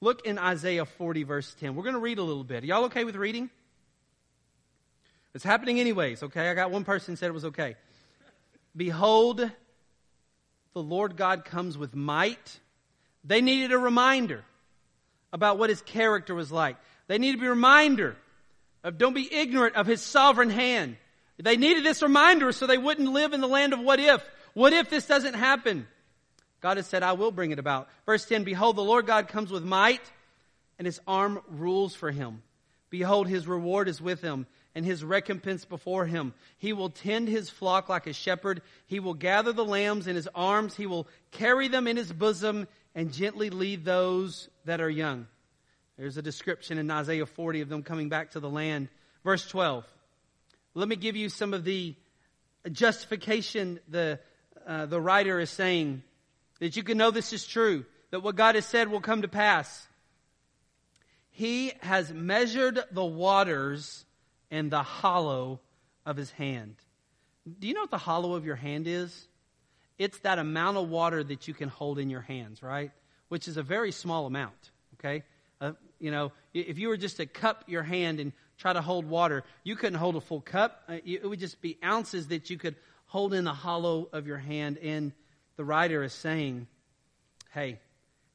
Look 0.00 0.26
in 0.26 0.38
Isaiah 0.38 0.84
40, 0.84 1.22
verse 1.22 1.54
10. 1.58 1.74
We're 1.74 1.82
going 1.82 1.94
to 1.94 2.00
read 2.00 2.18
a 2.18 2.22
little 2.22 2.44
bit. 2.44 2.62
Are 2.62 2.66
y'all 2.66 2.84
okay 2.84 3.04
with 3.04 3.16
reading? 3.16 3.48
It's 5.34 5.44
happening 5.44 5.80
anyways, 5.80 6.22
okay? 6.22 6.50
I 6.50 6.54
got 6.54 6.70
one 6.70 6.84
person 6.84 7.16
said 7.16 7.28
it 7.28 7.34
was 7.34 7.46
okay. 7.46 7.76
Behold, 8.76 9.50
the 10.74 10.82
Lord 10.82 11.16
God 11.16 11.44
comes 11.44 11.78
with 11.78 11.94
might. 11.94 12.60
They 13.22 13.40
needed 13.40 13.72
a 13.72 13.78
reminder 13.78 14.44
about 15.32 15.58
what 15.58 15.70
his 15.70 15.80
character 15.82 16.34
was 16.34 16.52
like. 16.52 16.76
They 17.06 17.18
needed 17.18 17.42
a 17.42 17.48
reminder 17.48 18.16
of 18.82 18.98
don't 18.98 19.14
be 19.14 19.32
ignorant 19.32 19.76
of 19.76 19.86
his 19.86 20.02
sovereign 20.02 20.50
hand. 20.50 20.96
They 21.38 21.56
needed 21.56 21.84
this 21.84 22.02
reminder 22.02 22.52
so 22.52 22.66
they 22.66 22.78
wouldn't 22.78 23.12
live 23.12 23.32
in 23.32 23.40
the 23.40 23.48
land 23.48 23.72
of 23.72 23.80
what 23.80 23.98
if. 23.98 24.22
What 24.52 24.72
if 24.72 24.90
this 24.90 25.06
doesn't 25.06 25.34
happen? 25.34 25.86
God 26.60 26.76
has 26.76 26.86
said, 26.86 27.02
I 27.02 27.12
will 27.12 27.32
bring 27.32 27.50
it 27.50 27.58
about. 27.58 27.88
Verse 28.06 28.24
10, 28.24 28.44
Behold, 28.44 28.76
the 28.76 28.82
Lord 28.82 29.06
God 29.06 29.28
comes 29.28 29.50
with 29.50 29.64
might, 29.64 30.00
and 30.78 30.86
his 30.86 31.00
arm 31.06 31.40
rules 31.48 31.94
for 31.94 32.10
him. 32.10 32.42
Behold, 32.90 33.28
his 33.28 33.48
reward 33.48 33.88
is 33.88 34.00
with 34.00 34.22
him, 34.22 34.46
and 34.74 34.84
his 34.84 35.04
recompense 35.04 35.64
before 35.64 36.06
him. 36.06 36.34
He 36.58 36.72
will 36.72 36.90
tend 36.90 37.28
his 37.28 37.48
flock 37.48 37.88
like 37.88 38.06
a 38.06 38.12
shepherd. 38.12 38.62
He 38.86 39.00
will 39.00 39.14
gather 39.14 39.52
the 39.52 39.64
lambs 39.64 40.06
in 40.06 40.16
his 40.16 40.28
arms. 40.34 40.74
He 40.74 40.86
will 40.86 41.06
carry 41.30 41.68
them 41.68 41.86
in 41.86 41.96
his 41.96 42.12
bosom 42.12 42.66
and 42.94 43.12
gently 43.12 43.50
lead 43.50 43.84
those 43.84 44.48
that 44.64 44.80
are 44.80 44.90
young. 44.90 45.26
There's 45.96 46.16
a 46.16 46.22
description 46.22 46.78
in 46.78 46.90
Isaiah 46.90 47.26
40 47.26 47.60
of 47.60 47.68
them 47.68 47.82
coming 47.82 48.08
back 48.08 48.32
to 48.32 48.40
the 48.40 48.50
land. 48.50 48.88
Verse 49.22 49.46
12. 49.46 49.84
Let 50.74 50.88
me 50.88 50.96
give 50.96 51.14
you 51.14 51.28
some 51.28 51.54
of 51.54 51.64
the 51.64 51.94
justification 52.72 53.78
the, 53.88 54.18
uh, 54.66 54.86
the 54.86 55.00
writer 55.00 55.38
is 55.38 55.50
saying 55.50 56.02
that 56.58 56.76
you 56.76 56.82
can 56.82 56.98
know 56.98 57.12
this 57.12 57.32
is 57.32 57.46
true, 57.46 57.84
that 58.10 58.20
what 58.20 58.34
God 58.34 58.56
has 58.56 58.66
said 58.66 58.88
will 58.88 59.00
come 59.00 59.22
to 59.22 59.28
pass. 59.28 59.86
He 61.30 61.72
has 61.80 62.12
measured 62.12 62.80
the 62.90 63.04
waters 63.04 64.04
in 64.54 64.68
the 64.68 64.82
hollow 64.82 65.60
of 66.06 66.16
his 66.16 66.30
hand. 66.30 66.76
Do 67.58 67.66
you 67.66 67.74
know 67.74 67.80
what 67.80 67.90
the 67.90 67.98
hollow 67.98 68.34
of 68.34 68.44
your 68.44 68.56
hand 68.56 68.86
is? 68.86 69.26
It's 69.98 70.18
that 70.20 70.38
amount 70.38 70.76
of 70.76 70.88
water 70.88 71.24
that 71.24 71.48
you 71.48 71.54
can 71.54 71.68
hold 71.68 71.98
in 71.98 72.08
your 72.08 72.20
hands, 72.20 72.62
right? 72.62 72.92
Which 73.28 73.48
is 73.48 73.56
a 73.56 73.62
very 73.62 73.90
small 73.90 74.26
amount, 74.26 74.70
okay? 74.94 75.24
Uh, 75.60 75.72
you 75.98 76.10
know, 76.10 76.32
if 76.52 76.78
you 76.78 76.88
were 76.88 76.96
just 76.96 77.16
to 77.16 77.26
cup 77.26 77.64
your 77.66 77.82
hand 77.82 78.20
and 78.20 78.32
try 78.56 78.72
to 78.72 78.80
hold 78.80 79.06
water, 79.06 79.42
you 79.64 79.74
couldn't 79.74 79.98
hold 79.98 80.14
a 80.14 80.20
full 80.20 80.40
cup. 80.40 80.82
Uh, 80.88 80.98
it 81.04 81.28
would 81.28 81.40
just 81.40 81.60
be 81.60 81.76
ounces 81.82 82.28
that 82.28 82.48
you 82.48 82.56
could 82.56 82.76
hold 83.06 83.34
in 83.34 83.44
the 83.44 83.52
hollow 83.52 84.08
of 84.12 84.26
your 84.26 84.38
hand. 84.38 84.78
And 84.78 85.12
the 85.56 85.64
writer 85.64 86.04
is 86.04 86.12
saying, 86.12 86.68
hey, 87.52 87.80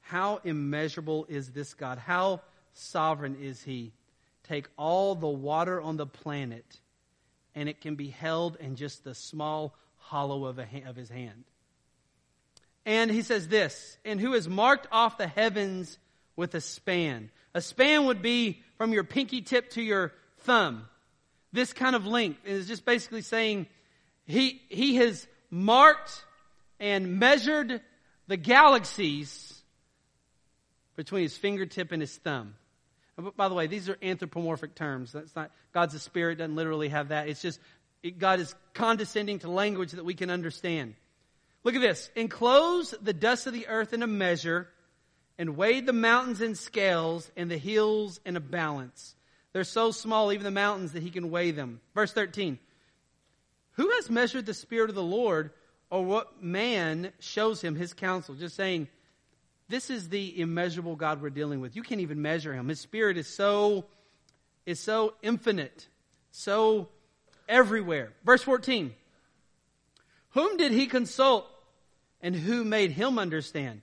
how 0.02 0.42
immeasurable 0.44 1.28
is 1.30 1.52
this 1.52 1.74
God? 1.74 1.98
How 1.98 2.42
sovereign 2.74 3.38
is 3.42 3.64
He? 3.64 3.94
Take 4.50 4.68
all 4.78 5.14
the 5.14 5.28
water 5.28 5.80
on 5.80 5.96
the 5.98 6.08
planet, 6.08 6.80
and 7.54 7.70
it 7.70 7.82
can 7.82 7.94
be 7.94 8.10
held 8.10 8.58
in 8.60 8.76
just 8.76 9.04
the 9.04 9.14
small 9.14 9.76
hollow 9.98 10.46
of, 10.46 10.58
a, 10.58 10.68
of 10.88 10.96
His 10.96 11.08
hand. 11.08 11.44
And 12.84 13.12
he 13.12 13.22
says 13.22 13.48
this, 13.48 14.00
and 14.04 14.20
who 14.20 14.34
has 14.34 14.48
marked 14.48 14.88
off 14.92 15.20
the 15.20 15.28
heavens 15.28 16.00
with 16.36 16.56
a 16.56 16.62
span. 16.62 17.30
A 17.54 17.62
span 17.62 18.06
would 18.06 18.24
be 18.24 18.64
from 18.76 18.92
your 18.92 19.04
pinky 19.04 19.42
tip 19.42 19.70
to 19.72 19.84
your 19.84 20.14
thumb. 20.40 20.88
This 21.52 21.72
kind 21.72 21.96
of 21.96 22.08
length 22.08 22.44
is 22.44 22.68
just 22.68 22.86
basically 22.86 23.22
saying 23.22 23.68
he, 24.26 24.62
he 24.70 24.96
has 24.96 25.28
marked 25.52 26.24
and 26.80 27.20
measured 27.20 27.82
the 28.28 28.38
galaxies 28.38 29.62
between 30.96 31.22
his 31.22 31.38
fingertip 31.38 31.92
and 31.92 32.02
his 32.02 32.16
thumb. 32.18 32.56
By 33.20 33.50
the 33.50 33.56
way, 33.56 33.68
these 33.68 33.90
are 33.90 33.98
anthropomorphic 34.02 34.76
terms. 34.76 35.12
That's 35.12 35.36
not, 35.36 35.52
God's 35.74 35.94
a 35.96 36.00
spirit, 36.00 36.38
doesn't 36.38 36.56
literally 36.56 36.90
have 36.90 37.10
that. 37.10 37.28
It's 37.28 37.42
just, 37.42 37.60
it, 38.04 38.20
God 38.20 38.40
is 38.40 38.54
condescending 38.74 39.40
to 39.40 39.50
language 39.50 39.92
that 39.92 40.06
we 40.06 40.14
can 40.14 40.30
understand. 40.30 40.96
Look 41.64 41.76
at 41.76 41.82
this. 41.82 42.10
Enclose 42.16 42.94
the 43.02 43.14
dust 43.14 43.48
of 43.48 43.54
the 43.54 43.68
earth 43.68 43.94
in 43.94 44.04
a 44.04 44.08
measure 44.08 44.70
and 45.38 45.58
weighed 45.58 45.86
the 45.86 45.94
mountains 45.94 46.42
in 46.42 46.56
scales 46.56 47.30
and 47.36 47.50
the 47.50 47.58
hills 47.58 48.20
in 48.26 48.36
a 48.36 48.42
balance. 48.42 49.16
They're 49.54 49.64
so 49.64 49.92
small, 49.92 50.32
even 50.32 50.44
the 50.44 50.52
mountains, 50.52 50.92
that 50.94 51.04
he 51.04 51.10
can 51.10 51.32
weigh 51.32 51.52
them. 51.52 51.82
Verse 51.96 52.14
13. 52.14 52.60
Who 53.74 53.90
has 53.92 54.10
measured 54.10 54.46
the 54.46 54.54
Spirit 54.54 54.90
of 54.90 54.96
the 54.96 55.04
Lord, 55.04 55.52
or 55.90 56.04
what 56.04 56.44
man 56.44 57.12
shows 57.20 57.62
him 57.62 57.76
his 57.76 57.94
counsel? 57.94 58.36
Just 58.36 58.56
saying, 58.56 58.90
this 59.70 59.90
is 59.90 60.10
the 60.10 60.42
immeasurable 60.42 60.96
God 60.96 61.22
we're 61.22 61.30
dealing 61.30 61.62
with. 61.62 61.76
You 61.76 61.84
can't 61.84 62.02
even 62.02 62.22
measure 62.22 62.54
him. 62.54 62.68
His 62.68 62.80
Spirit 62.80 63.18
is 63.18 63.28
so, 63.28 63.86
is 64.66 64.80
so 64.80 65.14
infinite, 65.22 65.88
so 66.32 66.90
everywhere. 67.48 68.12
Verse 68.26 68.42
14. 68.42 68.94
Whom 70.32 70.58
did 70.58 70.72
he 70.72 70.88
consult, 70.88 71.48
and 72.22 72.36
who 72.36 72.64
made 72.64 72.92
him 72.92 73.18
understand? 73.18 73.82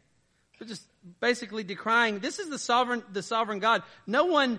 just 0.64 0.88
basically 1.20 1.62
decrying 1.62 2.18
this 2.20 2.38
is 2.38 2.48
the 2.48 2.58
sovereign, 2.58 3.02
the 3.12 3.22
sovereign 3.22 3.58
God. 3.58 3.82
No 4.06 4.24
one 4.24 4.58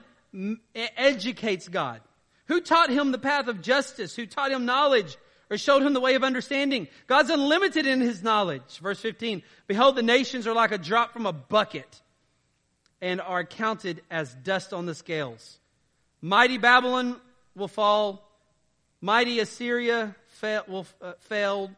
educates 0.96 1.68
God. 1.68 2.02
Who 2.46 2.62
taught 2.62 2.90
him 2.90 3.12
the 3.12 3.18
path 3.18 3.48
of 3.48 3.62
justice? 3.62 4.16
Who 4.16 4.26
taught 4.26 4.52
him 4.52 4.66
knowledge 4.66 5.18
or 5.50 5.58
showed 5.58 5.84
him 5.84 5.94
the 5.94 6.00
way 6.00 6.16
of 6.16 6.24
understanding? 6.24 6.88
God's 7.08 7.30
unlimited 7.30 7.86
in 7.86 8.02
his 8.02 8.24
knowledge. 8.24 8.80
Verse 8.82 9.00
15. 9.00 9.44
Behold, 9.68 9.96
the 9.96 10.04
nations 10.04 10.48
are 10.48 10.54
like 10.54 10.72
a 10.72 10.78
drop 10.78 11.14
from 11.14 11.26
a 11.26 11.34
bucket 11.34 12.02
and 13.02 13.22
are 13.22 13.44
counted 13.44 14.02
as 14.10 14.34
dust 14.34 14.74
on 14.74 14.86
the 14.86 14.96
scales. 14.96 15.60
Mighty 16.22 16.58
Babylon 16.58 17.20
will 17.56 17.68
fall. 17.68 18.24
Mighty 19.02 19.40
Assyria 19.40 20.16
will 20.68 20.88
uh, 21.02 21.14
fail. 21.22 21.72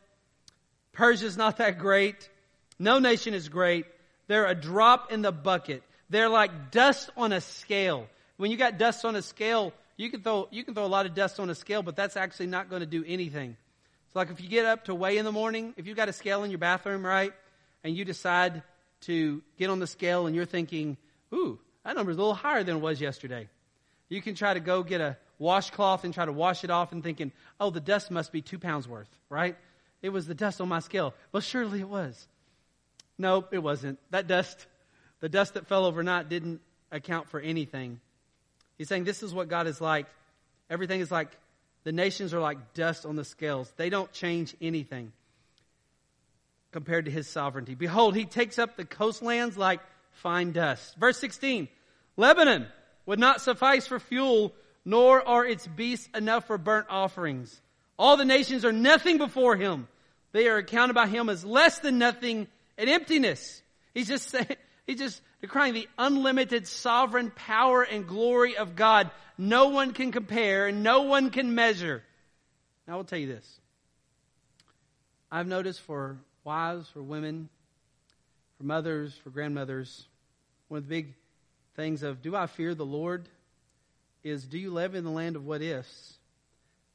Persia's 0.93 1.37
not 1.37 1.57
that 1.57 1.79
great. 1.79 2.29
No 2.77 2.99
nation 2.99 3.33
is 3.33 3.49
great. 3.49 3.85
They're 4.27 4.45
a 4.45 4.55
drop 4.55 5.11
in 5.11 5.21
the 5.21 5.31
bucket. 5.31 5.83
They're 6.09 6.29
like 6.29 6.71
dust 6.71 7.09
on 7.17 7.33
a 7.33 7.41
scale. 7.41 8.07
When 8.37 8.51
you 8.51 8.57
got 8.57 8.77
dust 8.77 9.03
on 9.03 9.15
a 9.15 9.21
scale, 9.21 9.73
you 9.99 10.09
can 10.09 10.21
throw, 10.21 10.47
you 10.49 10.63
can 10.63 10.73
throw 10.73 10.85
a 10.85 10.87
lot 10.87 11.05
of 11.05 11.13
dust 11.13 11.41
on 11.41 11.49
a 11.49 11.55
scale, 11.55 11.83
but 11.83 11.97
that's 11.97 12.15
actually 12.15 12.47
not 12.47 12.69
going 12.69 12.79
to 12.79 12.85
do 12.85 13.03
anything. 13.05 13.57
So 14.13 14.19
like 14.19 14.31
if 14.31 14.39
you 14.39 14.47
get 14.47 14.65
up 14.65 14.85
to 14.85 14.95
weigh 14.95 15.17
in 15.17 15.25
the 15.25 15.31
morning, 15.31 15.73
if 15.75 15.87
you've 15.87 15.97
got 15.97 16.07
a 16.07 16.13
scale 16.13 16.45
in 16.45 16.51
your 16.51 16.57
bathroom, 16.57 17.05
right, 17.05 17.33
and 17.83 17.93
you 17.93 18.05
decide 18.05 18.63
to 19.01 19.41
get 19.57 19.69
on 19.69 19.79
the 19.79 19.87
scale 19.87 20.25
and 20.25 20.33
you're 20.33 20.45
thinking, 20.45 20.95
ooh, 21.33 21.59
that 21.83 21.97
number's 21.97 22.15
a 22.15 22.19
little 22.19 22.33
higher 22.33 22.63
than 22.63 22.77
it 22.77 22.79
was 22.79 23.01
yesterday. 23.01 23.49
You 24.07 24.21
can 24.21 24.35
try 24.35 24.53
to 24.53 24.61
go 24.61 24.83
get 24.83 25.01
a 25.01 25.17
washcloth 25.37 26.05
and 26.05 26.13
try 26.13 26.23
to 26.23 26.31
wash 26.31 26.63
it 26.63 26.69
off 26.69 26.93
and 26.93 27.03
thinking, 27.03 27.33
oh, 27.59 27.69
the 27.69 27.81
dust 27.81 28.09
must 28.09 28.31
be 28.31 28.41
two 28.41 28.57
pounds 28.57 28.87
worth, 28.87 29.13
right? 29.29 29.57
It 30.01 30.09
was 30.09 30.27
the 30.27 30.33
dust 30.33 30.61
on 30.61 30.69
my 30.69 30.79
scale. 30.79 31.13
Well, 31.33 31.41
surely 31.41 31.81
it 31.81 31.89
was. 31.89 32.25
Nope, 33.17 33.49
it 33.51 33.59
wasn't. 33.59 33.99
That 34.11 34.27
dust, 34.27 34.65
the 35.19 35.27
dust 35.27 35.55
that 35.55 35.67
fell 35.67 35.83
overnight 35.83 36.29
didn't 36.29 36.61
account 36.89 37.27
for 37.27 37.41
anything. 37.41 37.99
He's 38.79 38.87
saying 38.87 39.03
this 39.03 39.21
is 39.21 39.33
what 39.33 39.49
God 39.49 39.67
is 39.67 39.79
like. 39.79 40.07
Everything 40.69 41.01
is 41.01 41.11
like, 41.11 41.29
the 41.83 41.91
nations 41.91 42.33
are 42.33 42.39
like 42.39 42.73
dust 42.73 43.05
on 43.05 43.15
the 43.15 43.25
scales. 43.25 43.71
They 43.75 43.89
don't 43.89 44.11
change 44.11 44.55
anything 44.61 45.11
compared 46.71 47.05
to 47.05 47.11
his 47.11 47.27
sovereignty. 47.27 47.75
Behold, 47.75 48.15
he 48.15 48.25
takes 48.25 48.57
up 48.57 48.77
the 48.77 48.85
coastlands 48.85 49.57
like 49.57 49.81
fine 50.11 50.53
dust. 50.53 50.95
Verse 50.95 51.17
16, 51.19 51.67
Lebanon 52.15 52.67
would 53.05 53.19
not 53.19 53.41
suffice 53.41 53.85
for 53.85 53.99
fuel, 53.99 54.53
nor 54.85 55.27
are 55.27 55.45
its 55.45 55.67
beasts 55.67 56.07
enough 56.15 56.47
for 56.47 56.57
burnt 56.57 56.87
offerings. 56.89 57.61
All 57.97 58.15
the 58.15 58.25
nations 58.25 58.63
are 58.63 58.71
nothing 58.71 59.17
before 59.17 59.57
him. 59.57 59.89
They 60.31 60.47
are 60.47 60.57
accounted 60.57 60.95
by 60.95 61.07
him 61.07 61.27
as 61.27 61.43
less 61.43 61.79
than 61.79 61.97
nothing 61.97 62.47
and 62.77 62.89
emptiness. 62.89 63.61
He's 63.93 64.07
just 64.07 64.29
saying, 64.29 64.55
he's 64.89 64.99
just 64.99 65.21
decrying 65.41 65.75
the 65.75 65.87
unlimited 65.97 66.67
sovereign 66.67 67.31
power 67.31 67.83
and 67.83 68.07
glory 68.07 68.57
of 68.57 68.75
God. 68.75 69.11
No 69.37 69.69
one 69.69 69.93
can 69.93 70.11
compare 70.11 70.67
and 70.67 70.81
no 70.81 71.03
one 71.03 71.29
can 71.29 71.53
measure. 71.53 72.03
Now 72.87 72.93
I 72.93 72.97
will 72.97 73.03
tell 73.03 73.19
you 73.19 73.27
this. 73.27 73.59
I've 75.31 75.47
noticed 75.47 75.81
for 75.81 76.17
wives, 76.43 76.89
for 76.89 77.03
women, 77.03 77.49
for 78.57 78.63
mothers, 78.63 79.13
for 79.23 79.29
grandmothers, 79.29 80.07
one 80.69 80.79
of 80.79 80.85
the 80.85 80.89
big 80.89 81.13
things 81.75 82.01
of 82.01 82.23
do 82.23 82.35
I 82.35 82.47
fear 82.47 82.73
the 82.73 82.85
Lord 82.85 83.29
is 84.23 84.45
do 84.45 84.57
you 84.57 84.71
live 84.71 84.95
in 84.95 85.03
the 85.03 85.11
land 85.11 85.35
of 85.35 85.45
what 85.45 85.61
ifs? 85.61 86.15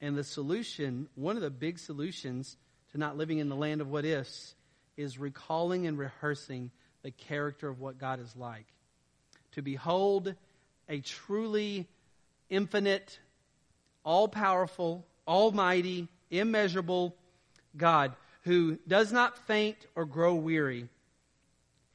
And 0.00 0.16
the 0.16 0.24
solution, 0.24 1.08
one 1.14 1.36
of 1.36 1.42
the 1.42 1.50
big 1.50 1.78
solutions 1.78 2.56
to 2.90 2.98
not 2.98 3.16
living 3.16 3.38
in 3.38 3.48
the 3.48 3.56
land 3.56 3.80
of 3.80 3.88
what 3.88 4.04
ifs 4.04 4.54
is 4.96 5.16
recalling 5.16 5.86
and 5.86 5.96
rehearsing 5.96 6.72
the 7.04 7.12
character 7.12 7.68
of 7.68 7.78
what 7.78 7.98
God 7.98 8.18
is 8.18 8.34
like. 8.34 8.66
To 9.52 9.62
behold 9.62 10.34
a 10.88 10.98
truly 10.98 11.86
infinite, 12.50 13.20
all 14.04 14.26
powerful, 14.26 15.06
almighty, 15.28 16.08
immeasurable 16.30 17.14
God 17.76 18.16
who 18.42 18.78
does 18.88 19.12
not 19.12 19.38
faint 19.46 19.76
or 19.94 20.06
grow 20.06 20.34
weary. 20.34 20.88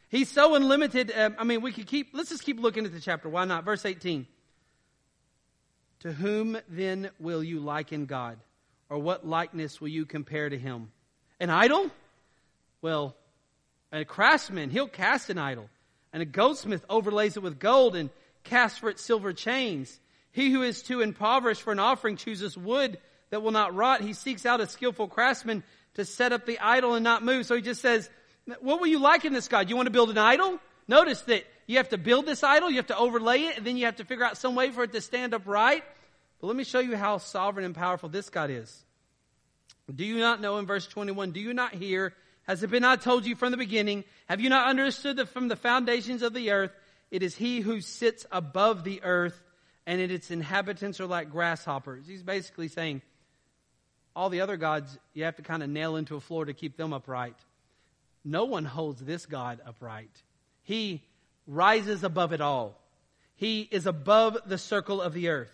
He's 0.09 0.29
so 0.29 0.55
unlimited. 0.55 1.11
Uh, 1.11 1.31
I 1.37 1.43
mean, 1.43 1.61
we 1.61 1.71
could 1.71 1.87
keep, 1.87 2.09
let's 2.13 2.29
just 2.29 2.43
keep 2.43 2.59
looking 2.59 2.85
at 2.85 2.93
the 2.93 2.99
chapter. 2.99 3.29
Why 3.29 3.45
not? 3.45 3.65
Verse 3.65 3.85
18. 3.85 4.25
To 6.01 6.13
whom 6.13 6.57
then 6.69 7.09
will 7.19 7.43
you 7.43 7.59
liken 7.59 8.05
God? 8.05 8.39
Or 8.89 8.97
what 8.97 9.27
likeness 9.27 9.81
will 9.81 9.89
you 9.89 10.05
compare 10.05 10.49
to 10.49 10.57
him? 10.57 10.91
An 11.39 11.49
idol? 11.49 11.91
Well, 12.81 13.15
a 13.91 14.05
craftsman, 14.05 14.69
he'll 14.69 14.87
cast 14.87 15.29
an 15.29 15.37
idol. 15.37 15.69
And 16.11 16.23
a 16.23 16.25
goldsmith 16.25 16.83
overlays 16.89 17.37
it 17.37 17.43
with 17.43 17.59
gold 17.59 17.95
and 17.95 18.09
casts 18.43 18.79
for 18.79 18.89
it 18.89 18.99
silver 18.99 19.33
chains. 19.33 19.99
He 20.31 20.51
who 20.51 20.63
is 20.63 20.81
too 20.81 21.01
impoverished 21.01 21.61
for 21.61 21.71
an 21.71 21.79
offering 21.79 22.15
chooses 22.15 22.57
wood 22.57 22.97
that 23.29 23.41
will 23.41 23.51
not 23.51 23.75
rot. 23.75 24.01
He 24.01 24.13
seeks 24.13 24.45
out 24.45 24.61
a 24.61 24.67
skillful 24.67 25.07
craftsman 25.07 25.63
to 25.95 26.05
set 26.05 26.33
up 26.33 26.45
the 26.45 26.59
idol 26.59 26.95
and 26.95 27.03
not 27.03 27.23
move. 27.23 27.45
So 27.45 27.55
he 27.55 27.61
just 27.61 27.81
says, 27.81 28.09
what 28.59 28.79
will 28.79 28.87
you 28.87 28.99
like 28.99 29.25
in 29.25 29.33
this 29.33 29.47
God? 29.47 29.69
You 29.69 29.75
want 29.75 29.87
to 29.87 29.91
build 29.91 30.09
an 30.09 30.17
idol? 30.17 30.59
Notice 30.87 31.21
that 31.23 31.43
you 31.67 31.77
have 31.77 31.89
to 31.89 31.99
build 31.99 32.25
this 32.25 32.43
idol, 32.43 32.71
you 32.71 32.77
have 32.77 32.87
to 32.87 32.97
overlay 32.97 33.41
it, 33.41 33.57
and 33.57 33.67
then 33.67 33.77
you 33.77 33.85
have 33.85 33.97
to 33.97 34.05
figure 34.05 34.25
out 34.25 34.37
some 34.37 34.55
way 34.55 34.71
for 34.71 34.83
it 34.83 34.91
to 34.93 35.01
stand 35.01 35.35
upright. 35.35 35.83
But 36.41 36.47
let 36.47 36.55
me 36.55 36.63
show 36.63 36.79
you 36.79 36.97
how 36.97 37.19
sovereign 37.19 37.65
and 37.65 37.75
powerful 37.75 38.09
this 38.09 38.29
God 38.31 38.49
is. 38.49 38.85
Do 39.93 40.03
you 40.03 40.17
not 40.17 40.41
know 40.41 40.57
in 40.57 40.65
verse 40.65 40.87
21, 40.87 41.31
do 41.31 41.39
you 41.39 41.53
not 41.53 41.75
hear? 41.75 42.13
Has 42.49 42.63
it 42.63 42.71
been 42.71 42.81
not 42.81 43.03
told 43.03 43.27
you 43.27 43.35
from 43.35 43.51
the 43.51 43.57
beginning? 43.57 44.03
Have 44.27 44.41
you 44.41 44.49
not 44.49 44.67
understood 44.67 45.17
that 45.17 45.29
from 45.29 45.49
the 45.49 45.55
foundations 45.55 46.23
of 46.23 46.33
the 46.33 46.49
earth, 46.49 46.71
it 47.11 47.21
is 47.21 47.35
he 47.35 47.59
who 47.59 47.79
sits 47.79 48.25
above 48.31 48.83
the 48.83 49.03
earth 49.03 49.39
and 49.85 50.01
its 50.01 50.31
inhabitants 50.31 50.99
are 50.99 51.05
like 51.05 51.29
grasshoppers? 51.29 52.07
He's 52.07 52.23
basically 52.23 52.67
saying, 52.67 53.03
all 54.15 54.29
the 54.29 54.41
other 54.41 54.57
gods, 54.57 54.97
you 55.13 55.25
have 55.25 55.35
to 55.35 55.43
kind 55.43 55.61
of 55.61 55.69
nail 55.69 55.95
into 55.95 56.15
a 56.15 56.19
floor 56.19 56.45
to 56.45 56.55
keep 56.55 56.75
them 56.75 56.91
upright. 56.91 57.35
No 58.25 58.45
one 58.45 58.65
holds 58.65 58.99
this 58.99 59.27
God 59.27 59.59
upright. 59.63 60.09
He 60.63 61.03
rises 61.45 62.03
above 62.03 62.33
it 62.33 62.41
all. 62.41 62.81
He 63.35 63.61
is 63.61 63.85
above 63.85 64.39
the 64.47 64.57
circle 64.57 65.03
of 65.03 65.13
the 65.13 65.29
earth. 65.29 65.53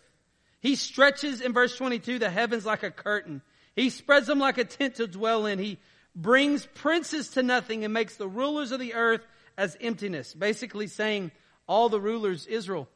He 0.61 0.77
stretches 0.77 1.41
in 1.41 1.51
verse 1.51 1.75
22 1.75 2.19
the 2.19 2.29
heavens 2.29 2.65
like 2.65 2.83
a 2.83 2.89
curtain. 2.89 3.41
He 3.75 3.89
spreads 3.89 4.27
them 4.27 4.39
like 4.39 4.57
a 4.57 4.63
tent 4.63 4.95
to 4.95 5.07
dwell 5.07 5.45
in. 5.45 5.59
He 5.59 5.77
brings 6.15 6.65
princes 6.65 7.29
to 7.29 7.43
nothing 7.43 7.83
and 7.83 7.93
makes 7.93 8.15
the 8.15 8.27
rulers 8.27 8.71
of 8.71 8.79
the 8.79 8.93
earth 8.93 9.25
as 9.57 9.77
emptiness. 9.81 10.33
Basically 10.33 10.87
saying 10.87 11.31
all 11.67 11.89
the 11.89 11.99
rulers, 11.99 12.45
Israel, 12.47 12.87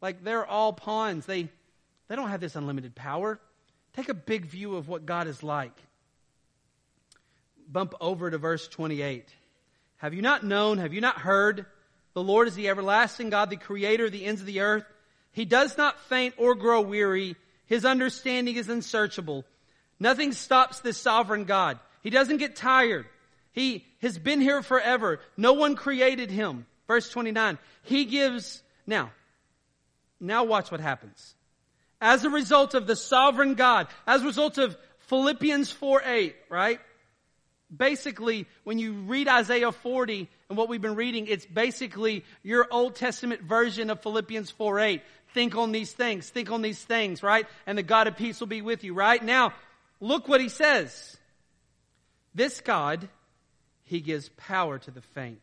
like 0.00 0.22
they're 0.22 0.46
all 0.46 0.72
pawns. 0.72 1.26
They, 1.26 1.48
they 2.08 2.16
don't 2.16 2.30
have 2.30 2.40
this 2.40 2.56
unlimited 2.56 2.94
power. 2.94 3.40
Take 3.94 4.08
a 4.08 4.14
big 4.14 4.46
view 4.46 4.76
of 4.76 4.88
what 4.88 5.06
God 5.06 5.26
is 5.26 5.42
like. 5.42 5.76
Bump 7.70 7.94
over 8.00 8.30
to 8.30 8.38
verse 8.38 8.68
28. 8.68 9.28
Have 9.96 10.14
you 10.14 10.22
not 10.22 10.44
known? 10.44 10.78
Have 10.78 10.94
you 10.94 11.00
not 11.00 11.18
heard? 11.18 11.66
The 12.14 12.22
Lord 12.22 12.48
is 12.48 12.54
the 12.54 12.68
everlasting 12.68 13.30
God, 13.30 13.50
the 13.50 13.56
creator 13.56 14.06
of 14.06 14.12
the 14.12 14.24
ends 14.24 14.40
of 14.40 14.46
the 14.46 14.60
earth. 14.60 14.84
He 15.32 15.44
does 15.44 15.76
not 15.76 16.00
faint 16.02 16.34
or 16.38 16.54
grow 16.54 16.80
weary. 16.80 17.36
His 17.66 17.84
understanding 17.84 18.56
is 18.56 18.68
unsearchable. 18.68 19.44
Nothing 20.00 20.32
stops 20.32 20.80
this 20.80 20.96
sovereign 20.96 21.44
God. 21.44 21.78
He 22.02 22.10
doesn't 22.10 22.38
get 22.38 22.56
tired. 22.56 23.06
He 23.52 23.84
has 24.02 24.18
been 24.18 24.40
here 24.40 24.62
forever. 24.62 25.20
No 25.36 25.54
one 25.54 25.74
created 25.74 26.30
him. 26.30 26.66
Verse 26.86 27.08
29. 27.10 27.58
He 27.82 28.04
gives, 28.04 28.62
now, 28.86 29.10
now 30.20 30.44
watch 30.44 30.70
what 30.70 30.80
happens. 30.80 31.34
As 32.00 32.24
a 32.24 32.30
result 32.30 32.74
of 32.74 32.86
the 32.86 32.96
sovereign 32.96 33.54
God, 33.54 33.88
as 34.06 34.22
a 34.22 34.26
result 34.26 34.58
of 34.58 34.76
Philippians 35.08 35.70
4 35.72 36.02
8, 36.04 36.36
right? 36.48 36.80
Basically, 37.74 38.46
when 38.64 38.78
you 38.78 38.92
read 38.92 39.28
Isaiah 39.28 39.72
40 39.72 40.28
and 40.48 40.56
what 40.56 40.68
we've 40.68 40.80
been 40.80 40.94
reading, 40.94 41.26
it's 41.26 41.44
basically 41.44 42.24
your 42.42 42.66
Old 42.70 42.94
Testament 42.94 43.42
version 43.42 43.90
of 43.90 44.00
Philippians 44.02 44.50
4 44.52 44.78
8. 44.78 45.02
Think 45.34 45.56
on 45.56 45.72
these 45.72 45.92
things, 45.92 46.30
think 46.30 46.50
on 46.50 46.62
these 46.62 46.82
things, 46.82 47.22
right? 47.22 47.46
And 47.66 47.76
the 47.76 47.82
God 47.82 48.06
of 48.06 48.16
peace 48.16 48.40
will 48.40 48.46
be 48.46 48.62
with 48.62 48.84
you, 48.84 48.94
right? 48.94 49.22
Now, 49.22 49.52
look 50.00 50.28
what 50.28 50.40
he 50.40 50.48
says. 50.48 51.17
This 52.38 52.60
God, 52.60 53.08
he 53.82 54.00
gives 54.00 54.28
power 54.36 54.78
to 54.78 54.92
the 54.92 55.00
faint. 55.00 55.42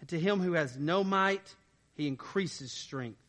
And 0.00 0.08
to 0.08 0.18
him 0.18 0.40
who 0.40 0.54
has 0.54 0.74
no 0.78 1.04
might, 1.04 1.54
he 1.96 2.06
increases 2.06 2.72
strength. 2.72 3.20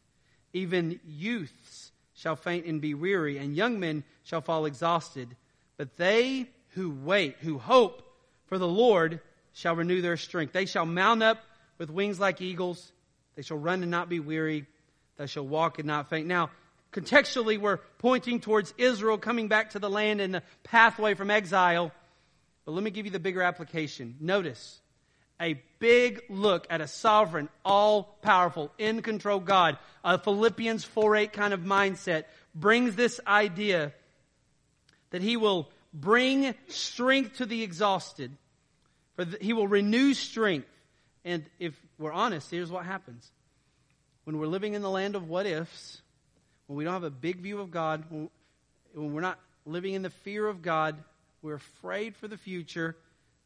Even 0.54 1.02
youths 1.06 1.92
shall 2.14 2.38
faint 2.38 2.66
and 2.66 2.80
be 2.80 2.94
weary, 2.94 3.38
and 3.38 3.54
young 3.54 3.82
men 3.82 4.06
shall 4.24 4.40
fall 4.40 4.66
exhausted. 4.66 5.36
But 5.76 5.98
they 5.98 6.48
who 6.70 6.90
wait, 6.90 7.36
who 7.42 7.58
hope 7.58 8.02
for 8.46 8.58
the 8.58 8.66
Lord, 8.66 9.20
shall 9.52 9.76
renew 9.76 10.02
their 10.02 10.16
strength. 10.16 10.54
They 10.54 10.66
shall 10.66 10.86
mount 10.86 11.22
up 11.22 11.44
with 11.78 11.90
wings 11.90 12.18
like 12.18 12.40
eagles. 12.40 12.94
They 13.36 13.42
shall 13.42 13.58
run 13.58 13.82
and 13.82 13.92
not 13.92 14.08
be 14.08 14.22
weary. 14.22 14.68
They 15.18 15.28
shall 15.28 15.46
walk 15.46 15.80
and 15.80 15.88
not 15.88 16.10
faint. 16.10 16.28
Now, 16.28 16.50
contextually, 16.94 17.60
we're 17.60 17.80
pointing 17.98 18.40
towards 18.40 18.74
Israel 18.78 19.18
coming 19.18 19.50
back 19.50 19.72
to 19.72 19.80
the 19.80 19.90
land 19.90 20.22
and 20.22 20.34
the 20.34 20.44
pathway 20.64 21.14
from 21.14 21.30
exile. 21.30 21.92
But 22.66 22.74
let 22.74 22.84
me 22.84 22.92
give 22.92 23.06
you 23.06 23.12
the 23.12 23.20
bigger 23.20 23.42
application. 23.42 24.16
Notice 24.20 24.80
a 25.40 25.62
big 25.80 26.22
look 26.30 26.66
at 26.70 26.82
a 26.82 26.88
sovereign, 26.88 27.50
all 27.64 28.18
powerful, 28.22 28.72
in 28.78 29.02
control 29.02 29.40
God. 29.40 29.78
A 30.04 30.18
Philippians 30.18 30.84
4 30.84 31.16
8 31.16 31.34
kind 31.34 31.54
of 31.54 31.62
mindset 31.62 32.24
brings 32.54 32.96
this 32.96 33.20
idea 33.28 33.94
that 35.12 35.22
he 35.22 35.38
will 35.38 35.70
bring 35.94 36.54
strength 36.68 37.38
to 37.38 37.46
the 37.46 37.64
exhausted. 37.64 38.32
For 39.16 39.26
he 39.40 39.54
will 39.54 39.68
renew 39.68 40.14
strength. 40.14 40.68
And 41.24 41.46
if 41.60 41.74
we're 41.98 42.12
honest, 42.12 42.52
here's 42.52 42.72
what 42.72 42.86
happens. 42.86 43.30
When 44.26 44.38
we're 44.38 44.48
living 44.48 44.74
in 44.74 44.82
the 44.82 44.90
land 44.90 45.16
of 45.16 45.28
what 45.28 45.46
ifs, 45.46 46.02
when 46.68 46.78
we 46.78 46.84
don't 46.84 46.94
have 46.94 47.04
a 47.04 47.10
big 47.10 47.38
view 47.38 47.60
of 47.60 47.72
God, 47.72 48.04
when 48.10 48.30
we're 48.94 49.22
not 49.22 49.40
living 49.66 49.94
in 49.94 50.02
the 50.02 50.10
fear 50.10 50.48
of 50.48 50.62
God, 50.62 50.96
we're 51.46 51.56
afraid 51.56 52.16
for 52.16 52.28
the 52.28 52.38
future. 52.38 52.98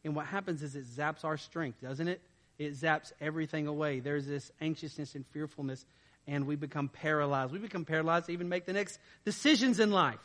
And 0.06 0.16
what 0.16 0.26
happens 0.26 0.64
is 0.64 0.76
it 0.76 0.86
zaps 0.88 1.26
our 1.26 1.38
strength, 1.38 1.82
doesn't 1.82 2.08
it? 2.08 2.22
It 2.58 2.74
zaps 2.74 3.12
everything 3.20 3.68
away. 3.68 4.00
There's 4.00 4.26
this 4.26 4.52
anxiousness 4.62 5.16
and 5.16 5.26
fearfulness, 5.28 5.86
and 6.26 6.48
we 6.48 6.56
become 6.56 6.88
paralyzed. 6.88 7.52
We 7.52 7.60
become 7.60 7.84
paralyzed 7.84 8.28
to 8.28 8.32
even 8.32 8.48
make 8.48 8.66
the 8.66 8.74
next 8.74 9.00
decisions 9.26 9.82
in 9.82 9.92
life. 9.92 10.20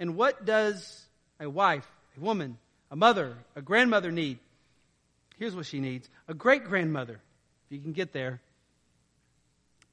And 0.00 0.16
what 0.16 0.44
does 0.44 1.06
a 1.38 1.48
wife, 1.48 1.86
a 2.16 2.20
woman, 2.20 2.58
a 2.90 2.96
mother, 2.96 3.36
a 3.54 3.62
grandmother 3.62 4.10
need? 4.10 4.40
Here's 5.38 5.54
what 5.54 5.66
she 5.66 5.78
needs 5.78 6.08
a 6.26 6.34
great 6.34 6.64
grandmother, 6.64 7.20
if 7.66 7.72
you 7.76 7.78
can 7.78 7.92
get 7.92 8.12
there. 8.12 8.40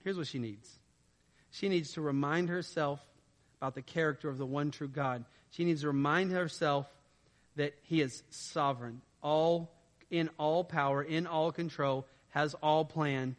Here's 0.04 0.18
what 0.18 0.28
she 0.28 0.40
needs 0.40 0.68
she 1.52 1.70
needs 1.70 1.94
to 1.94 2.02
remind 2.02 2.50
herself 2.50 3.00
about 3.60 3.76
the 3.76 3.84
character 3.84 4.30
of 4.30 4.40
the 4.40 4.46
one 4.48 4.72
true 4.72 4.88
God. 4.88 5.24
She 5.52 5.66
needs 5.66 5.82
to 5.82 5.88
remind 5.88 6.32
herself 6.32 6.88
that 7.56 7.74
He 7.84 8.02
is 8.02 8.24
sovereign, 8.30 9.02
all 9.22 9.72
in 10.10 10.30
all 10.38 10.64
power, 10.64 11.02
in 11.02 11.28
all 11.28 11.52
control, 11.52 12.08
has 12.30 12.54
all 12.56 12.86
plan. 12.86 13.36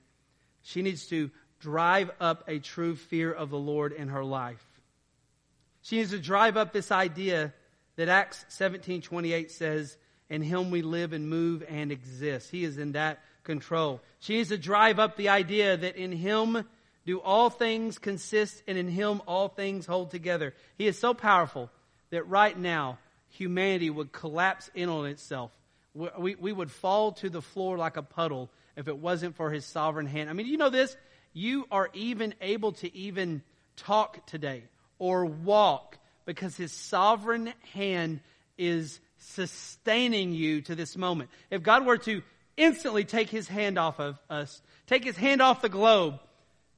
She 0.62 0.82
needs 0.82 1.06
to 1.08 1.30
drive 1.60 2.10
up 2.20 2.44
a 2.48 2.58
true 2.58 2.96
fear 2.96 3.32
of 3.32 3.50
the 3.50 3.58
Lord 3.58 3.92
in 3.92 4.08
her 4.08 4.24
life. 4.24 4.64
She 5.82 5.96
needs 5.96 6.10
to 6.10 6.18
drive 6.18 6.56
up 6.56 6.72
this 6.72 6.90
idea 6.90 7.52
that 7.96 8.08
Acts 8.08 8.44
17:28 8.48 9.50
says, 9.50 9.96
"In 10.28 10.42
him 10.42 10.70
we 10.70 10.82
live 10.82 11.12
and 11.12 11.28
move 11.28 11.64
and 11.68 11.92
exist." 11.92 12.50
He 12.50 12.64
is 12.64 12.78
in 12.78 12.92
that 12.92 13.22
control. 13.42 14.00
She 14.20 14.36
needs 14.36 14.50
to 14.50 14.58
drive 14.58 14.98
up 14.98 15.16
the 15.16 15.28
idea 15.28 15.76
that 15.76 15.96
in 15.96 16.12
him 16.12 16.68
do 17.04 17.20
all 17.20 17.50
things 17.50 17.98
consist 17.98 18.62
and 18.66 18.78
in 18.78 18.88
him 18.88 19.20
all 19.26 19.48
things 19.48 19.86
hold 19.86 20.10
together. 20.10 20.54
He 20.78 20.86
is 20.86 20.98
so 20.98 21.14
powerful 21.14 21.70
that 22.12 22.28
right 22.28 22.56
now 22.56 22.98
humanity 23.30 23.90
would 23.90 24.12
collapse 24.12 24.70
in 24.74 24.88
on 24.88 25.06
itself. 25.06 25.50
We, 25.94 26.36
we, 26.36 26.52
would 26.52 26.70
fall 26.70 27.12
to 27.12 27.28
the 27.28 27.42
floor 27.42 27.76
like 27.76 27.96
a 27.96 28.02
puddle 28.02 28.50
if 28.76 28.86
it 28.86 28.96
wasn't 28.96 29.34
for 29.34 29.50
his 29.50 29.66
sovereign 29.66 30.06
hand. 30.06 30.30
I 30.30 30.32
mean, 30.32 30.46
you 30.46 30.56
know 30.56 30.70
this? 30.70 30.96
You 31.32 31.66
are 31.70 31.90
even 31.92 32.34
able 32.40 32.72
to 32.72 32.94
even 32.96 33.42
talk 33.76 34.26
today 34.26 34.64
or 34.98 35.24
walk 35.24 35.98
because 36.24 36.56
his 36.56 36.72
sovereign 36.72 37.52
hand 37.72 38.20
is 38.56 39.00
sustaining 39.18 40.32
you 40.32 40.62
to 40.62 40.74
this 40.74 40.96
moment. 40.96 41.30
If 41.50 41.62
God 41.62 41.84
were 41.84 41.98
to 41.98 42.22
instantly 42.56 43.04
take 43.04 43.28
his 43.28 43.48
hand 43.48 43.78
off 43.78 44.00
of 44.00 44.18
us, 44.30 44.62
take 44.86 45.04
his 45.04 45.16
hand 45.16 45.42
off 45.42 45.62
the 45.62 45.68
globe, 45.68 46.20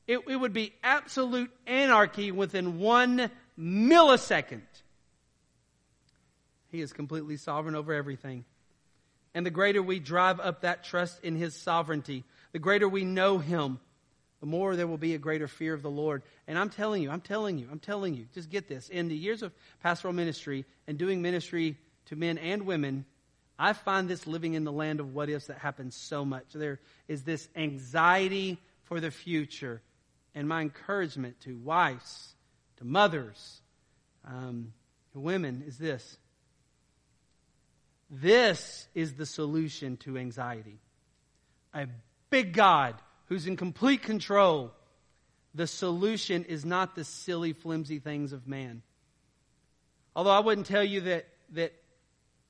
it, 0.06 0.20
it 0.28 0.36
would 0.36 0.52
be 0.52 0.72
absolute 0.82 1.50
anarchy 1.66 2.30
within 2.30 2.78
one 2.78 3.30
millisecond. 3.58 4.62
He 6.74 6.80
is 6.80 6.92
completely 6.92 7.36
sovereign 7.36 7.76
over 7.76 7.94
everything. 7.94 8.44
And 9.32 9.46
the 9.46 9.50
greater 9.50 9.80
we 9.80 10.00
drive 10.00 10.40
up 10.40 10.62
that 10.62 10.82
trust 10.82 11.22
in 11.22 11.36
His 11.36 11.54
sovereignty, 11.54 12.24
the 12.50 12.58
greater 12.58 12.88
we 12.88 13.04
know 13.04 13.38
Him, 13.38 13.78
the 14.40 14.46
more 14.46 14.74
there 14.74 14.88
will 14.88 14.98
be 14.98 15.14
a 15.14 15.18
greater 15.18 15.46
fear 15.46 15.72
of 15.72 15.82
the 15.82 15.90
Lord. 15.90 16.24
And 16.48 16.58
I'm 16.58 16.70
telling 16.70 17.00
you, 17.00 17.12
I'm 17.12 17.20
telling 17.20 17.58
you, 17.58 17.68
I'm 17.70 17.78
telling 17.78 18.14
you, 18.14 18.26
just 18.34 18.50
get 18.50 18.68
this. 18.68 18.88
In 18.88 19.06
the 19.06 19.16
years 19.16 19.42
of 19.44 19.52
pastoral 19.84 20.12
ministry 20.12 20.64
and 20.88 20.98
doing 20.98 21.22
ministry 21.22 21.78
to 22.06 22.16
men 22.16 22.38
and 22.38 22.66
women, 22.66 23.04
I 23.56 23.72
find 23.72 24.08
this 24.08 24.26
living 24.26 24.54
in 24.54 24.64
the 24.64 24.72
land 24.72 24.98
of 24.98 25.14
what 25.14 25.30
ifs 25.30 25.46
that 25.46 25.58
happens 25.58 25.94
so 25.94 26.24
much. 26.24 26.46
There 26.52 26.80
is 27.06 27.22
this 27.22 27.48
anxiety 27.54 28.58
for 28.82 28.98
the 28.98 29.12
future 29.12 29.80
and 30.34 30.48
my 30.48 30.62
encouragement 30.62 31.40
to 31.42 31.56
wives, 31.56 32.34
to 32.78 32.84
mothers, 32.84 33.62
um, 34.26 34.72
to 35.12 35.20
women 35.20 35.62
is 35.64 35.78
this. 35.78 36.18
This 38.20 38.86
is 38.94 39.14
the 39.14 39.26
solution 39.26 39.96
to 39.98 40.16
anxiety. 40.16 40.78
A 41.74 41.88
big 42.30 42.52
God 42.52 42.94
who's 43.26 43.46
in 43.48 43.56
complete 43.56 44.02
control. 44.02 44.72
The 45.54 45.66
solution 45.66 46.44
is 46.44 46.64
not 46.64 46.94
the 46.94 47.02
silly, 47.02 47.52
flimsy 47.52 47.98
things 47.98 48.32
of 48.32 48.46
man. 48.46 48.82
Although 50.14 50.30
I 50.30 50.40
wouldn't 50.40 50.68
tell 50.68 50.84
you 50.84 51.00
that, 51.02 51.26
that, 51.54 51.72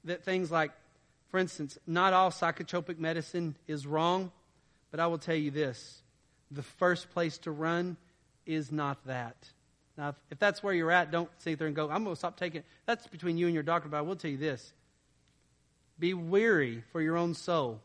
that 0.04 0.24
things 0.24 0.50
like, 0.50 0.70
for 1.30 1.38
instance, 1.38 1.78
not 1.86 2.12
all 2.12 2.30
psychotropic 2.30 2.98
medicine 2.98 3.56
is 3.66 3.86
wrong, 3.86 4.32
but 4.90 5.00
I 5.00 5.06
will 5.06 5.18
tell 5.18 5.34
you 5.34 5.50
this 5.50 6.02
the 6.50 6.62
first 6.62 7.10
place 7.10 7.38
to 7.38 7.50
run 7.50 7.96
is 8.44 8.70
not 8.70 9.06
that. 9.06 9.36
Now, 9.96 10.14
if, 10.30 10.38
that's 10.38 10.62
where 10.62 10.74
you're 10.74 10.90
at, 10.90 11.10
don't 11.10 11.30
sit 11.38 11.58
there 11.58 11.68
and 11.68 11.74
go, 11.74 11.88
I'm 11.88 12.04
going 12.04 12.14
to 12.14 12.18
stop 12.18 12.36
taking 12.36 12.60
it. 12.60 12.66
That's 12.84 13.06
between 13.06 13.38
you 13.38 13.46
and 13.46 13.54
your 13.54 13.62
doctor, 13.62 13.88
but 13.88 13.96
I 13.96 14.02
will 14.02 14.16
tell 14.16 14.30
you 14.30 14.36
this. 14.36 14.74
Be 15.99 16.14
weary 16.14 16.82
for 16.92 17.01
your 17.01 17.16
own 17.16 17.34
soul. 17.34 17.80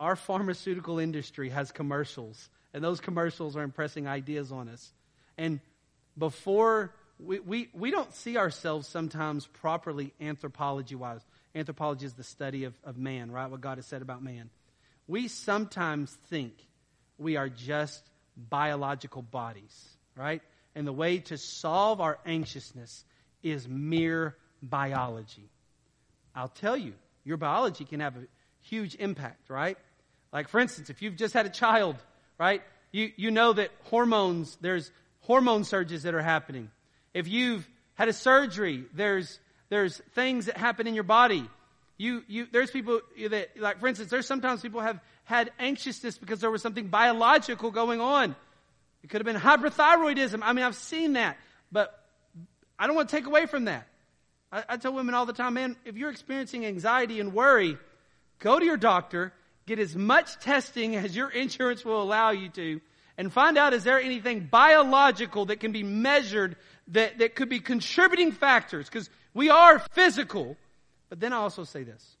Our 0.00 0.16
pharmaceutical 0.16 0.98
industry 0.98 1.50
has 1.50 1.70
commercials, 1.70 2.48
and 2.74 2.82
those 2.82 3.00
commercials 3.00 3.56
are 3.56 3.62
impressing 3.62 4.08
ideas 4.08 4.50
on 4.50 4.68
us. 4.68 4.92
And 5.38 5.60
before 6.18 6.92
we, 7.18 7.38
we, 7.40 7.68
we 7.72 7.90
don't 7.90 8.12
see 8.14 8.36
ourselves 8.36 8.88
sometimes 8.88 9.46
properly 9.46 10.12
anthropology 10.20 10.94
wise. 10.94 11.20
Anthropology 11.54 12.06
is 12.06 12.14
the 12.14 12.24
study 12.24 12.64
of, 12.64 12.74
of 12.84 12.96
man, 12.96 13.30
right? 13.30 13.50
What 13.50 13.60
God 13.60 13.78
has 13.78 13.86
said 13.86 14.02
about 14.02 14.22
man. 14.22 14.50
We 15.06 15.28
sometimes 15.28 16.10
think 16.30 16.54
we 17.18 17.36
are 17.36 17.48
just 17.48 18.02
biological 18.36 19.22
bodies, 19.22 19.88
right? 20.16 20.42
And 20.74 20.86
the 20.86 20.92
way 20.92 21.18
to 21.18 21.36
solve 21.36 22.00
our 22.00 22.18
anxiousness 22.24 23.04
is 23.42 23.68
mere 23.68 24.36
biology. 24.62 25.50
I'll 26.34 26.48
tell 26.48 26.76
you, 26.76 26.94
your 27.24 27.36
biology 27.36 27.84
can 27.84 28.00
have 28.00 28.16
a 28.16 28.26
huge 28.60 28.94
impact, 28.96 29.50
right? 29.50 29.78
Like, 30.32 30.48
for 30.48 30.60
instance, 30.60 30.90
if 30.90 31.02
you've 31.02 31.16
just 31.16 31.34
had 31.34 31.46
a 31.46 31.50
child, 31.50 31.96
right? 32.38 32.62
You, 32.90 33.10
you 33.16 33.30
know 33.30 33.52
that 33.52 33.70
hormones, 33.84 34.56
there's 34.60 34.90
hormone 35.20 35.64
surges 35.64 36.02
that 36.04 36.14
are 36.14 36.22
happening. 36.22 36.70
If 37.14 37.28
you've 37.28 37.68
had 37.94 38.08
a 38.08 38.12
surgery, 38.12 38.84
there's, 38.94 39.38
there's 39.68 39.98
things 40.14 40.46
that 40.46 40.56
happen 40.56 40.86
in 40.86 40.94
your 40.94 41.04
body. 41.04 41.48
You, 41.98 42.24
you, 42.26 42.46
there's 42.50 42.70
people 42.70 43.00
that, 43.30 43.50
like, 43.58 43.80
for 43.80 43.86
instance, 43.86 44.10
there's 44.10 44.26
sometimes 44.26 44.62
people 44.62 44.80
have 44.80 45.00
had 45.24 45.52
anxiousness 45.58 46.18
because 46.18 46.40
there 46.40 46.50
was 46.50 46.62
something 46.62 46.88
biological 46.88 47.70
going 47.70 48.00
on. 48.00 48.34
It 49.04 49.10
could 49.10 49.24
have 49.24 49.26
been 49.26 49.40
hyperthyroidism. 49.40 50.40
I 50.42 50.52
mean, 50.52 50.64
I've 50.64 50.76
seen 50.76 51.14
that, 51.14 51.36
but 51.70 51.98
I 52.78 52.86
don't 52.86 52.96
want 52.96 53.08
to 53.08 53.16
take 53.16 53.26
away 53.26 53.46
from 53.46 53.66
that. 53.66 53.86
I, 54.52 54.64
I 54.68 54.76
tell 54.76 54.92
women 54.92 55.14
all 55.14 55.26
the 55.26 55.32
time, 55.32 55.54
man, 55.54 55.76
if 55.84 55.96
you're 55.96 56.10
experiencing 56.10 56.66
anxiety 56.66 57.18
and 57.18 57.32
worry, 57.32 57.78
go 58.38 58.58
to 58.58 58.64
your 58.64 58.76
doctor, 58.76 59.32
get 59.66 59.78
as 59.78 59.96
much 59.96 60.38
testing 60.40 60.94
as 60.96 61.16
your 61.16 61.30
insurance 61.30 61.84
will 61.84 62.02
allow 62.02 62.30
you 62.30 62.50
to, 62.50 62.80
and 63.18 63.32
find 63.32 63.58
out 63.58 63.74
is 63.74 63.84
there 63.84 64.00
anything 64.00 64.48
biological 64.50 65.46
that 65.46 65.60
can 65.60 65.72
be 65.72 65.82
measured 65.82 66.56
that, 66.88 67.18
that 67.18 67.34
could 67.34 67.48
be 67.48 67.60
contributing 67.60 68.32
factors, 68.32 68.86
because 68.86 69.08
we 69.34 69.50
are 69.50 69.78
physical. 69.78 70.56
But 71.08 71.20
then 71.20 71.32
I 71.32 71.36
also 71.36 71.64
say 71.64 71.84
this 71.84 72.16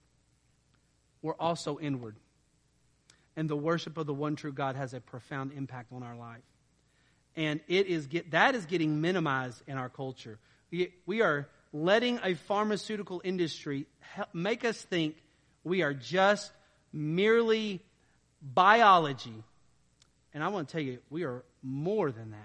we're 1.22 1.34
also 1.34 1.78
inward. 1.78 2.16
And 3.34 3.48
the 3.48 3.56
worship 3.56 3.96
of 3.96 4.06
the 4.06 4.12
one 4.12 4.36
true 4.36 4.52
God 4.52 4.76
has 4.76 4.92
a 4.92 5.00
profound 5.00 5.52
impact 5.52 5.92
on 5.92 6.02
our 6.02 6.16
life. 6.16 6.42
And 7.34 7.60
it 7.66 7.86
is 7.86 8.06
get, 8.06 8.32
that 8.32 8.54
is 8.54 8.66
getting 8.66 9.00
minimized 9.00 9.62
in 9.66 9.78
our 9.78 9.88
culture. 9.88 10.38
We, 10.70 10.92
we 11.06 11.22
are 11.22 11.48
letting 11.72 12.20
a 12.22 12.34
pharmaceutical 12.34 13.20
industry 13.24 13.86
make 14.32 14.64
us 14.64 14.80
think 14.80 15.16
we 15.64 15.82
are 15.82 15.94
just 15.94 16.52
merely 16.92 17.82
biology. 18.42 19.42
And 20.34 20.42
I 20.42 20.48
want 20.48 20.68
to 20.68 20.72
tell 20.72 20.82
you, 20.82 20.98
we 21.10 21.24
are 21.24 21.44
more 21.62 22.10
than 22.10 22.32
that. 22.32 22.38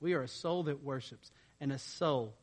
We 0.00 0.14
are 0.14 0.22
a 0.22 0.28
soul 0.28 0.64
that 0.64 0.82
worships 0.82 1.30
and 1.60 1.72
a 1.72 1.78
soul 1.78 2.34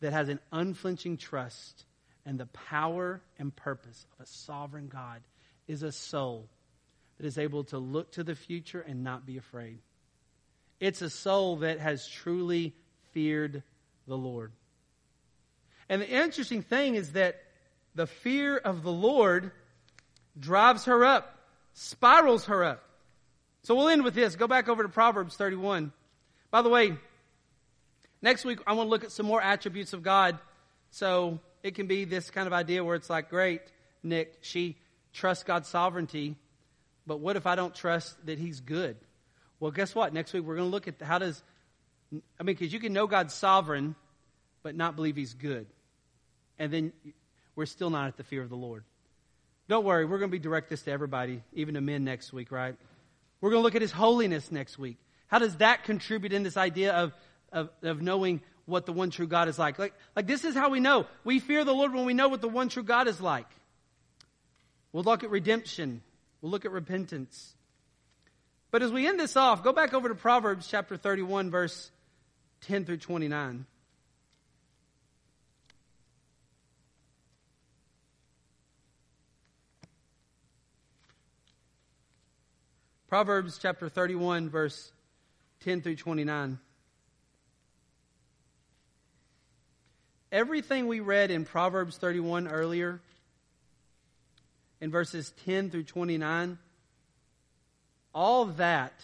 that 0.00 0.12
has 0.12 0.28
an 0.28 0.40
unflinching 0.50 1.16
trust 1.16 1.84
and 2.24 2.38
the 2.38 2.46
power 2.46 3.20
and 3.38 3.54
purpose 3.54 4.06
of 4.12 4.24
a 4.24 4.28
sovereign 4.28 4.88
God 4.88 5.22
is 5.68 5.82
a 5.82 5.92
soul 5.92 6.48
that 7.18 7.26
is 7.26 7.38
able 7.38 7.64
to 7.64 7.78
look 7.78 8.12
to 8.12 8.24
the 8.24 8.34
future 8.34 8.80
and 8.80 9.04
not 9.04 9.26
be 9.26 9.36
afraid. 9.38 9.78
It's 10.80 11.02
a 11.02 11.10
soul 11.10 11.56
that 11.58 11.78
has 11.78 12.08
truly 12.08 12.74
feared 13.12 13.62
the 14.06 14.16
Lord. 14.16 14.52
And 15.92 16.00
the 16.00 16.08
interesting 16.08 16.62
thing 16.62 16.94
is 16.94 17.12
that 17.12 17.42
the 17.94 18.06
fear 18.06 18.56
of 18.56 18.82
the 18.82 18.90
Lord 18.90 19.52
drives 20.40 20.86
her 20.86 21.04
up, 21.04 21.38
spirals 21.74 22.46
her 22.46 22.64
up. 22.64 22.82
So 23.62 23.74
we'll 23.74 23.90
end 23.90 24.02
with 24.02 24.14
this. 24.14 24.34
Go 24.34 24.48
back 24.48 24.68
over 24.68 24.82
to 24.82 24.88
Proverbs 24.88 25.36
31. 25.36 25.92
By 26.50 26.62
the 26.62 26.68
way, 26.68 26.96
Next 28.22 28.44
week, 28.44 28.60
I 28.68 28.74
want 28.74 28.86
to 28.86 28.90
look 28.90 29.02
at 29.02 29.10
some 29.10 29.26
more 29.26 29.42
attributes 29.42 29.92
of 29.92 30.04
God. 30.04 30.38
So 30.92 31.40
it 31.64 31.74
can 31.74 31.88
be 31.88 32.04
this 32.04 32.30
kind 32.30 32.46
of 32.46 32.52
idea 32.52 32.84
where 32.84 32.94
it's 32.94 33.10
like, 33.10 33.28
great, 33.28 33.62
Nick, 34.04 34.38
she 34.42 34.76
trusts 35.12 35.42
God's 35.42 35.68
sovereignty, 35.68 36.36
but 37.04 37.18
what 37.18 37.36
if 37.36 37.46
I 37.46 37.56
don't 37.56 37.74
trust 37.74 38.14
that 38.26 38.38
He's 38.38 38.60
good? 38.60 38.96
Well, 39.58 39.72
guess 39.72 39.94
what? 39.94 40.14
Next 40.14 40.32
week, 40.32 40.44
we're 40.44 40.56
going 40.56 40.68
to 40.68 40.72
look 40.72 40.86
at 40.86 41.02
how 41.02 41.18
does, 41.18 41.42
I 42.12 42.44
mean, 42.44 42.54
because 42.54 42.72
you 42.72 42.78
can 42.78 42.92
know 42.92 43.08
God's 43.08 43.34
sovereign, 43.34 43.96
but 44.62 44.76
not 44.76 44.94
believe 44.94 45.16
He's 45.16 45.34
good. 45.34 45.66
And 46.62 46.72
then 46.72 46.92
we're 47.56 47.66
still 47.66 47.90
not 47.90 48.06
at 48.06 48.16
the 48.16 48.22
fear 48.22 48.40
of 48.40 48.48
the 48.48 48.56
Lord. 48.56 48.84
Don't 49.66 49.84
worry, 49.84 50.04
we're 50.04 50.18
going 50.18 50.30
to 50.30 50.36
be 50.36 50.38
direct 50.38 50.70
this 50.70 50.82
to 50.82 50.92
everybody, 50.92 51.42
even 51.52 51.74
to 51.74 51.80
men 51.80 52.04
next 52.04 52.32
week, 52.32 52.52
right? 52.52 52.76
We're 53.40 53.50
going 53.50 53.62
to 53.62 53.64
look 53.64 53.74
at 53.74 53.82
His 53.82 53.90
holiness 53.90 54.52
next 54.52 54.78
week. 54.78 54.98
How 55.26 55.40
does 55.40 55.56
that 55.56 55.82
contribute 55.82 56.32
in 56.32 56.44
this 56.44 56.56
idea 56.56 56.92
of, 56.92 57.12
of, 57.50 57.70
of 57.82 58.00
knowing 58.00 58.42
what 58.64 58.86
the 58.86 58.92
one 58.92 59.10
true 59.10 59.26
God 59.26 59.48
is 59.48 59.58
like. 59.58 59.76
Like, 59.76 59.92
like 60.14 60.28
this 60.28 60.44
is 60.44 60.54
how 60.54 60.70
we 60.70 60.78
know. 60.78 61.06
We 61.24 61.40
fear 61.40 61.64
the 61.64 61.74
Lord 61.74 61.92
when 61.92 62.04
we 62.04 62.14
know 62.14 62.28
what 62.28 62.40
the 62.40 62.48
one 62.48 62.68
true 62.68 62.84
God 62.84 63.08
is 63.08 63.20
like. 63.20 63.48
We'll 64.92 65.02
look 65.02 65.24
at 65.24 65.30
redemption. 65.30 66.00
We'll 66.40 66.52
look 66.52 66.64
at 66.64 66.70
repentance. 66.70 67.56
But 68.70 68.82
as 68.82 68.92
we 68.92 69.08
end 69.08 69.18
this 69.18 69.36
off, 69.36 69.64
go 69.64 69.72
back 69.72 69.94
over 69.94 70.08
to 70.08 70.14
Proverbs 70.14 70.68
chapter 70.68 70.96
31, 70.96 71.50
verse 71.50 71.90
10 72.62 72.84
through 72.84 72.98
29. 72.98 73.66
Proverbs 83.12 83.58
chapter 83.60 83.90
31, 83.90 84.48
verse 84.48 84.90
10 85.64 85.82
through 85.82 85.96
29. 85.96 86.58
everything 90.32 90.86
we 90.86 91.00
read 91.00 91.30
in 91.30 91.44
Proverbs 91.44 91.98
31 91.98 92.48
earlier, 92.48 93.02
in 94.80 94.90
verses 94.90 95.30
10 95.44 95.68
through 95.68 95.82
29, 95.82 96.56
all 98.14 98.46
that 98.46 98.94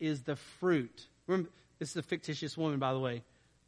is 0.00 0.22
the 0.22 0.34
fruit. 0.34 1.06
Remember, 1.28 1.50
this 1.78 1.90
is 1.90 1.98
a 1.98 2.02
fictitious 2.02 2.58
woman, 2.58 2.80
by 2.80 2.92
the 2.92 2.98
way. 2.98 3.22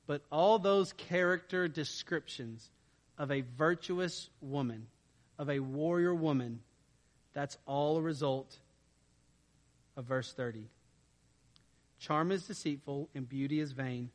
But 0.09 0.23
all 0.33 0.59
those 0.59 0.93
character 0.93 1.69
descriptions 1.69 2.69
of 3.17 3.31
a 3.31 3.45
virtuous 3.57 4.29
woman, 4.41 4.89
of 5.39 5.49
a 5.49 5.61
warrior 5.61 6.17
woman, 6.17 6.59
that's 7.33 7.57
all 7.65 7.97
a 7.97 8.03
result 8.03 8.59
of 10.01 10.07
verse 10.07 10.33
30. 10.33 10.65
Charm 12.01 12.33
is 12.33 12.47
deceitful 12.47 13.09
and 13.15 13.29
beauty 13.29 13.61
is 13.61 13.73
vain 13.73 14.11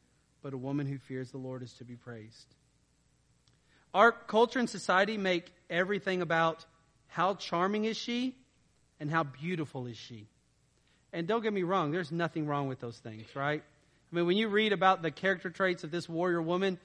but 0.45 0.53
a 0.53 0.57
woman 0.57 0.85
who 0.85 0.99
fears 0.99 1.31
the 1.31 1.39
Lord 1.39 1.63
is 1.63 1.73
to 1.73 1.83
be 1.83 1.95
praised. 1.95 2.45
Our 3.95 4.11
culture 4.11 4.59
and 4.59 4.69
society 4.69 5.17
make 5.17 5.51
everything 5.71 6.21
about 6.21 6.63
how 7.07 7.33
charming 7.33 7.85
is 7.85 7.97
she 7.97 8.35
and 8.99 9.09
how 9.09 9.23
beautiful 9.23 9.87
is 9.87 9.97
she. 9.97 10.27
And 11.11 11.25
don't 11.27 11.41
get 11.41 11.51
me 11.51 11.63
wrong, 11.63 11.89
there's 11.89 12.11
nothing 12.11 12.45
wrong 12.45 12.67
with 12.67 12.79
those 12.79 12.99
things, 12.99 13.25
right? 13.35 13.63
I 13.63 14.15
mean, 14.15 14.27
when 14.27 14.37
you 14.37 14.49
read 14.49 14.71
about 14.71 15.01
the 15.01 15.09
character 15.09 15.49
traits 15.49 15.83
of 15.83 15.89
this 15.89 16.07
warrior 16.07 16.43
woman, 16.43 16.77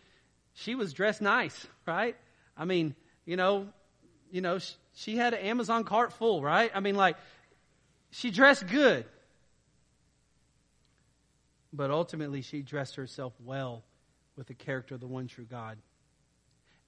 she 0.55 0.75
was 0.75 0.95
dressed 0.95 1.21
nice, 1.21 1.67
right? 1.87 2.17
I 2.57 2.65
mean, 2.65 2.95
you 3.27 3.37
know, 3.37 3.69
you 4.31 4.41
know, 4.41 4.59
she, 4.59 4.73
she 4.95 5.17
had 5.17 5.35
an 5.35 5.41
Amazon 5.41 5.85
cart 5.85 6.15
full, 6.15 6.43
right? 6.43 6.71
I 6.75 6.81
mean, 6.81 6.95
like, 6.95 7.17
she 8.11 8.31
dressed 8.31 8.67
good. 8.67 9.05
But 11.73 11.91
ultimately, 11.91 12.43
she 12.43 12.63
dressed 12.63 12.97
herself 12.97 13.33
well 13.45 13.85
with 14.37 14.49
the 14.49 14.55
character 14.55 14.95
of 14.95 15.01
the 15.01 15.07
one 15.07 15.29
true 15.29 15.45
God. 15.45 15.79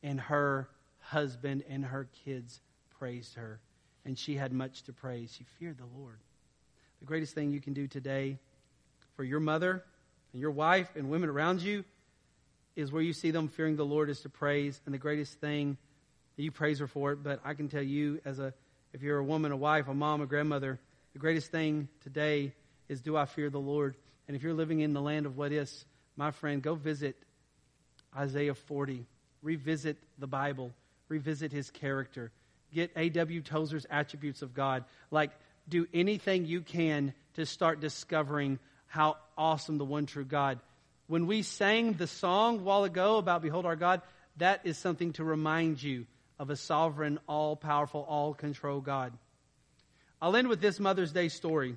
And 0.02 0.20
her 0.20 0.68
husband 0.98 1.62
and 1.68 1.84
her 1.84 2.08
kids 2.24 2.60
praised 2.98 3.34
her. 3.34 3.60
And 4.04 4.18
she 4.18 4.34
had 4.34 4.52
much 4.52 4.82
to 4.84 4.92
praise. 4.92 5.32
She 5.36 5.44
feared 5.58 5.78
the 5.78 6.00
Lord. 6.00 6.18
The 6.98 7.06
greatest 7.06 7.34
thing 7.34 7.52
you 7.52 7.60
can 7.60 7.72
do 7.72 7.86
today 7.86 8.38
for 9.14 9.22
your 9.22 9.40
mother 9.40 9.84
and 10.32 10.40
your 10.40 10.50
wife 10.50 10.90
and 10.96 11.08
women 11.08 11.28
around 11.28 11.62
you 11.62 11.84
is 12.74 12.90
where 12.90 13.02
you 13.02 13.12
see 13.12 13.30
them 13.30 13.48
fearing 13.48 13.76
the 13.76 13.84
Lord 13.84 14.10
is 14.10 14.20
to 14.22 14.28
praise. 14.28 14.80
And 14.86 14.94
the 14.94 14.98
greatest 14.98 15.40
thing 15.40 15.76
you 16.36 16.50
praise 16.50 16.78
her 16.80 16.86
for 16.86 17.12
it. 17.12 17.22
But 17.22 17.40
I 17.44 17.54
can 17.54 17.68
tell 17.68 17.82
you, 17.82 18.20
as 18.24 18.38
a 18.38 18.52
if 18.92 19.02
you're 19.02 19.18
a 19.18 19.24
woman, 19.24 19.52
a 19.52 19.56
wife, 19.56 19.88
a 19.88 19.94
mom, 19.94 20.20
a 20.20 20.26
grandmother, 20.26 20.78
the 21.12 21.18
greatest 21.18 21.50
thing 21.50 21.88
today 22.02 22.52
is 22.88 23.00
do 23.00 23.16
I 23.16 23.24
fear 23.24 23.50
the 23.50 23.60
Lord? 23.60 23.96
And 24.26 24.36
if 24.36 24.42
you're 24.42 24.54
living 24.54 24.80
in 24.80 24.92
the 24.92 25.00
land 25.00 25.26
of 25.26 25.36
what 25.36 25.52
is, 25.52 25.84
my 26.16 26.30
friend, 26.30 26.62
go 26.62 26.74
visit 26.74 27.16
Isaiah 28.16 28.54
40. 28.54 29.06
Revisit 29.42 29.96
the 30.18 30.26
Bible. 30.26 30.72
Revisit 31.08 31.52
his 31.52 31.70
character. 31.70 32.30
Get 32.72 32.90
A.W. 32.96 33.42
Tozer's 33.42 33.86
attributes 33.90 34.42
of 34.42 34.54
God. 34.54 34.84
Like, 35.10 35.30
do 35.68 35.86
anything 35.92 36.46
you 36.46 36.60
can 36.60 37.12
to 37.34 37.46
start 37.46 37.80
discovering 37.80 38.58
how 38.86 39.16
awesome 39.36 39.78
the 39.78 39.84
one 39.84 40.06
true 40.06 40.24
God 40.24 40.58
when 41.12 41.26
we 41.26 41.42
sang 41.42 41.92
the 41.92 42.06
song 42.06 42.60
a 42.60 42.62
while 42.62 42.84
ago 42.84 43.18
about 43.18 43.42
Behold 43.42 43.66
our 43.66 43.76
God, 43.76 44.00
that 44.38 44.62
is 44.64 44.78
something 44.78 45.12
to 45.14 45.24
remind 45.24 45.82
you 45.82 46.06
of 46.38 46.48
a 46.48 46.56
sovereign, 46.56 47.18
all 47.28 47.54
powerful, 47.54 48.00
all 48.08 48.32
control 48.32 48.80
God. 48.80 49.12
I'll 50.22 50.36
end 50.36 50.46
with 50.46 50.60
this 50.60 50.78
Mother's 50.78 51.10
Day 51.10 51.28
story. 51.28 51.76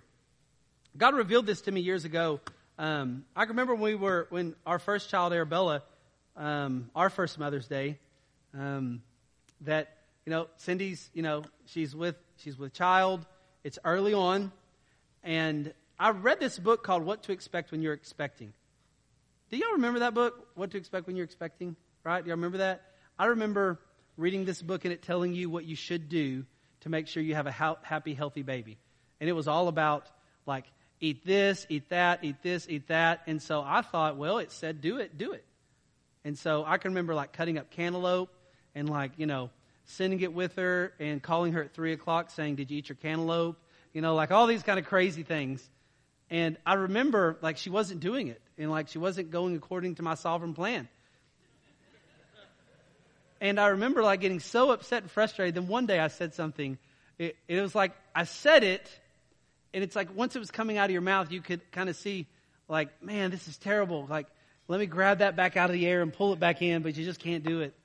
God 0.96 1.16
revealed 1.16 1.48
this 1.48 1.62
to 1.62 1.72
me 1.72 1.82
years 1.82 2.06
ago. 2.06 2.39
Um, 2.78 3.26
I 3.36 3.46
remember 3.46 3.74
when 3.74 3.82
we 3.82 3.96
were 3.96 4.28
when 4.30 4.54
our 4.68 4.78
first 4.78 5.10
child, 5.10 5.34
Arabella, 5.34 5.82
um, 6.38 6.91
our 6.96 7.10
first 7.10 7.39
Mother's 7.39 7.68
Day, 7.68 7.98
um, 8.54 9.02
that 9.62 9.98
you 10.28 10.30
know 10.30 10.46
Cindy's 10.58 11.10
you 11.16 11.24
know 11.24 11.41
she's 11.66 11.96
with 11.96 12.18
she's 12.38 12.56
with 12.56 12.72
child. 12.72 13.26
It's 13.64 13.80
early 13.84 14.14
on, 14.14 14.52
and 15.24 15.74
I 16.00 16.12
read 16.12 16.39
this 16.39 16.60
book 16.60 16.84
called 16.84 17.04
What 17.04 17.24
to 17.24 17.32
Expect 17.32 17.72
When 17.72 17.82
You're 17.82 17.93
Expecting. 17.93 18.54
Do 19.50 19.58
y'all 19.58 19.72
remember 19.72 20.02
that 20.02 20.14
book? 20.14 20.50
What 20.54 20.70
to 20.70 20.78
Expect 20.78 21.08
When 21.08 21.16
You're 21.16 21.26
Expecting? 21.26 21.76
Right? 22.04 22.24
Do 22.24 22.28
y'all 22.28 22.38
remember 22.38 22.60
that? 22.60 22.84
I 23.18 23.26
remember 23.26 23.80
reading 24.18 24.46
this 24.46 24.62
book 24.62 24.86
and 24.86 24.93
it 24.93 25.02
telling 25.02 25.34
you 25.34 25.50
what 25.50 25.66
you 25.66 25.76
should 25.76 26.10
do 26.10 26.46
to 26.86 26.90
make 26.90 27.08
sure 27.08 27.22
you 27.22 27.34
have 27.34 27.48
a 27.48 27.52
happy, 27.52 28.14
healthy 28.14 28.44
baby. 28.44 28.78
And 29.20 29.28
it 29.28 29.34
was 29.34 29.48
all 29.48 29.68
about 29.68 30.08
like, 30.46 30.66
eat 31.00 31.26
this, 31.26 31.66
eat 31.68 31.90
that, 31.90 32.24
eat 32.24 32.36
this, 32.44 32.68
eat 32.70 32.90
that. 32.90 33.24
And 33.26 33.42
so 33.42 33.64
I 33.66 33.82
thought, 33.82 34.18
well, 34.18 34.38
it 34.38 34.52
said 34.52 34.82
do 34.82 34.98
it, 34.98 35.18
do 35.18 35.34
it. 35.34 35.44
And 36.24 36.38
so 36.38 36.64
I 36.64 36.78
can 36.78 36.92
remember 36.92 37.16
like 37.16 37.34
cutting 37.34 37.58
up 37.58 37.72
cantaloupe 37.72 38.30
and 38.76 38.88
like, 38.88 39.14
you 39.18 39.26
know, 39.26 39.50
sending 39.86 40.20
it 40.22 40.32
with 40.32 40.58
her 40.58 40.94
and 41.00 41.24
calling 41.24 41.54
her 41.54 41.64
at 41.64 41.74
three 41.74 41.92
o'clock 41.92 42.30
saying, 42.30 42.56
did 42.56 42.70
you 42.70 42.78
eat 42.78 42.90
your 42.90 42.98
cantaloupe? 42.98 43.58
You 43.92 44.02
know, 44.02 44.14
like 44.14 44.30
all 44.30 44.46
these 44.46 44.62
kind 44.62 44.78
of 44.78 44.86
crazy 44.86 45.24
things. 45.24 45.68
And 46.30 46.56
I 46.68 46.76
remember 46.76 47.40
like 47.42 47.58
she 47.58 47.72
wasn't 47.72 48.00
doing 48.00 48.28
it 48.28 48.42
and 48.60 48.70
like 48.70 48.90
she 48.90 49.00
wasn't 49.00 49.32
going 49.32 49.56
according 49.56 49.96
to 49.96 50.04
my 50.04 50.14
sovereign 50.14 50.54
plan. 50.54 50.88
And 53.46 53.60
I 53.60 53.68
remember 53.68 54.02
like 54.02 54.22
getting 54.22 54.39
so 54.39 54.72
upset 54.72 55.04
and 55.04 55.12
frustrated. 55.12 55.54
Then 55.54 55.68
one 55.68 55.86
day 55.86 56.00
I 56.00 56.08
said 56.08 56.34
something. 56.34 56.80
It, 57.20 57.36
it 57.48 57.62
was 57.62 57.76
like 57.76 57.91
I 58.16 58.24
said 58.24 58.64
it, 58.64 58.89
and 59.72 59.84
it's 59.84 59.96
like 59.96 60.16
once 60.16 60.36
it 60.36 60.39
was 60.39 60.50
coming 60.50 60.80
out 60.80 60.86
of 60.86 60.91
your 60.91 61.04
mouth, 61.04 61.32
you 61.32 61.41
could 61.41 61.62
kind 61.72 61.88
of 61.88 61.96
see, 61.96 62.26
like, 62.68 63.04
man, 63.04 63.30
this 63.30 63.48
is 63.48 63.60
terrible. 63.60 64.08
Like, 64.10 64.26
let 64.68 64.80
me 64.80 64.88
grab 64.88 65.20
that 65.20 65.36
back 65.36 65.58
out 65.58 65.70
of 65.70 65.76
the 65.76 65.86
air 65.86 66.02
and 66.02 66.12
pull 66.12 66.34
it 66.34 66.39
back 66.39 66.64
in, 66.64 66.82
but 66.82 66.98
you 66.98 67.06
just 67.06 67.20
can't 67.20 67.43
do 67.43 67.62
it. 67.62 67.76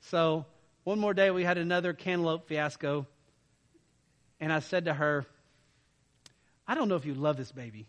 So 0.00 0.46
one 0.84 0.98
more 0.98 1.12
day 1.12 1.30
we 1.30 1.44
had 1.44 1.58
another 1.58 1.92
cantaloupe 1.92 2.48
fiasco, 2.48 3.06
and 4.40 4.50
I 4.50 4.60
said 4.60 4.86
to 4.86 4.94
her, 4.94 5.26
I 6.66 6.74
don't 6.74 6.88
know 6.88 6.96
if 6.96 7.04
you 7.04 7.12
love 7.12 7.36
this 7.36 7.52
baby. 7.52 7.84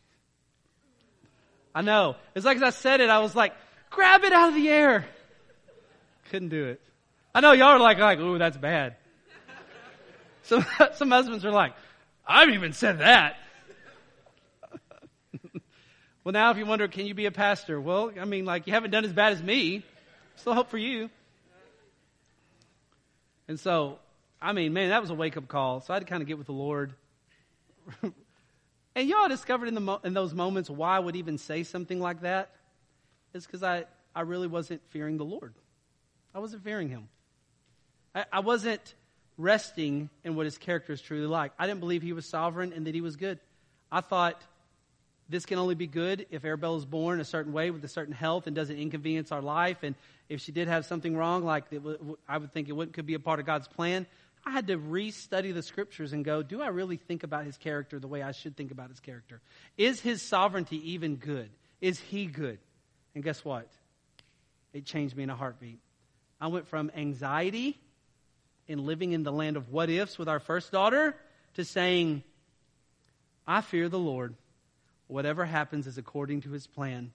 I 1.73 1.83
know. 1.83 2.17
It's 2.35 2.45
like 2.45 2.57
as 2.57 2.63
I 2.63 2.71
said 2.71 2.99
it, 2.99 3.09
I 3.09 3.19
was 3.19 3.33
like, 3.33 3.53
grab 3.91 4.25
it 4.25 4.33
out 4.33 4.49
of 4.49 4.55
the 4.55 4.67
air. 4.67 5.05
Couldn't 6.29 6.49
do 6.49 6.65
it. 6.65 6.81
I 7.37 7.39
know 7.39 7.51
y'all 7.51 7.67
are 7.67 7.79
like, 7.79 7.99
like, 7.99 8.17
ooh, 8.17 8.39
that's 8.39 8.57
bad. 8.57 8.95
Some, 10.41 10.65
some 10.95 11.11
husbands 11.11 11.45
are 11.45 11.51
like, 11.51 11.73
I 12.25 12.39
haven't 12.39 12.55
even 12.55 12.73
said 12.73 12.97
that. 12.97 13.37
well, 16.23 16.31
now 16.31 16.49
if 16.49 16.57
you 16.57 16.65
wonder, 16.65 16.87
can 16.87 17.05
you 17.05 17.13
be 17.13 17.27
a 17.27 17.31
pastor? 17.31 17.79
Well, 17.79 18.11
I 18.19 18.25
mean, 18.25 18.45
like, 18.45 18.65
you 18.65 18.73
haven't 18.73 18.89
done 18.89 19.05
as 19.05 19.13
bad 19.13 19.33
as 19.33 19.43
me. 19.43 19.83
Still 20.37 20.55
hope 20.55 20.71
for 20.71 20.79
you. 20.79 21.11
And 23.47 23.59
so, 23.59 23.99
I 24.41 24.51
mean, 24.51 24.73
man, 24.73 24.89
that 24.89 25.01
was 25.01 25.11
a 25.11 25.13
wake 25.13 25.37
up 25.37 25.47
call. 25.47 25.81
So 25.81 25.93
I 25.93 25.97
had 25.97 25.99
to 25.99 26.09
kind 26.09 26.23
of 26.23 26.27
get 26.27 26.39
with 26.39 26.47
the 26.47 26.53
Lord. 26.53 26.95
and 28.01 29.07
y'all 29.07 29.29
discovered 29.29 29.67
in, 29.67 29.75
the 29.75 29.81
mo- 29.81 30.01
in 30.03 30.15
those 30.15 30.33
moments 30.33 30.71
why 30.71 30.95
I 30.95 30.99
would 30.99 31.15
even 31.15 31.37
say 31.37 31.61
something 31.61 31.99
like 31.99 32.21
that? 32.21 32.49
It's 33.35 33.45
because 33.45 33.61
I, 33.61 33.85
I 34.15 34.21
really 34.21 34.47
wasn't 34.47 34.81
fearing 34.89 35.17
the 35.17 35.25
Lord. 35.25 35.53
I 36.33 36.39
wasn't 36.39 36.63
fearing 36.63 36.89
him. 36.89 37.09
I, 38.13 38.25
I 38.31 38.39
wasn't 38.39 38.95
resting 39.37 40.09
in 40.23 40.35
what 40.35 40.45
his 40.45 40.57
character 40.57 40.93
is 40.93 41.01
truly 41.01 41.27
like. 41.27 41.51
I 41.59 41.67
didn't 41.67 41.79
believe 41.79 42.01
he 42.01 42.13
was 42.13 42.25
sovereign 42.25 42.73
and 42.73 42.87
that 42.87 42.95
he 42.95 43.01
was 43.01 43.15
good. 43.15 43.39
I 43.91 44.01
thought 44.01 44.41
this 45.29 45.45
can 45.45 45.59
only 45.59 45.75
be 45.75 45.87
good 45.87 46.25
if 46.31 46.45
Arabella 46.45 46.77
is 46.77 46.85
born 46.85 47.19
a 47.19 47.25
certain 47.25 47.53
way 47.53 47.69
with 47.69 47.83
a 47.83 47.87
certain 47.87 48.13
health 48.13 48.47
and 48.47 48.55
doesn't 48.55 48.77
inconvenience 48.77 49.31
our 49.31 49.41
life. 49.41 49.83
And 49.83 49.95
if 50.29 50.41
she 50.41 50.51
did 50.51 50.67
have 50.67 50.85
something 50.85 51.15
wrong, 51.15 51.43
like 51.43 51.65
I 52.27 52.37
would 52.37 52.53
think 52.53 52.69
it 52.69 52.73
would, 52.73 52.93
could 52.93 53.05
be 53.05 53.13
a 53.13 53.19
part 53.19 53.39
of 53.39 53.45
God's 53.45 53.67
plan. 53.67 54.07
I 54.45 54.51
had 54.51 54.67
to 54.67 54.77
restudy 54.77 55.53
the 55.53 55.61
scriptures 55.61 56.13
and 56.13 56.23
go, 56.23 56.41
do 56.41 56.61
I 56.61 56.67
really 56.67 56.95
think 56.95 57.23
about 57.23 57.43
his 57.43 57.57
character 57.57 57.99
the 57.99 58.07
way 58.07 58.21
I 58.21 58.31
should 58.31 58.55
think 58.55 58.71
about 58.71 58.89
his 58.89 59.01
character? 59.01 59.41
Is 59.77 59.99
his 59.99 60.21
sovereignty 60.21 60.93
even 60.93 61.17
good? 61.17 61.49
Is 61.81 61.99
he 61.99 62.25
good? 62.27 62.59
And 63.13 63.23
guess 63.23 63.43
what? 63.43 63.67
It 64.73 64.85
changed 64.85 65.17
me 65.17 65.23
in 65.23 65.29
a 65.29 65.35
heartbeat. 65.35 65.79
I 66.39 66.47
went 66.47 66.67
from 66.67 66.91
anxiety 66.95 67.77
in 68.67 68.85
living 68.85 69.13
in 69.13 69.23
the 69.23 69.31
land 69.31 69.57
of 69.57 69.69
what 69.69 69.89
ifs 69.89 70.17
with 70.17 70.27
our 70.27 70.39
first 70.39 70.71
daughter 70.71 71.15
to 71.55 71.63
saying, 71.63 72.23
I 73.47 73.61
fear 73.61 73.89
the 73.89 73.99
Lord. 73.99 74.35
Whatever 75.07 75.45
happens 75.45 75.87
is 75.87 75.97
according 75.97 76.41
to 76.41 76.51
his 76.51 76.67
plan. 76.67 77.11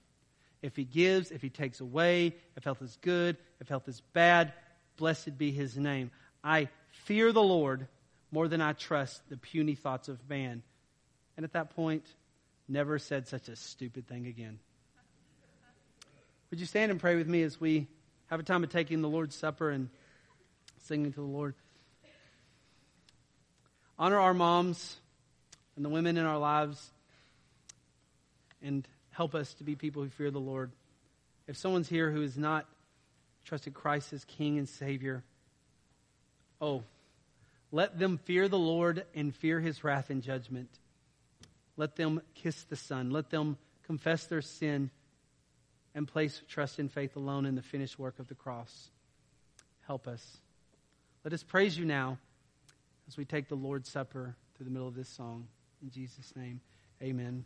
If 0.61 0.75
he 0.75 0.83
gives, 0.83 1.29
if 1.31 1.41
he 1.41 1.49
takes 1.49 1.79
away, 1.79 2.35
if 2.55 2.63
health 2.63 2.81
is 2.81 2.97
good, 3.01 3.37
if 3.59 3.67
health 3.67 3.87
is 3.87 4.01
bad, 4.13 4.53
blessed 4.97 5.37
be 5.37 5.51
his 5.51 5.77
name. 5.77 6.09
I 6.43 6.69
fear 7.05 7.31
the 7.31 7.43
Lord 7.43 7.87
more 8.31 8.47
than 8.47 8.61
I 8.61 8.73
trust 8.73 9.29
the 9.29 9.37
puny 9.37 9.75
thoughts 9.75 10.07
of 10.07 10.17
man. 10.27 10.63
And 11.37 11.43
at 11.43 11.53
that 11.53 11.75
point, 11.75 12.05
never 12.67 12.97
said 12.97 13.27
such 13.27 13.49
a 13.49 13.55
stupid 13.55 14.07
thing 14.07 14.25
again. 14.25 14.59
Would 16.49 16.59
you 16.59 16.65
stand 16.65 16.91
and 16.91 16.99
pray 16.99 17.15
with 17.15 17.27
me 17.27 17.43
as 17.43 17.59
we 17.59 17.87
have 18.27 18.39
a 18.39 18.43
time 18.43 18.63
of 18.63 18.69
taking 18.69 19.01
the 19.01 19.09
Lord's 19.09 19.35
Supper 19.35 19.69
and 19.69 19.89
singing 20.83 21.11
to 21.13 21.19
the 21.19 21.25
Lord. 21.25 21.55
Honor 23.97 24.19
our 24.19 24.33
moms 24.33 24.97
and 25.75 25.85
the 25.85 25.89
women 25.89 26.17
in 26.17 26.25
our 26.25 26.37
lives 26.37 26.91
and 28.61 28.87
help 29.11 29.35
us 29.35 29.53
to 29.55 29.63
be 29.63 29.75
people 29.75 30.03
who 30.03 30.09
fear 30.09 30.31
the 30.31 30.39
Lord. 30.39 30.71
If 31.47 31.57
someone's 31.57 31.89
here 31.89 32.09
who 32.09 32.21
has 32.21 32.37
not 32.37 32.65
trusted 33.45 33.73
Christ 33.73 34.13
as 34.13 34.25
King 34.25 34.57
and 34.57 34.67
Savior, 34.67 35.23
oh, 36.59 36.83
let 37.71 37.97
them 37.97 38.17
fear 38.17 38.47
the 38.47 38.59
Lord 38.59 39.05
and 39.15 39.35
fear 39.35 39.59
his 39.59 39.83
wrath 39.83 40.09
and 40.09 40.21
judgment. 40.21 40.69
Let 41.75 41.95
them 41.95 42.21
kiss 42.35 42.63
the 42.63 42.75
Son. 42.75 43.09
Let 43.09 43.29
them 43.29 43.57
confess 43.83 44.25
their 44.25 44.41
sin 44.41 44.89
and 45.95 46.07
place 46.07 46.41
trust 46.47 46.79
and 46.79 46.91
faith 46.91 47.15
alone 47.15 47.45
in 47.45 47.55
the 47.55 47.61
finished 47.61 47.99
work 47.99 48.19
of 48.19 48.27
the 48.27 48.35
cross. 48.35 48.89
Help 49.87 50.07
us. 50.07 50.37
Let 51.23 51.31
us 51.31 51.41
praise 51.41 51.77
you 51.77 51.85
now 51.85 52.17
as 53.07 53.15
we 53.15 53.23
take 53.23 53.47
the 53.47 53.55
Lord's 53.55 53.89
Supper 53.89 54.35
through 54.55 54.65
the 54.65 54.71
middle 54.71 54.89
of 54.89 54.95
this 54.95 55.07
song. 55.07 55.47
In 55.81 55.89
Jesus' 55.89 56.33
name, 56.35 56.59
amen. 57.01 57.45